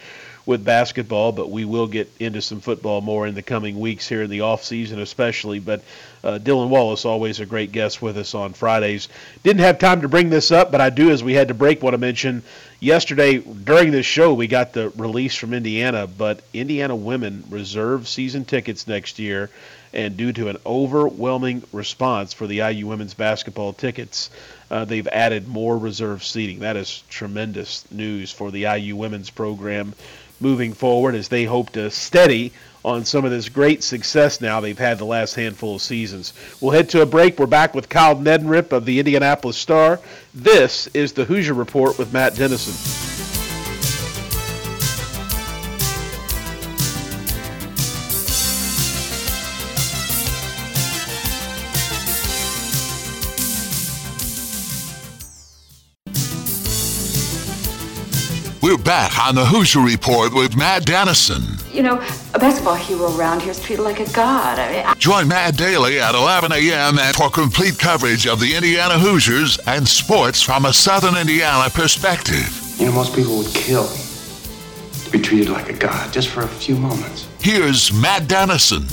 with 0.48 0.64
basketball. 0.64 1.30
But 1.30 1.50
we 1.50 1.66
will 1.66 1.86
get 1.86 2.10
into 2.18 2.40
some 2.40 2.60
football 2.60 3.02
more 3.02 3.26
in 3.26 3.34
the 3.34 3.42
coming 3.42 3.78
weeks 3.78 4.08
here 4.08 4.22
in 4.22 4.30
the 4.30 4.40
off 4.40 4.64
season, 4.64 4.98
especially. 4.98 5.60
But 5.60 5.82
uh, 6.24 6.38
Dylan 6.42 6.70
Wallace, 6.70 7.04
always 7.04 7.38
a 7.38 7.46
great 7.46 7.70
guest 7.70 8.00
with 8.00 8.16
us 8.16 8.34
on 8.34 8.54
Fridays. 8.54 9.08
Didn't 9.42 9.60
have 9.60 9.78
time 9.78 10.00
to 10.00 10.08
bring 10.08 10.30
this 10.30 10.50
up, 10.50 10.72
but 10.72 10.80
I 10.80 10.88
do, 10.88 11.10
as 11.10 11.22
we 11.22 11.34
had 11.34 11.48
to 11.48 11.54
break, 11.54 11.82
want 11.82 11.92
to 11.92 11.98
mention 11.98 12.42
yesterday 12.80 13.38
during 13.38 13.90
this 13.90 14.06
show 14.06 14.32
we 14.32 14.46
got 14.46 14.72
the 14.72 14.88
release 14.96 15.36
from 15.36 15.52
Indiana, 15.52 16.06
but 16.06 16.40
Indiana 16.54 16.96
women 16.96 17.44
reserve 17.50 18.08
season 18.08 18.46
tickets 18.46 18.88
next 18.88 19.18
year 19.18 19.50
and 19.92 20.16
due 20.16 20.32
to 20.32 20.48
an 20.48 20.58
overwhelming 20.66 21.62
response 21.72 22.32
for 22.32 22.46
the 22.46 22.58
IU 22.58 22.86
women's 22.86 23.14
basketball 23.14 23.72
tickets, 23.72 24.30
uh, 24.70 24.84
they've 24.84 25.08
added 25.08 25.48
more 25.48 25.78
reserve 25.78 26.22
seating. 26.22 26.60
That 26.60 26.76
is 26.76 27.02
tremendous 27.08 27.90
news 27.90 28.30
for 28.30 28.50
the 28.50 28.64
IU 28.64 28.96
women's 28.96 29.30
program 29.30 29.94
moving 30.40 30.72
forward 30.72 31.14
as 31.14 31.28
they 31.28 31.44
hope 31.44 31.70
to 31.70 31.90
steady 31.90 32.52
on 32.84 33.04
some 33.04 33.24
of 33.24 33.30
this 33.30 33.48
great 33.48 33.82
success 33.82 34.40
now 34.40 34.60
they've 34.60 34.78
had 34.78 34.98
the 34.98 35.04
last 35.04 35.34
handful 35.34 35.74
of 35.74 35.82
seasons. 35.82 36.32
We'll 36.60 36.70
head 36.70 36.88
to 36.90 37.02
a 37.02 37.06
break. 37.06 37.38
We're 37.38 37.46
back 37.46 37.74
with 37.74 37.88
Kyle 37.88 38.16
Neddenriep 38.16 38.72
of 38.72 38.84
the 38.84 38.98
Indianapolis 38.98 39.56
Star. 39.56 40.00
This 40.34 40.86
is 40.88 41.12
the 41.12 41.24
Hoosier 41.24 41.54
Report 41.54 41.98
with 41.98 42.12
Matt 42.12 42.36
Dennison. 42.36 43.27
We're 58.68 58.76
back 58.76 59.18
on 59.26 59.34
the 59.34 59.46
Hoosier 59.46 59.80
Report 59.80 60.34
with 60.34 60.54
Matt 60.54 60.84
Dennison. 60.84 61.42
You 61.72 61.82
know, 61.82 61.94
a 62.34 62.38
basketball 62.38 62.74
hero 62.74 63.16
around 63.16 63.40
here 63.40 63.52
is 63.52 63.58
treated 63.62 63.82
like 63.82 63.98
a 63.98 64.12
god. 64.12 64.58
I 64.58 64.70
mean, 64.70 64.84
I... 64.84 64.92
Join 64.96 65.26
Matt 65.26 65.56
daily 65.56 65.98
at 65.98 66.14
11 66.14 66.52
a.m. 66.52 66.96
for 67.14 67.30
complete 67.30 67.78
coverage 67.78 68.26
of 68.26 68.40
the 68.40 68.54
Indiana 68.54 68.98
Hoosiers 68.98 69.58
and 69.66 69.88
sports 69.88 70.42
from 70.42 70.66
a 70.66 70.74
Southern 70.74 71.16
Indiana 71.16 71.70
perspective. 71.70 72.62
You 72.76 72.86
know, 72.86 72.92
most 72.92 73.14
people 73.14 73.38
would 73.38 73.54
kill 73.54 73.88
to 73.88 75.10
be 75.10 75.18
treated 75.18 75.48
like 75.48 75.70
a 75.70 75.72
god 75.72 76.12
just 76.12 76.28
for 76.28 76.42
a 76.42 76.48
few 76.48 76.76
moments. 76.76 77.26
Here's 77.40 77.90
Matt 77.90 78.28
Dennison. 78.28 78.84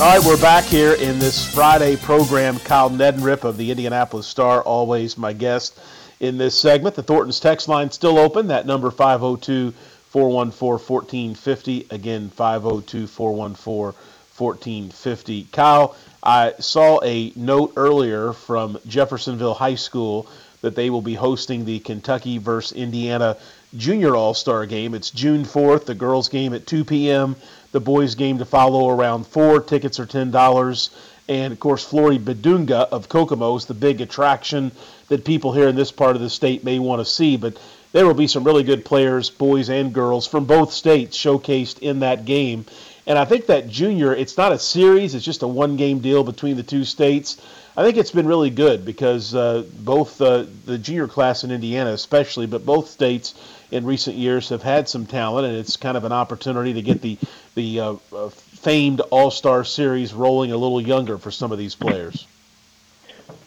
All 0.00 0.06
right, 0.16 0.24
we're 0.24 0.40
back 0.40 0.62
here 0.62 0.92
in 0.92 1.18
this 1.18 1.44
Friday 1.52 1.96
program. 1.96 2.60
Kyle 2.60 2.88
Neddenriep 2.88 3.42
of 3.42 3.56
the 3.56 3.72
Indianapolis 3.72 4.28
Star, 4.28 4.62
always 4.62 5.18
my 5.18 5.32
guest 5.32 5.76
in 6.20 6.38
this 6.38 6.56
segment. 6.56 6.94
The 6.94 7.02
Thornton's 7.02 7.40
text 7.40 7.66
line 7.66 7.90
still 7.90 8.16
open. 8.16 8.46
That 8.46 8.64
number 8.64 8.92
502 8.92 9.72
414 10.10 11.34
1450. 11.34 11.88
Again, 11.90 12.30
502 12.30 13.08
414 13.08 14.00
1450. 14.36 15.48
Kyle, 15.50 15.96
I 16.22 16.54
saw 16.60 17.00
a 17.02 17.32
note 17.34 17.72
earlier 17.76 18.32
from 18.32 18.78
Jeffersonville 18.86 19.54
High 19.54 19.74
School 19.74 20.28
that 20.60 20.76
they 20.76 20.90
will 20.90 21.02
be 21.02 21.14
hosting 21.14 21.64
the 21.64 21.80
Kentucky 21.80 22.38
versus 22.38 22.76
Indiana 22.76 23.36
Junior 23.76 24.14
All 24.14 24.34
Star 24.34 24.64
game. 24.64 24.94
It's 24.94 25.10
June 25.10 25.42
4th, 25.42 25.86
the 25.86 25.94
girls' 25.96 26.28
game 26.28 26.54
at 26.54 26.68
2 26.68 26.84
p.m 26.84 27.34
the 27.72 27.80
boys 27.80 28.14
game 28.14 28.38
to 28.38 28.44
follow 28.44 28.88
around 28.88 29.26
four. 29.26 29.60
Tickets 29.60 30.00
are 30.00 30.06
ten 30.06 30.30
dollars. 30.30 30.90
And 31.28 31.52
of 31.52 31.60
course, 31.60 31.84
Flory 31.84 32.18
Bidunga 32.18 32.88
of 32.90 33.08
Kokomo 33.08 33.54
is 33.56 33.66
the 33.66 33.74
big 33.74 34.00
attraction 34.00 34.72
that 35.08 35.24
people 35.26 35.52
here 35.52 35.68
in 35.68 35.76
this 35.76 35.92
part 35.92 36.16
of 36.16 36.22
the 36.22 36.30
state 36.30 36.64
may 36.64 36.78
want 36.78 37.00
to 37.00 37.04
see. 37.04 37.36
But 37.36 37.58
there 37.92 38.06
will 38.06 38.14
be 38.14 38.26
some 38.26 38.44
really 38.44 38.62
good 38.62 38.84
players, 38.84 39.28
boys 39.28 39.68
and 39.68 39.92
girls, 39.92 40.26
from 40.26 40.46
both 40.46 40.72
states 40.72 41.16
showcased 41.16 41.80
in 41.80 42.00
that 42.00 42.24
game. 42.24 42.64
And 43.06 43.18
I 43.18 43.24
think 43.24 43.46
that 43.46 43.68
junior, 43.68 44.14
it's 44.14 44.36
not 44.36 44.52
a 44.52 44.58
series, 44.58 45.14
it's 45.14 45.24
just 45.24 45.42
a 45.42 45.48
one 45.48 45.76
game 45.76 46.00
deal 46.00 46.24
between 46.24 46.56
the 46.56 46.62
two 46.62 46.84
states. 46.84 47.40
I 47.78 47.84
think 47.84 47.96
it's 47.96 48.10
been 48.10 48.26
really 48.26 48.50
good 48.50 48.84
because 48.84 49.36
uh, 49.36 49.62
both 49.78 50.20
uh, 50.20 50.46
the 50.64 50.78
junior 50.78 51.06
class 51.06 51.44
in 51.44 51.52
Indiana, 51.52 51.90
especially, 51.90 52.46
but 52.46 52.66
both 52.66 52.88
states 52.88 53.36
in 53.70 53.86
recent 53.86 54.16
years 54.16 54.48
have 54.48 54.64
had 54.64 54.88
some 54.88 55.06
talent, 55.06 55.46
and 55.46 55.56
it's 55.56 55.76
kind 55.76 55.96
of 55.96 56.02
an 56.02 56.10
opportunity 56.10 56.74
to 56.74 56.82
get 56.82 57.00
the 57.02 57.16
the 57.54 57.78
uh, 57.78 57.94
uh, 58.12 58.30
famed 58.30 58.98
All 59.12 59.30
Star 59.30 59.62
Series 59.62 60.12
rolling 60.12 60.50
a 60.50 60.56
little 60.56 60.80
younger 60.80 61.18
for 61.18 61.30
some 61.30 61.52
of 61.52 61.58
these 61.58 61.76
players. 61.76 62.26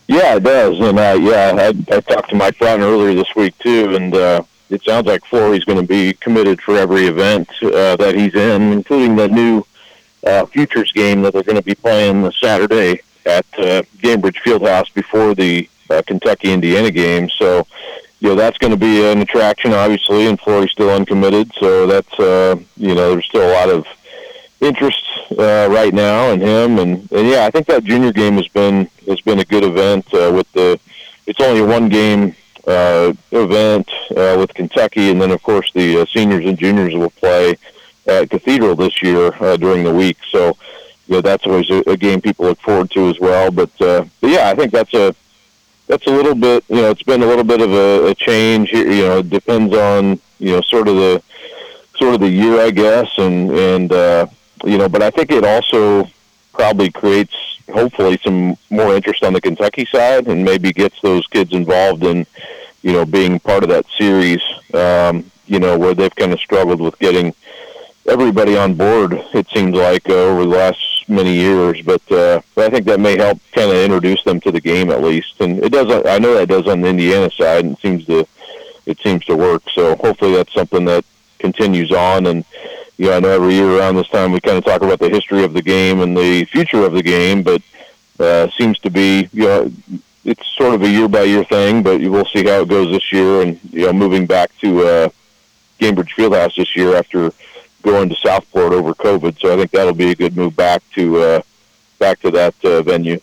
Yeah, 0.08 0.38
it 0.38 0.44
does, 0.44 0.80
and 0.80 0.98
uh, 0.98 1.20
yeah, 1.22 1.54
I, 1.58 1.68
I 1.94 2.00
talked 2.00 2.30
to 2.30 2.36
Mike 2.38 2.58
Brown 2.58 2.80
earlier 2.80 3.14
this 3.14 3.36
week 3.36 3.58
too, 3.58 3.98
and 3.98 4.16
uh, 4.16 4.44
it 4.70 4.82
sounds 4.86 5.08
like 5.08 5.26
Flory's 5.26 5.66
going 5.66 5.82
to 5.82 5.86
be 5.86 6.14
committed 6.14 6.62
for 6.62 6.78
every 6.78 7.08
event 7.08 7.50
uh, 7.62 7.98
that 7.98 8.16
he's 8.16 8.36
in, 8.36 8.72
including 8.72 9.18
the 9.18 9.28
new 9.28 9.66
uh, 10.26 10.46
futures 10.46 10.94
game 10.94 11.22
that 11.24 11.34
they're 11.34 11.44
going 11.44 11.58
to 11.58 11.62
be 11.62 11.76
playing 11.76 12.22
this 12.22 12.40
Saturday 12.40 13.02
at 13.26 13.46
uh, 13.58 13.84
Gainbridge 13.98 14.38
Fieldhouse 14.44 14.94
before 14.94 15.36
the 15.36 15.70
uh, 15.90 16.02
Kentucky 16.06 16.52
Indiana 16.52 16.92
game. 16.92 17.30
So 17.38 17.68
you 18.20 18.30
know 18.30 18.36
that's 18.36 18.58
going 18.60 18.72
to 18.72 18.78
be 18.78 19.04
an 19.04 19.20
attraction, 19.20 19.74
obviously, 19.74 20.28
and 20.28 20.40
Flory's 20.40 20.72
still 20.72 20.92
uncommitted, 20.92 21.52
so 21.60 21.88
that's 21.88 22.20
uh, 22.20 22.56
you 22.78 22.96
know 22.96 23.12
there's 23.12 23.26
still 23.26 23.50
a 23.50 23.54
lot 23.54 23.70
of 23.70 23.86
interest 24.62 25.04
uh, 25.40 25.68
right 25.72 25.94
now 25.94 26.30
in 26.30 26.40
him, 26.40 26.78
and, 26.78 27.12
and 27.12 27.28
yeah, 27.28 27.46
I 27.46 27.50
think 27.50 27.66
that 27.66 27.84
junior 27.84 28.14
game 28.14 28.36
has 28.36 28.48
been 28.48 28.88
has 29.08 29.20
been 29.22 29.40
a 29.40 29.46
good 29.46 29.64
event 29.64 30.06
uh, 30.14 30.32
with 30.32 30.50
the 30.54 30.80
it's 31.26 31.40
only 31.40 31.62
a 31.62 31.66
one 31.66 31.90
game 31.90 32.36
uh, 32.68 33.12
event 33.32 33.90
uh, 34.12 34.36
with 34.38 34.54
Kentucky, 34.54 35.10
and 35.10 35.20
then 35.20 35.32
of 35.32 35.42
course 35.42 35.72
the 35.74 36.02
uh, 36.02 36.06
seniors 36.14 36.46
and 36.46 36.60
juniors 36.60 36.94
will 36.94 37.10
play 37.10 37.58
at 38.06 38.30
Cathedral 38.30 38.76
this 38.76 39.02
year 39.02 39.34
uh, 39.44 39.58
during 39.58 39.84
the 39.84 39.94
week, 39.94 40.18
so. 40.30 40.56
You 41.12 41.18
know, 41.18 41.22
that's 41.22 41.46
always 41.46 41.70
a, 41.70 41.84
a 41.88 41.98
game 41.98 42.22
people 42.22 42.46
look 42.46 42.62
forward 42.62 42.90
to 42.92 43.10
as 43.10 43.20
well. 43.20 43.52
But, 43.52 43.70
uh, 43.82 44.06
but 44.22 44.30
yeah, 44.30 44.50
I 44.50 44.56
think 44.56 44.72
that's 44.72 44.94
a 44.94 45.14
that's 45.88 46.08
a 46.08 46.10
little 46.10 46.36
bit, 46.36 46.64
you 46.70 46.78
know, 46.78 46.90
it's 46.90 47.04
been 47.04 47.22
a 47.22 47.26
little 47.26 47.44
bit 47.44 47.60
of 47.60 47.74
a, 47.74 48.08
a 48.08 48.16
change. 48.16 48.72
You 48.72 48.86
know, 48.86 49.18
it 49.18 49.30
depends 49.30 49.76
on, 49.76 50.22
you 50.40 50.54
know, 50.54 50.62
sort 50.62 50.88
of 50.88 50.96
the 50.96 51.22
sort 51.98 52.14
of 52.14 52.22
the 52.22 52.30
year, 52.30 52.62
I 52.62 52.72
guess, 52.72 53.10
and 53.18 53.52
and 53.52 53.92
uh, 53.92 54.28
you 54.64 54.78
know, 54.78 54.88
but 54.88 55.04
I 55.04 55.10
think 55.12 55.32
it 55.32 55.44
also 55.44 56.10
probably 56.54 56.90
creates 56.90 57.36
hopefully 57.70 58.18
some 58.24 58.56
more 58.70 58.96
interest 58.96 59.22
on 59.24 59.34
the 59.34 59.42
Kentucky 59.42 59.86
side, 59.92 60.30
and 60.30 60.46
maybe 60.46 60.72
gets 60.72 61.02
those 61.02 61.28
kids 61.28 61.52
involved 61.52 62.06
in 62.06 62.26
you 62.84 62.94
know 62.94 63.04
being 63.06 63.38
part 63.42 63.64
of 63.64 63.70
that 63.70 63.86
series. 63.98 64.42
Um, 64.74 65.30
you 65.46 65.60
know, 65.60 65.78
where 65.78 65.94
they've 65.94 66.16
kind 66.16 66.32
of 66.32 66.40
struggled 66.40 66.80
with 66.80 66.98
getting 67.00 67.36
everybody 68.08 68.56
on 68.58 68.76
board. 68.76 69.14
It 69.34 69.48
seems 69.50 69.76
like 69.76 70.08
uh, 70.10 70.14
over 70.14 70.44
the 70.44 70.50
last 70.50 70.91
many 71.12 71.34
years, 71.36 71.82
but 71.82 72.02
uh, 72.12 72.42
I 72.58 72.70
think 72.70 72.86
that 72.86 73.00
may 73.00 73.18
help 73.18 73.40
kind 73.52 73.70
of 73.70 73.78
introduce 73.78 74.24
them 74.24 74.40
to 74.42 74.52
the 74.52 74.62
game 74.62 74.90
at 74.90 75.02
least. 75.02 75.40
And 75.40 75.64
it 75.64 75.72
does. 75.72 76.06
I 76.06 76.18
know 76.18 76.34
that 76.36 76.50
does 76.50 76.68
on 76.68 76.82
the 76.82 76.88
Indiana 76.88 77.30
side, 77.30 77.66
and 77.66 77.74
it 77.74 77.82
seems 77.82 78.06
to 78.06 78.28
it 78.86 79.00
seems 79.00 79.26
to 79.26 79.36
work. 79.36 79.64
So 79.74 79.96
hopefully 79.96 80.34
that's 80.34 80.54
something 80.54 80.86
that 80.86 81.06
continues 81.40 81.92
on. 81.92 82.26
And 82.28 82.46
you 82.98 83.08
know, 83.08 83.18
I 83.18 83.20
know 83.20 83.30
every 83.30 83.56
year 83.56 83.78
around 83.78 83.96
this 83.96 84.10
time 84.10 84.32
we 84.32 84.42
kind 84.42 84.58
of 84.58 84.66
talk 84.66 84.82
about 84.82 85.00
the 85.00 85.10
history 85.10 85.44
of 85.44 85.54
the 85.54 85.62
game 85.62 86.02
and 86.02 86.16
the 86.16 86.46
future 86.46 86.84
of 86.86 86.94
the 86.94 87.04
game, 87.04 87.44
but 87.44 87.62
uh, 88.20 88.50
seems 88.58 88.80
to 88.80 88.90
be 88.90 89.30
you 89.34 89.46
know 89.46 89.72
it's 90.24 90.48
sort 90.56 90.76
of 90.76 90.84
a 90.84 90.90
year 90.90 91.08
by 91.08 91.24
year 91.24 91.44
thing. 91.44 91.84
But 91.84 92.02
we'll 92.02 92.26
see 92.26 92.46
how 92.46 92.62
it 92.62 92.70
goes 92.70 92.92
this 92.92 93.12
year, 93.12 93.42
and 93.42 93.60
you 93.72 93.86
know, 93.86 93.94
moving 93.94 94.26
back 94.26 94.58
to 94.60 94.86
uh, 94.86 95.10
Gainbridge 95.80 96.16
Fieldhouse 96.16 96.56
this 96.56 96.76
year 96.76 96.96
after 96.96 97.32
going 97.82 98.10
to 98.10 98.16
Southport 98.16 98.74
over 98.74 98.94
COVID. 98.94 99.40
So 99.40 99.54
I 99.54 99.58
think 99.58 99.72
that'll 99.72 99.94
be 99.94 100.12
a 100.12 100.16
good 100.16 100.36
move 100.36 100.56
back 100.56 100.82
to 100.96 101.18
uh, 101.18 101.42
back 102.00 102.20
to 102.22 102.32
that 102.32 102.56
uh, 102.64 102.82
venue. 102.82 103.20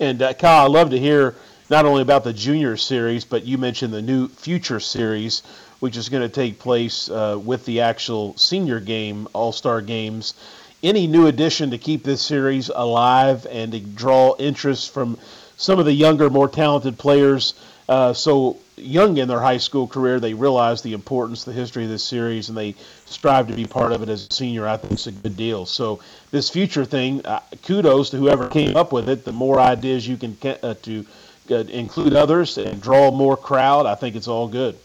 And 0.00 0.22
uh, 0.22 0.32
Kyle, 0.34 0.66
I'd 0.66 0.70
love 0.70 0.90
to 0.90 0.98
hear 0.98 1.34
not 1.70 1.86
only 1.86 2.02
about 2.02 2.24
the 2.24 2.32
junior 2.32 2.76
series, 2.76 3.24
but 3.24 3.44
you 3.44 3.58
mentioned 3.58 3.92
the 3.92 4.02
new 4.02 4.28
future 4.28 4.80
series, 4.80 5.42
which 5.80 5.96
is 5.96 6.08
going 6.08 6.22
to 6.22 6.28
take 6.28 6.58
place 6.58 7.08
uh, 7.08 7.38
with 7.42 7.64
the 7.64 7.80
actual 7.80 8.36
senior 8.36 8.80
game, 8.80 9.28
All 9.32 9.52
Star 9.52 9.80
games. 9.80 10.34
Any 10.82 11.06
new 11.06 11.26
addition 11.26 11.70
to 11.70 11.78
keep 11.78 12.04
this 12.04 12.20
series 12.20 12.68
alive 12.68 13.46
and 13.50 13.72
to 13.72 13.80
draw 13.80 14.34
interest 14.38 14.92
from 14.92 15.16
some 15.56 15.78
of 15.78 15.86
the 15.86 15.92
younger, 15.92 16.28
more 16.28 16.48
talented 16.48 16.98
players? 16.98 17.54
Uh, 17.88 18.12
so 18.12 18.58
young 18.76 19.18
in 19.18 19.28
their 19.28 19.40
high 19.40 19.58
school 19.58 19.86
career, 19.86 20.18
they 20.18 20.34
realize 20.34 20.82
the 20.82 20.94
importance, 20.94 21.44
the 21.44 21.52
history 21.52 21.84
of 21.84 21.90
this 21.90 22.02
series, 22.02 22.48
and 22.48 22.56
they 22.56 22.74
strive 23.04 23.48
to 23.48 23.54
be 23.54 23.66
part 23.66 23.92
of 23.92 24.02
it 24.02 24.08
as 24.08 24.26
a 24.26 24.32
senior. 24.32 24.66
I 24.66 24.76
think 24.76 24.94
it's 24.94 25.06
a 25.06 25.12
good 25.12 25.36
deal. 25.36 25.66
So 25.66 26.00
this 26.30 26.48
future 26.48 26.84
thing, 26.84 27.24
uh, 27.26 27.40
kudos 27.64 28.10
to 28.10 28.16
whoever 28.16 28.48
came 28.48 28.76
up 28.76 28.92
with 28.92 29.08
it. 29.08 29.24
The 29.24 29.32
more 29.32 29.60
ideas 29.60 30.08
you 30.08 30.16
can 30.16 30.36
uh, 30.62 30.74
to 30.82 31.06
uh, 31.50 31.54
include 31.56 32.14
others 32.14 32.56
and 32.56 32.80
draw 32.80 33.10
more 33.10 33.36
crowd, 33.36 33.86
I 33.86 33.94
think 33.94 34.16
it's 34.16 34.28
all 34.28 34.48
good. 34.48 34.78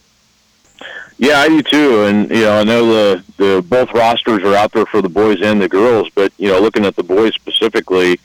Yeah, 1.17 1.39
I 1.39 1.49
do 1.49 1.61
too. 1.61 2.03
And 2.03 2.29
you 2.29 2.41
know, 2.41 2.59
I 2.59 2.63
know 2.63 2.85
the 2.85 3.23
the 3.37 3.61
both 3.61 3.93
rosters 3.93 4.43
are 4.43 4.55
out 4.55 4.71
there 4.71 4.85
for 4.85 5.01
the 5.01 5.09
boys 5.09 5.41
and 5.41 5.61
the 5.61 5.67
girls, 5.67 6.09
but 6.15 6.31
you 6.37 6.47
know, 6.47 6.59
looking 6.59 6.85
at 6.85 6.95
the 6.95 7.03
boys 7.03 7.33
specifically, 7.35 8.19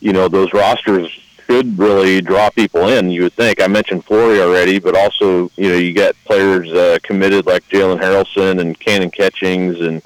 you 0.00 0.12
know, 0.12 0.28
those 0.28 0.52
rosters 0.52 1.10
should 1.48 1.78
really 1.78 2.20
draw 2.20 2.50
people 2.50 2.88
in. 2.88 3.10
You 3.10 3.24
would 3.24 3.32
think. 3.32 3.60
I 3.60 3.66
mentioned 3.68 4.04
Flory 4.04 4.40
already, 4.40 4.78
but 4.78 4.96
also 4.96 5.50
you 5.56 5.70
know 5.70 5.76
you 5.76 5.92
get 5.92 6.14
players 6.24 6.70
uh, 6.72 6.98
committed 7.02 7.46
like 7.46 7.66
Jalen 7.68 8.00
Haralson 8.00 8.60
and 8.60 8.78
Kanon 8.78 9.12
Catchings, 9.12 9.80
and 9.80 10.02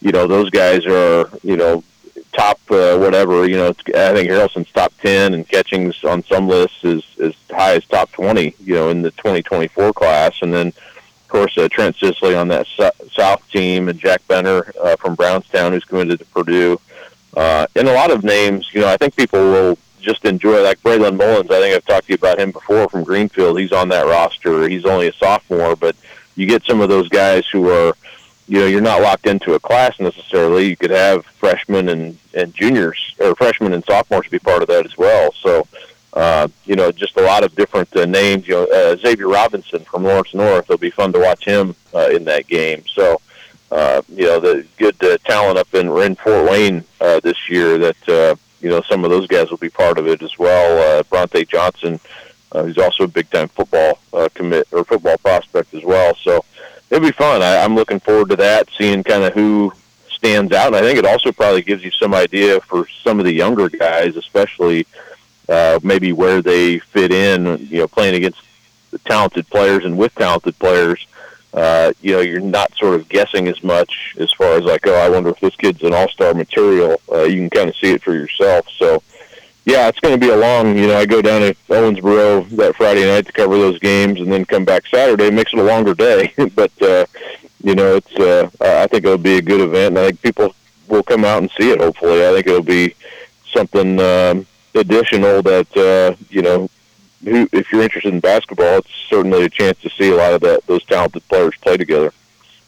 you 0.00 0.12
know 0.12 0.26
those 0.26 0.50
guys 0.50 0.86
are 0.86 1.30
you 1.42 1.56
know 1.56 1.84
top 2.32 2.58
uh, 2.70 2.96
whatever. 2.96 3.48
You 3.48 3.56
know, 3.56 3.68
I 3.68 4.12
think 4.14 4.30
Haralson's 4.30 4.70
top 4.72 4.92
ten, 5.02 5.34
and 5.34 5.46
Catchings 5.46 6.02
on 6.04 6.24
some 6.24 6.48
lists 6.48 6.82
is 6.84 7.04
as 7.22 7.34
high 7.50 7.74
as 7.74 7.84
top 7.86 8.10
twenty. 8.12 8.54
You 8.60 8.74
know, 8.74 8.88
in 8.88 9.02
the 9.02 9.10
2024 9.12 9.92
class, 9.92 10.40
and 10.40 10.52
then 10.52 10.68
of 10.68 11.28
course 11.28 11.58
uh, 11.58 11.68
Trent 11.70 11.96
Sisley 11.96 12.34
on 12.34 12.48
that 12.48 12.66
South 13.12 13.46
team, 13.50 13.88
and 13.88 13.98
Jack 13.98 14.26
Benter 14.28 14.70
uh, 14.82 14.96
from 14.96 15.14
Brownstown 15.14 15.72
who's 15.72 15.84
committed 15.84 16.20
to 16.20 16.24
Purdue. 16.26 16.80
Uh, 17.36 17.64
and 17.76 17.86
a 17.86 17.94
lot 17.94 18.10
of 18.10 18.24
names, 18.24 18.68
you 18.72 18.80
know, 18.80 18.88
I 18.88 18.96
think 18.96 19.14
people 19.14 19.38
will 19.38 19.78
just 20.00 20.24
enjoy 20.24 20.62
like 20.62 20.82
Braylon 20.82 21.16
Mullins. 21.16 21.50
I 21.50 21.60
think 21.60 21.74
I've 21.74 21.84
talked 21.84 22.06
to 22.06 22.12
you 22.12 22.16
about 22.16 22.38
him 22.38 22.50
before 22.50 22.88
from 22.88 23.04
Greenfield. 23.04 23.58
He's 23.58 23.72
on 23.72 23.88
that 23.90 24.06
roster. 24.06 24.68
He's 24.68 24.84
only 24.84 25.08
a 25.08 25.12
sophomore, 25.12 25.76
but 25.76 25.96
you 26.36 26.46
get 26.46 26.64
some 26.64 26.80
of 26.80 26.88
those 26.88 27.08
guys 27.08 27.46
who 27.46 27.68
are, 27.68 27.94
you 28.48 28.60
know, 28.60 28.66
you're 28.66 28.80
not 28.80 29.02
locked 29.02 29.26
into 29.26 29.54
a 29.54 29.60
class 29.60 29.98
necessarily. 30.00 30.68
You 30.68 30.76
could 30.76 30.90
have 30.90 31.24
freshmen 31.26 31.88
and 31.88 32.18
and 32.34 32.54
juniors 32.54 33.14
or 33.18 33.34
freshmen 33.34 33.72
and 33.72 33.84
sophomores 33.84 34.28
be 34.28 34.38
part 34.38 34.62
of 34.62 34.68
that 34.68 34.86
as 34.86 34.96
well. 34.96 35.32
So, 35.32 35.66
uh, 36.14 36.48
you 36.64 36.76
know, 36.76 36.90
just 36.90 37.16
a 37.16 37.22
lot 37.22 37.44
of 37.44 37.54
different 37.54 37.94
uh, 37.96 38.06
names. 38.06 38.48
You 38.48 38.54
know, 38.54 38.64
uh, 38.64 38.96
Xavier 38.96 39.28
Robinson 39.28 39.84
from 39.84 40.04
Lawrence 40.04 40.34
North. 40.34 40.64
It'll 40.64 40.78
be 40.78 40.90
fun 40.90 41.12
to 41.12 41.20
watch 41.20 41.44
him 41.44 41.74
uh, 41.94 42.08
in 42.10 42.24
that 42.24 42.46
game. 42.46 42.84
So. 42.94 43.20
Uh, 43.72 44.02
you 44.08 44.24
know 44.26 44.40
the 44.40 44.66
good 44.78 44.96
uh, 45.04 45.16
talent 45.18 45.56
up 45.56 45.72
in 45.74 45.86
in 45.98 46.16
Fort 46.16 46.50
Wayne 46.50 46.82
uh, 47.00 47.20
this 47.20 47.48
year 47.48 47.78
that 47.78 48.08
uh, 48.08 48.34
you 48.60 48.70
know 48.70 48.82
some 48.82 49.04
of 49.04 49.10
those 49.10 49.26
guys 49.26 49.50
will 49.50 49.58
be 49.58 49.70
part 49.70 49.98
of 49.98 50.06
it 50.06 50.22
as 50.22 50.38
well. 50.38 50.98
Uh, 50.98 51.02
Bronte 51.04 51.44
Johnson, 51.44 52.00
uh, 52.52 52.64
who's 52.64 52.78
also 52.78 53.04
a 53.04 53.08
big 53.08 53.30
time 53.30 53.48
football 53.48 53.98
uh, 54.12 54.28
commit 54.34 54.68
or 54.72 54.84
football 54.84 55.16
prospect 55.18 55.74
as 55.74 55.84
well. 55.84 56.14
So 56.16 56.44
it'll 56.90 57.06
be 57.06 57.12
fun. 57.12 57.42
I, 57.42 57.58
I'm 57.58 57.74
looking 57.74 58.00
forward 58.00 58.30
to 58.30 58.36
that, 58.36 58.68
seeing 58.76 59.02
kind 59.02 59.24
of 59.24 59.34
who 59.34 59.72
stands 60.08 60.52
out. 60.52 60.68
And 60.68 60.76
I 60.76 60.82
think 60.82 60.98
it 60.98 61.06
also 61.06 61.32
probably 61.32 61.62
gives 61.62 61.82
you 61.82 61.90
some 61.90 62.14
idea 62.14 62.60
for 62.60 62.86
some 63.02 63.18
of 63.18 63.24
the 63.24 63.32
younger 63.32 63.68
guys, 63.68 64.16
especially 64.16 64.86
uh, 65.48 65.80
maybe 65.82 66.12
where 66.12 66.42
they 66.42 66.78
fit 66.78 67.12
in. 67.12 67.66
You 67.70 67.78
know, 67.78 67.88
playing 67.88 68.14
against 68.14 68.40
the 68.90 68.98
talented 68.98 69.48
players 69.48 69.84
and 69.84 69.96
with 69.96 70.14
talented 70.14 70.58
players 70.58 71.06
uh, 71.52 71.92
you 72.00 72.12
know, 72.12 72.20
you're 72.20 72.40
not 72.40 72.74
sort 72.76 72.94
of 72.94 73.08
guessing 73.08 73.48
as 73.48 73.62
much 73.62 74.14
as 74.18 74.32
far 74.32 74.52
as 74.52 74.64
like, 74.64 74.86
oh, 74.86 74.94
I 74.94 75.08
wonder 75.08 75.30
if 75.30 75.40
this 75.40 75.56
kid's 75.56 75.82
an 75.82 75.92
all-star 75.92 76.34
material. 76.34 77.00
Uh, 77.10 77.24
you 77.24 77.36
can 77.36 77.50
kind 77.50 77.68
of 77.68 77.76
see 77.76 77.92
it 77.92 78.02
for 78.02 78.14
yourself. 78.14 78.68
So, 78.76 79.02
yeah, 79.64 79.88
it's 79.88 80.00
going 80.00 80.18
to 80.18 80.26
be 80.26 80.32
a 80.32 80.36
long. 80.36 80.76
You 80.76 80.88
know, 80.88 80.96
I 80.96 81.06
go 81.06 81.20
down 81.20 81.40
to 81.40 81.54
Owensboro 81.68 82.48
that 82.50 82.76
Friday 82.76 83.04
night 83.04 83.26
to 83.26 83.32
cover 83.32 83.56
those 83.58 83.78
games, 83.78 84.20
and 84.20 84.32
then 84.32 84.44
come 84.44 84.64
back 84.64 84.86
Saturday. 84.86 85.26
It 85.26 85.34
makes 85.34 85.52
it 85.52 85.58
a 85.58 85.62
longer 85.62 85.94
day, 85.94 86.32
but 86.54 86.72
uh, 86.82 87.06
you 87.62 87.74
know, 87.74 87.96
it's. 87.96 88.14
Uh, 88.16 88.48
I 88.60 88.86
think 88.86 89.04
it'll 89.04 89.18
be 89.18 89.36
a 89.36 89.42
good 89.42 89.60
event, 89.60 89.96
and 89.96 89.98
I 89.98 90.06
think 90.06 90.22
people 90.22 90.54
will 90.88 91.02
come 91.02 91.24
out 91.24 91.42
and 91.42 91.50
see 91.58 91.70
it. 91.70 91.80
Hopefully, 91.80 92.26
I 92.26 92.32
think 92.32 92.46
it'll 92.46 92.62
be 92.62 92.94
something 93.52 94.00
um, 94.00 94.46
additional 94.74 95.42
that 95.42 95.76
uh, 95.76 96.16
you 96.30 96.42
know 96.42 96.70
who, 97.24 97.48
if 97.52 97.70
you're 97.70 97.82
interested 97.82 98.12
in 98.12 98.20
basketball, 98.20 98.78
it's 98.78 98.90
certainly 99.08 99.44
a 99.44 99.48
chance 99.48 99.78
to 99.80 99.90
see 99.90 100.10
a 100.10 100.16
lot 100.16 100.32
of 100.32 100.40
that 100.42 100.66
those 100.66 100.84
talented 100.84 101.26
players 101.28 101.54
play 101.60 101.76
together. 101.76 102.12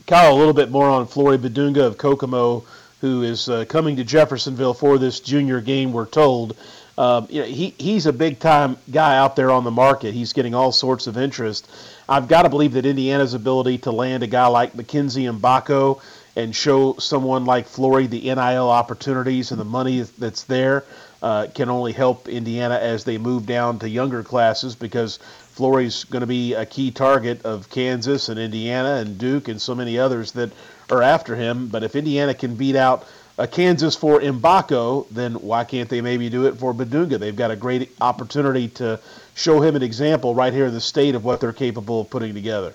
Kyle, 0.06 0.34
a 0.34 0.36
little 0.36 0.52
bit 0.52 0.70
more 0.70 0.88
on 0.88 1.06
Flory 1.06 1.38
Bidunga 1.38 1.86
of 1.86 1.96
Kokomo, 1.96 2.64
who 3.00 3.22
is 3.22 3.48
uh, 3.48 3.64
coming 3.66 3.96
to 3.96 4.04
Jeffersonville 4.04 4.74
for 4.74 4.98
this 4.98 5.20
junior 5.20 5.60
game. 5.60 5.92
We're 5.92 6.06
told. 6.06 6.56
Um, 6.98 7.26
you 7.30 7.40
know, 7.40 7.46
he, 7.46 7.74
he's 7.78 8.04
a 8.04 8.12
big 8.12 8.38
time 8.38 8.76
guy 8.90 9.16
out 9.16 9.34
there 9.34 9.50
on 9.50 9.64
the 9.64 9.70
market. 9.70 10.12
He's 10.12 10.34
getting 10.34 10.54
all 10.54 10.72
sorts 10.72 11.06
of 11.06 11.16
interest. 11.16 11.70
I've 12.06 12.28
got 12.28 12.42
to 12.42 12.50
believe 12.50 12.74
that 12.74 12.84
Indiana's 12.84 13.32
ability 13.32 13.78
to 13.78 13.92
land 13.92 14.22
a 14.22 14.26
guy 14.26 14.46
like 14.48 14.74
Mackenzie 14.74 15.24
Mgbako 15.24 16.02
and 16.36 16.54
show 16.54 16.94
someone 16.98 17.46
like 17.46 17.66
Flory 17.66 18.06
the 18.06 18.20
NIL 18.20 18.68
opportunities 18.68 19.52
and 19.52 19.60
the 19.60 19.64
money 19.64 20.02
that's 20.02 20.44
there 20.44 20.84
uh, 21.22 21.46
can 21.54 21.70
only 21.70 21.92
help 21.92 22.28
Indiana 22.28 22.74
as 22.74 23.04
they 23.04 23.16
move 23.16 23.46
down 23.46 23.78
to 23.78 23.88
younger 23.88 24.22
classes 24.22 24.74
because 24.74 25.18
Flory's 25.52 26.04
going 26.04 26.20
to 26.20 26.26
be 26.26 26.54
a 26.54 26.66
key 26.66 26.90
target 26.90 27.44
of 27.44 27.70
Kansas 27.70 28.28
and 28.28 28.38
Indiana 28.38 28.96
and 28.96 29.18
Duke 29.18 29.48
and 29.48 29.60
so 29.60 29.74
many 29.74 29.98
others 29.98 30.32
that 30.32 30.50
are 30.90 31.02
after 31.02 31.36
him. 31.36 31.68
But 31.68 31.84
if 31.84 31.94
Indiana 31.94 32.34
can 32.34 32.56
beat 32.56 32.74
out 32.74 33.06
a 33.38 33.46
Kansas 33.46 33.94
for 33.94 34.20
Mgbako, 34.20 35.06
then 35.10 35.34
why 35.34 35.64
can't 35.64 35.88
they 35.88 36.00
maybe 36.00 36.28
do 36.28 36.46
it 36.46 36.56
for 36.58 36.74
Bidunga? 36.74 37.18
They've 37.18 37.36
got 37.36 37.50
a 37.50 37.56
great 37.56 37.90
opportunity 38.00 38.68
to 38.68 38.98
show 39.34 39.62
him 39.62 39.76
an 39.76 39.82
example 39.82 40.34
right 40.34 40.52
here 40.52 40.66
in 40.66 40.74
the 40.74 40.80
state 40.80 41.14
of 41.14 41.24
what 41.24 41.40
they're 41.40 41.52
capable 41.52 42.02
of 42.02 42.10
putting 42.10 42.34
together. 42.34 42.74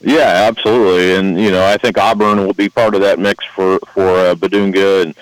Yeah, 0.00 0.46
absolutely, 0.48 1.16
and 1.16 1.40
you 1.40 1.50
know 1.50 1.66
I 1.66 1.76
think 1.76 1.98
Auburn 1.98 2.38
will 2.38 2.52
be 2.52 2.68
part 2.68 2.94
of 2.94 3.00
that 3.00 3.18
mix 3.18 3.44
for 3.44 3.80
for 3.92 4.08
uh, 4.08 4.34
Bidunga 4.36 5.02
and 5.02 5.14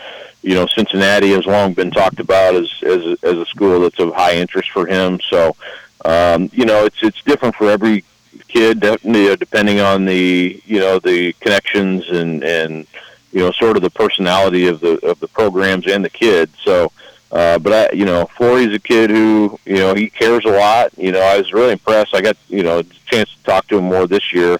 you 0.46 0.54
know, 0.54 0.68
Cincinnati 0.68 1.32
has 1.32 1.44
long 1.44 1.72
been 1.72 1.90
talked 1.90 2.20
about 2.20 2.54
as 2.54 2.70
as 2.84 3.18
as 3.24 3.36
a 3.36 3.44
school 3.46 3.80
that's 3.80 3.98
of 3.98 4.14
high 4.14 4.36
interest 4.36 4.70
for 4.70 4.86
him. 4.86 5.18
So, 5.28 5.56
um, 6.04 6.48
you 6.52 6.64
know, 6.64 6.84
it's 6.84 7.02
it's 7.02 7.20
different 7.24 7.56
for 7.56 7.68
every 7.68 8.04
kid, 8.46 8.78
depending 8.78 9.80
on 9.80 10.04
the 10.04 10.62
you 10.64 10.78
know 10.78 11.00
the 11.00 11.32
connections 11.40 12.08
and 12.10 12.44
and 12.44 12.86
you 13.32 13.40
know 13.40 13.50
sort 13.50 13.76
of 13.76 13.82
the 13.82 13.90
personality 13.90 14.68
of 14.68 14.78
the 14.78 15.04
of 15.04 15.18
the 15.18 15.28
programs 15.28 15.86
and 15.88 16.04
the 16.04 16.10
kids. 16.10 16.54
So. 16.62 16.92
Uh, 17.32 17.58
but 17.58 17.72
I, 17.72 17.92
you 17.92 18.04
know, 18.04 18.26
Flory's 18.36 18.72
a 18.72 18.78
kid 18.78 19.10
who, 19.10 19.58
you 19.64 19.74
know, 19.74 19.94
he 19.94 20.08
cares 20.08 20.44
a 20.44 20.48
lot. 20.48 20.96
You 20.96 21.10
know, 21.10 21.20
I 21.20 21.36
was 21.36 21.52
really 21.52 21.72
impressed. 21.72 22.14
I 22.14 22.20
got, 22.20 22.36
you 22.48 22.62
know, 22.62 22.78
a 22.78 22.84
chance 23.04 23.28
to 23.34 23.42
talk 23.42 23.66
to 23.66 23.78
him 23.78 23.84
more 23.84 24.06
this 24.06 24.32
year, 24.32 24.58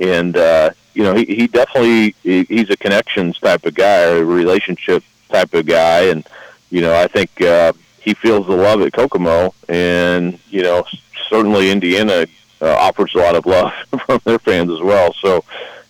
and 0.00 0.36
uh, 0.36 0.70
you 0.94 1.02
know, 1.02 1.14
he, 1.14 1.24
he 1.24 1.46
definitely 1.48 2.14
he, 2.22 2.44
he's 2.44 2.70
a 2.70 2.76
connections 2.76 3.40
type 3.40 3.66
of 3.66 3.74
guy, 3.74 4.02
a 4.02 4.24
relationship 4.24 5.02
type 5.28 5.54
of 5.54 5.66
guy, 5.66 6.02
and 6.04 6.26
you 6.70 6.80
know 6.80 6.94
I 6.98 7.06
think 7.06 7.40
uh, 7.40 7.72
he 8.00 8.14
feels 8.14 8.46
the 8.46 8.56
love 8.56 8.80
at 8.82 8.92
Kokomo, 8.92 9.54
and 9.68 10.38
you 10.48 10.62
know 10.62 10.84
certainly 11.28 11.70
Indiana 11.70 12.26
uh, 12.60 12.74
offers 12.74 13.14
a 13.14 13.18
lot 13.18 13.36
of 13.36 13.46
love 13.46 13.72
from 14.06 14.20
their 14.24 14.38
fans 14.38 14.70
as 14.70 14.80
well. 14.80 15.12
So 15.14 15.44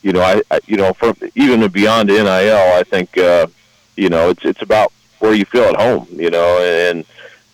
you 0.07 0.12
know, 0.12 0.20
I, 0.20 0.41
I 0.53 0.61
you 0.66 0.76
know, 0.76 0.93
from 0.93 1.16
even 1.34 1.66
beyond 1.68 2.09
NIL, 2.09 2.26
I 2.28 2.84
think, 2.84 3.18
uh, 3.18 3.49
you 3.97 4.09
know, 4.09 4.30
it's 4.30 4.45
it's 4.45 4.62
about 4.62 4.93
where 5.18 5.34
you 5.34 5.45
feel 5.45 5.64
at 5.64 5.80
home, 5.80 6.07
you 6.12 6.30
know, 6.30 6.61
and 6.61 7.05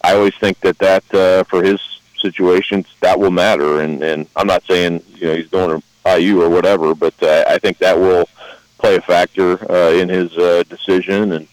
I 0.02 0.14
always 0.14 0.34
think 0.34 0.60
that 0.60 0.78
that 0.78 1.14
uh, 1.14 1.44
for 1.44 1.62
his 1.62 1.80
situations 2.20 2.86
that 3.00 3.18
will 3.18 3.30
matter. 3.30 3.80
And 3.80 4.02
and 4.02 4.26
I'm 4.36 4.46
not 4.46 4.64
saying 4.64 5.02
you 5.14 5.28
know 5.28 5.34
he's 5.34 5.48
going 5.48 5.80
to 5.80 6.18
IU 6.18 6.42
or 6.42 6.50
whatever, 6.50 6.94
but 6.94 7.14
uh, 7.22 7.44
I 7.48 7.58
think 7.58 7.78
that 7.78 7.98
will 7.98 8.28
play 8.76 8.96
a 8.96 9.00
factor 9.00 9.70
uh, 9.72 9.92
in 9.92 10.10
his 10.10 10.36
uh, 10.36 10.64
decision. 10.68 11.32
And 11.32 11.48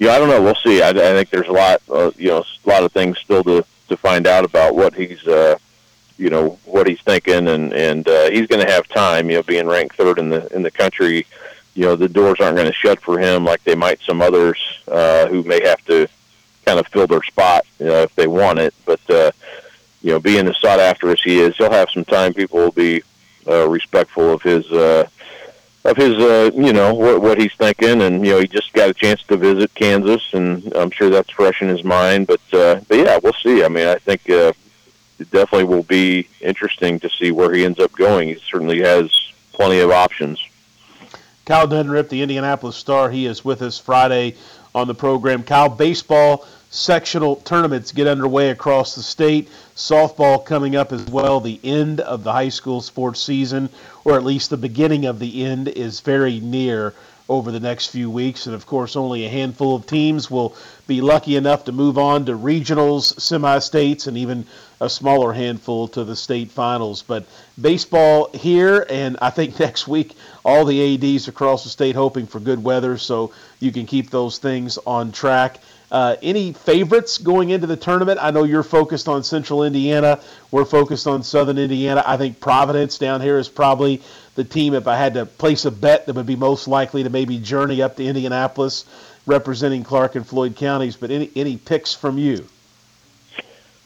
yeah, 0.00 0.12
I 0.12 0.18
don't 0.18 0.28
know. 0.28 0.42
We'll 0.42 0.56
see. 0.56 0.82
I, 0.82 0.88
I 0.88 0.92
think 0.92 1.30
there's 1.30 1.46
a 1.46 1.52
lot, 1.52 1.82
uh, 1.88 2.10
you 2.16 2.28
know, 2.28 2.44
a 2.64 2.68
lot 2.68 2.82
of 2.82 2.90
things 2.90 3.18
still 3.18 3.44
to 3.44 3.64
to 3.88 3.96
find 3.96 4.26
out 4.26 4.44
about 4.44 4.74
what 4.74 4.94
he's. 4.94 5.24
Uh, 5.28 5.56
you 6.16 6.28
know 6.28 6.58
what 6.66 6.86
he's 6.86 7.00
thinking, 7.00 7.48
and 7.48 7.72
and 7.72 8.06
uh, 8.06 8.28
he's 8.30 8.46
going 8.46 8.64
to 8.64 8.70
have 8.70 8.86
time. 8.88 9.30
You 9.30 9.36
know, 9.36 9.42
being 9.42 9.66
ranked 9.66 9.96
third 9.96 10.18
in 10.18 10.28
the 10.28 10.46
in 10.54 10.62
the 10.62 10.70
country, 10.70 11.26
you 11.72 11.84
know 11.84 11.96
the 11.96 12.10
doors 12.10 12.40
aren't 12.40 12.56
going 12.56 12.68
to 12.68 12.74
shut 12.74 13.00
for 13.00 13.18
him 13.18 13.42
like 13.42 13.64
they 13.64 13.74
might 13.74 14.02
some 14.02 14.20
others 14.20 14.58
uh, 14.86 15.28
who 15.28 15.42
may 15.44 15.66
have 15.66 15.82
to 15.86 16.06
kind 16.66 16.78
of 16.78 16.86
fill 16.88 17.06
their 17.06 17.22
spot 17.22 17.64
you 17.78 17.86
know, 17.86 18.02
if 18.02 18.14
they 18.16 18.26
want 18.26 18.58
it. 18.58 18.74
But 18.84 19.00
uh, 19.08 19.32
you 20.02 20.12
know, 20.12 20.20
being 20.20 20.46
as 20.46 20.58
sought 20.58 20.78
after 20.78 21.10
as 21.10 21.22
he 21.22 21.38
is, 21.38 21.56
he'll 21.56 21.72
have 21.72 21.88
some 21.90 22.04
time. 22.04 22.34
People 22.34 22.58
will 22.58 22.70
be 22.70 23.02
uh, 23.48 23.66
respectful 23.66 24.30
of 24.30 24.42
his 24.42 24.70
uh, 24.70 25.08
of 25.84 25.96
his 25.96 26.14
uh, 26.14 26.50
you 26.54 26.72
know 26.72 26.94
what 26.94 27.22
what 27.22 27.40
he's 27.40 27.54
thinking, 27.54 28.02
and 28.02 28.24
you 28.24 28.32
know 28.32 28.40
he 28.40 28.46
just 28.46 28.72
got 28.72 28.90
a 28.90 28.94
chance 28.94 29.22
to 29.24 29.36
visit 29.36 29.74
Kansas, 29.74 30.22
and 30.32 30.72
I'm 30.74 30.90
sure 30.90 31.10
that's 31.10 31.30
fresh 31.30 31.62
in 31.62 31.68
his 31.68 31.84
mind. 31.84 32.26
But 32.26 32.40
uh, 32.52 32.80
but 32.88 32.98
yeah, 32.98 33.18
we'll 33.22 33.32
see. 33.34 33.64
I 33.64 33.68
mean, 33.68 33.86
I 33.86 33.96
think. 33.96 34.28
Uh, 34.28 34.52
it 35.20 35.30
definitely 35.30 35.64
will 35.64 35.82
be 35.82 36.26
interesting 36.40 36.98
to 37.00 37.10
see 37.10 37.30
where 37.30 37.52
he 37.52 37.64
ends 37.64 37.78
up 37.78 37.92
going. 37.92 38.28
He 38.28 38.36
certainly 38.36 38.80
has 38.80 39.10
plenty 39.52 39.80
of 39.80 39.90
options. 39.90 40.42
Kyle 41.44 41.68
Neddenriep, 41.68 42.08
the 42.08 42.22
Indianapolis 42.22 42.76
Star, 42.76 43.10
he 43.10 43.26
is 43.26 43.44
with 43.44 43.60
us 43.60 43.78
Friday 43.78 44.36
on 44.74 44.88
the 44.88 44.94
program. 44.94 45.42
Kyle, 45.42 45.68
baseball 45.68 46.46
sectional 46.70 47.36
tournaments 47.36 47.92
get 47.92 48.06
underway 48.06 48.50
across 48.50 48.94
the 48.94 49.02
state. 49.02 49.48
Softball 49.74 50.44
coming 50.44 50.76
up 50.76 50.92
as 50.92 51.04
well. 51.06 51.40
The 51.40 51.60
end 51.64 52.00
of 52.00 52.22
the 52.22 52.32
high 52.32 52.48
school 52.48 52.80
sports 52.80 53.20
season, 53.20 53.68
or 54.04 54.14
at 54.14 54.24
least 54.24 54.50
the 54.50 54.56
beginning 54.56 55.04
of 55.06 55.18
the 55.18 55.44
end, 55.44 55.68
is 55.68 56.00
very 56.00 56.38
near 56.40 56.94
over 57.28 57.52
the 57.52 57.60
next 57.60 57.86
few 57.88 58.10
weeks. 58.10 58.46
And 58.46 58.54
of 58.54 58.66
course, 58.66 58.96
only 58.96 59.24
a 59.24 59.28
handful 59.28 59.76
of 59.76 59.86
teams 59.86 60.30
will 60.30 60.56
be 60.88 61.00
lucky 61.00 61.36
enough 61.36 61.64
to 61.64 61.72
move 61.72 61.96
on 61.96 62.26
to 62.26 62.32
regionals, 62.32 63.18
semi 63.20 63.60
states, 63.60 64.08
and 64.08 64.16
even 64.16 64.46
a 64.80 64.90
smaller 64.90 65.32
handful 65.32 65.86
to 65.88 66.02
the 66.02 66.16
state 66.16 66.50
finals. 66.50 67.02
But 67.02 67.26
baseball 67.60 68.30
here, 68.34 68.84
and 68.90 69.16
I 69.22 69.30
think 69.30 69.58
next 69.60 69.86
week, 69.86 70.16
all 70.44 70.64
the 70.64 71.14
ADs 71.14 71.28
across 71.28 71.62
the 71.62 71.70
state 71.70 71.94
hoping 71.94 72.26
for 72.26 72.40
good 72.40 72.62
weather 72.62 72.98
so 72.98 73.32
you 73.60 73.70
can 73.70 73.86
keep 73.86 74.10
those 74.10 74.38
things 74.38 74.78
on 74.84 75.12
track. 75.12 75.58
Uh, 75.90 76.16
any 76.22 76.52
favorites 76.52 77.18
going 77.18 77.50
into 77.50 77.66
the 77.66 77.76
tournament? 77.76 78.20
I 78.22 78.30
know 78.30 78.44
you're 78.44 78.62
focused 78.62 79.08
on 79.08 79.24
Central 79.24 79.64
Indiana. 79.64 80.20
We're 80.52 80.64
focused 80.64 81.06
on 81.06 81.22
Southern 81.22 81.58
Indiana. 81.58 82.04
I 82.06 82.16
think 82.16 82.38
Providence 82.38 82.96
down 82.96 83.20
here 83.20 83.38
is 83.38 83.48
probably 83.48 84.00
the 84.36 84.44
team, 84.44 84.74
if 84.74 84.86
I 84.86 84.96
had 84.96 85.14
to 85.14 85.26
place 85.26 85.64
a 85.64 85.70
bet, 85.70 86.06
that 86.06 86.14
would 86.14 86.26
be 86.26 86.36
most 86.36 86.68
likely 86.68 87.02
to 87.02 87.10
maybe 87.10 87.38
journey 87.38 87.82
up 87.82 87.96
to 87.96 88.04
Indianapolis 88.04 88.84
representing 89.26 89.82
Clark 89.82 90.14
and 90.14 90.26
Floyd 90.26 90.54
counties. 90.56 90.96
But 90.96 91.10
any, 91.10 91.30
any 91.34 91.56
picks 91.56 91.92
from 91.92 92.18
you? 92.18 92.46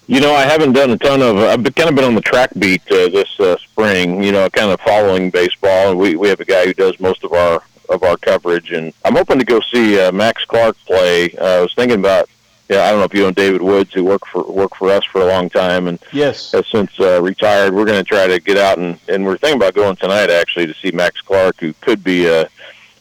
You 0.07 0.21
know, 0.21 0.35
I 0.35 0.43
haven't 0.43 0.75
done 0.75 0.91
a 0.91 0.99
ton 0.99 1.23
of. 1.23 1.39
I've 1.39 1.65
kind 1.75 1.89
of 1.89 1.95
been 1.95 2.05
on 2.05 2.15
the 2.15 2.21
track 2.21 2.51
beat 2.59 2.83
uh, 2.93 3.09
this 3.09 3.41
uh, 3.41 3.57
spring. 3.57 4.23
You 4.23 4.33
know, 4.33 4.51
kind 4.51 4.71
of 4.71 4.79
following 4.83 5.31
baseball, 5.31 5.95
we 5.95 6.15
we 6.15 6.29
have 6.29 6.41
a 6.41 6.45
guy 6.45 6.67
who 6.67 6.75
does 6.75 7.01
most 7.01 7.25
of 7.25 7.33
our 7.33 7.63
of 7.89 8.03
our 8.03 8.17
coverage, 8.17 8.73
and 8.73 8.93
I'm 9.05 9.15
hoping 9.15 9.39
to 9.39 9.45
go 9.45 9.61
see 9.73 10.01
uh, 10.01 10.13
Max 10.13 10.45
Clark 10.45 10.77
play. 10.87 11.33
Uh, 11.37 11.59
I 11.59 11.61
was 11.61 11.75
thinking 11.75 11.99
about. 11.99 12.29
Yeah, 12.67 12.85
I 12.85 12.91
don't 12.91 13.01
know 13.01 13.05
if 13.05 13.13
you 13.13 13.21
know 13.21 13.31
David 13.31 13.61
Woods, 13.61 13.93
who 13.93 14.05
worked 14.05 14.27
for 14.29 14.43
worked 14.51 14.77
for 14.77 14.91
us 14.91 15.05
for 15.05 15.21
a 15.21 15.27
long 15.27 15.51
time, 15.51 15.87
and 15.87 15.99
yes, 16.15 16.53
has 16.53 16.67
since 16.69 16.99
uh, 16.99 17.21
retired. 17.21 17.75
We're 17.75 17.85
going 17.85 18.03
to 18.03 18.09
try 18.09 18.27
to 18.27 18.41
get 18.41 18.57
out 18.57 18.79
and 18.79 18.99
and 19.07 19.23
we're 19.23 19.37
thinking 19.37 19.61
about 19.61 19.75
going 19.75 19.97
tonight 19.97 20.31
actually 20.31 20.67
to 20.69 20.75
see 20.75 20.91
Max 20.91 21.21
Clark, 21.21 21.61
who 21.61 21.75
could 21.83 22.03
be 22.03 22.27
a 22.27 22.49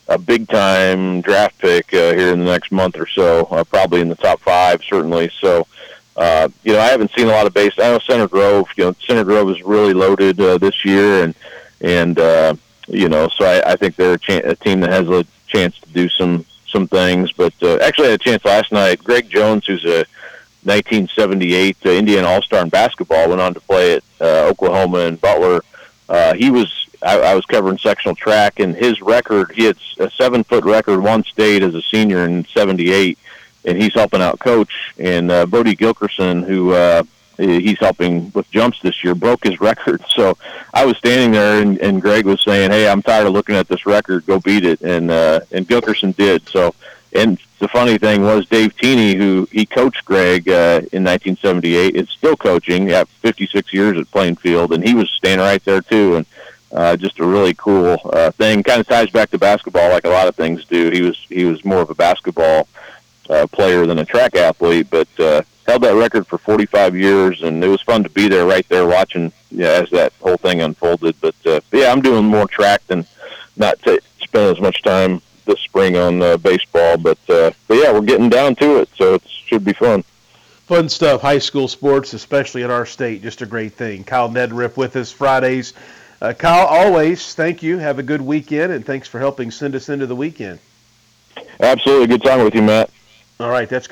a 0.10 0.18
big 0.18 0.50
time 0.50 1.22
draft 1.22 1.58
pick 1.60 1.94
uh, 1.94 2.14
here 2.14 2.34
in 2.34 2.40
the 2.40 2.46
next 2.46 2.74
month 2.74 2.98
or 2.98 3.08
so, 3.08 3.46
uh, 3.52 3.64
probably 3.64 4.02
in 4.02 4.10
the 4.10 4.16
top 4.16 4.42
five 4.42 4.84
certainly. 4.84 5.32
So 5.40 5.66
uh, 6.16 6.50
you 6.64 6.74
know, 6.74 6.80
I 6.80 6.88
haven't 6.88 7.12
seen 7.12 7.28
a 7.28 7.32
lot 7.32 7.48
of 7.48 7.54
base. 7.54 7.74
I 7.78 7.84
know 7.84 8.00
Center 8.00 8.28
Grove. 8.28 8.68
You 8.78 8.86
know, 8.86 8.96
Center 9.06 9.24
Grove 9.24 9.50
is 9.50 9.64
really 9.64 9.94
loaded 9.94 10.40
uh, 10.40 10.58
this 10.58 10.86
year, 10.86 11.24
and 11.24 11.36
and 11.82 12.20
uh, 12.20 12.56
you 12.88 13.10
know, 13.10 13.30
so 13.30 13.46
I, 13.46 13.74
I 13.74 13.76
think 13.76 13.96
they're 13.96 14.14
a, 14.14 14.20
cha- 14.20 14.42
a 14.44 14.56
team 14.56 14.82
that 14.82 14.92
has 14.92 15.08
a 15.10 15.26
chance 15.48 15.80
to 15.80 15.90
do 15.90 16.10
some 16.10 16.46
some 16.68 16.88
things. 16.88 17.32
But 17.32 17.54
uh, 17.62 17.78
actually, 17.78 18.08
I 18.08 18.12
had 18.12 18.22
a 18.22 18.24
chance 18.24 18.46
last 18.46 18.72
night. 18.72 19.04
Greg 19.04 19.30
Jones, 19.30 19.66
who's 19.66 19.86
a 19.86 20.06
1978 20.64 21.78
uh, 21.86 21.90
Indiana 21.90 22.28
All 22.28 22.42
Star 22.42 22.62
in 22.64 22.70
basketball, 22.70 23.30
went 23.30 23.42
on 23.42 23.54
to 23.54 23.60
play 23.60 23.96
at 23.96 24.04
uh, 24.22 24.48
Oklahoma 24.48 25.00
and 25.00 25.20
Butler. 25.20 25.62
Uh, 26.10 26.34
he 26.34 26.50
was 26.52 26.88
I, 27.02 27.20
I 27.20 27.36
was 27.36 27.46
covering 27.46 27.78
sectional 27.78 28.16
track, 28.16 28.60
and 28.60 28.76
his 28.76 29.02
record 29.02 29.52
he 29.52 29.66
had 29.66 29.78
a 30.00 30.10
seven 30.12 30.44
foot 30.44 30.64
record, 30.66 31.02
one 31.02 31.24
state 31.24 31.64
as 31.64 31.76
a 31.76 31.82
senior 31.82 32.26
in 32.26 32.46
'78 32.46 33.18
and 33.66 33.82
he's 33.82 33.94
helping 33.94 34.22
out 34.22 34.40
coach. 34.40 34.94
And 35.00 35.32
uh, 35.32 35.46
Bodie 35.46 35.76
Gilkerson, 35.76 36.46
who 36.46 36.74
uh, 36.74 37.04
he's 37.38 37.80
helping 37.80 38.32
with 38.32 38.50
jumps 38.52 38.80
this 38.82 39.04
year, 39.04 39.16
broke 39.16 39.44
his 39.44 39.60
record. 39.70 40.02
So 40.10 40.38
I 40.74 40.86
was 40.86 40.98
standing 40.98 41.32
there, 41.32 41.62
and, 41.62 41.78
and 41.80 42.02
Greg 42.02 42.26
was 42.26 42.42
saying, 42.44 42.72
"Hey, 42.72 42.88
I'm 42.88 43.02
tired 43.02 43.28
of 43.28 43.34
looking 43.34 43.56
at 43.56 43.68
this 43.68 43.86
record. 43.86 44.26
Go 44.26 44.40
beat 44.40 44.66
it." 44.66 44.82
And 44.82 45.12
uh, 45.12 45.42
and 45.52 45.68
Gilkerson 45.68 46.16
did. 46.16 46.48
So. 46.50 46.74
And 47.16 47.38
the 47.60 47.68
funny 47.68 48.00
thing 48.00 48.24
was, 48.24 48.48
Dave 48.48 48.76
Teeney, 48.76 49.14
who 49.14 49.48
he 49.52 49.68
coached 49.68 50.04
Greg 50.04 50.50
uh, 50.50 50.82
in 50.92 51.04
1978, 51.04 51.96
is 51.96 52.10
still 52.10 52.36
coaching 52.36 52.90
at 52.90 53.08
56 53.08 53.72
years 53.72 54.00
at 54.00 54.10
Plainfield, 54.10 54.74
and 54.74 54.84
he 54.84 54.96
was 54.96 55.12
standing 55.12 55.46
right 55.46 55.64
there 55.64 55.82
too. 55.82 56.16
And 56.16 56.26
uh, 56.74 56.98
just 56.98 57.20
a 57.20 57.26
really 57.26 57.54
cool 57.54 57.98
uh, 58.12 58.32
thing. 58.32 58.64
Kind 58.64 58.82
of 58.82 58.88
ties 58.88 59.12
back 59.12 59.30
to 59.30 59.38
basketball, 59.38 59.90
like 59.92 60.06
a 60.06 60.10
lot 60.10 60.28
of 60.28 60.36
things 60.36 60.66
do. 60.66 60.90
He 60.90 61.02
was 61.02 61.18
he 61.30 61.46
was 61.46 61.64
more 61.64 61.82
of 61.82 61.90
a 61.90 61.96
basketball 61.96 62.68
player 63.52 63.86
than 63.86 64.00
a 64.00 64.06
track 64.06 64.36
athlete, 64.36 64.88
but 64.90 65.08
uh, 65.20 65.42
held 65.66 65.82
that 65.84 65.96
record 65.96 66.28
for 66.28 66.38
45 66.38 66.96
years, 66.96 67.42
and 67.42 67.64
it 67.64 67.68
was 67.68 67.82
fun 67.82 68.04
to 68.04 68.10
be 68.10 68.28
there, 68.28 68.46
right 68.46 68.68
there, 68.70 68.86
watching 68.86 69.32
yeah, 69.52 69.68
as 69.68 69.90
that 69.92 70.14
whole 70.22 70.38
thing 70.38 70.62
unfolded. 70.62 71.16
But, 71.22 71.36
uh, 71.46 71.62
yeah, 71.72 71.92
I'm 71.92 72.02
doing 72.02 72.26
more 72.26 72.48
track 72.48 72.86
than 72.88 73.06
not 73.56 73.82
to 73.84 74.02
spend 74.20 74.56
as 74.56 74.62
much 74.62 74.82
time 74.82 75.22
this 75.46 75.60
spring 75.60 75.96
on 75.98 76.22
uh, 76.22 76.38
baseball, 76.38 76.98
but 76.98 77.18
uh, 77.30 77.52
but 77.68 77.76
yeah, 77.76 77.92
we're 77.92 78.02
getting 78.02 78.30
down 78.30 78.56
to 78.56 78.80
it, 78.80 78.90
so 78.96 79.16
it 79.16 79.24
should 79.28 79.66
be 79.66 79.74
fun. 79.74 80.04
Fun 80.68 80.88
stuff, 80.88 81.22
high 81.22 81.40
school 81.40 81.68
sports, 81.68 82.14
especially 82.14 82.62
in 82.62 82.72
our 82.72 82.86
state, 82.86 83.22
just 83.22 83.42
a 83.42 83.46
great 83.46 83.74
thing. 83.74 84.04
Kyle 84.04 84.30
Neddenriep 84.30 84.78
with 84.78 84.96
us 84.96 85.12
Fridays. 85.12 85.74
Uh, 86.22 86.32
Kyle, 86.32 86.66
always 86.66 87.36
thank 87.36 87.62
you. 87.62 87.78
Have 87.78 88.00
a 88.00 88.04
good 88.04 88.22
weekend, 88.22 88.72
and 88.72 88.86
thanks 88.86 89.08
for 89.08 89.20
helping 89.20 89.52
send 89.52 89.76
us 89.76 89.90
into 89.90 90.08
the 90.08 90.16
weekend. 90.16 90.60
Absolutely, 91.60 92.08
good 92.08 92.24
time 92.24 92.44
with 92.44 92.56
you, 92.56 92.62
Matt. 92.62 92.90
All 93.44 93.50
right, 93.50 93.68
that's 93.68 93.90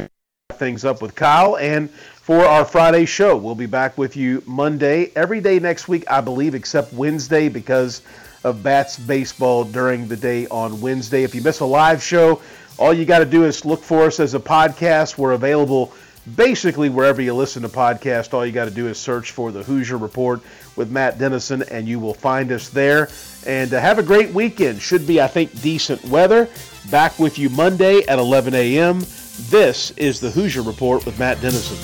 things 0.53 0.85
up 0.85 1.01
with 1.01 1.13
Kyle. 1.13 1.57
And 1.57 1.89
for 1.91 2.45
our 2.45 2.63
Friday 2.63 3.03
show, 3.03 3.35
we'll 3.35 3.53
be 3.53 3.65
back 3.65 3.97
with 3.97 4.15
you 4.15 4.41
Monday, 4.45 5.11
every 5.13 5.41
day 5.41 5.59
next 5.59 5.89
week, 5.89 6.09
I 6.09 6.21
believe, 6.21 6.55
except 6.55 6.93
Wednesday 6.93 7.49
because 7.49 8.01
of 8.45 8.63
Bats 8.63 8.97
baseball 8.97 9.65
during 9.65 10.07
the 10.07 10.15
day 10.15 10.47
on 10.47 10.79
Wednesday. 10.79 11.23
If 11.23 11.35
you 11.35 11.41
miss 11.41 11.59
a 11.59 11.65
live 11.65 12.01
show, 12.01 12.41
all 12.79 12.93
you 12.93 13.03
got 13.03 13.19
to 13.19 13.25
do 13.25 13.43
is 13.43 13.65
look 13.65 13.83
for 13.83 14.03
us 14.03 14.21
as 14.21 14.35
a 14.35 14.39
podcast. 14.39 15.17
We're 15.17 15.33
available 15.33 15.91
basically 16.37 16.87
wherever 16.87 17.21
you 17.21 17.33
listen 17.33 17.63
to 17.63 17.67
podcasts. 17.67 18.33
All 18.33 18.45
you 18.45 18.53
got 18.53 18.65
to 18.65 18.71
do 18.71 18.87
is 18.87 18.97
search 18.97 19.31
for 19.31 19.51
the 19.51 19.63
Hoosier 19.63 19.97
Report 19.97 20.39
with 20.77 20.89
Matt 20.89 21.17
Dennison, 21.17 21.63
and 21.63 21.89
you 21.89 21.99
will 21.99 22.13
find 22.13 22.53
us 22.53 22.69
there. 22.69 23.09
And 23.45 23.73
uh, 23.73 23.81
have 23.81 23.99
a 23.99 24.03
great 24.03 24.33
weekend. 24.33 24.81
Should 24.81 25.05
be, 25.05 25.19
I 25.19 25.27
think, 25.27 25.61
decent 25.61 26.05
weather. 26.05 26.47
Back 26.89 27.19
with 27.19 27.37
you 27.37 27.49
Monday 27.49 28.05
at 28.05 28.17
11 28.17 28.53
a.m. 28.53 29.03
This 29.39 29.91
is 29.91 30.19
the 30.19 30.29
Hoosier 30.29 30.61
Report 30.61 31.05
with 31.05 31.17
Matt 31.17 31.39
Dennison. 31.41 31.77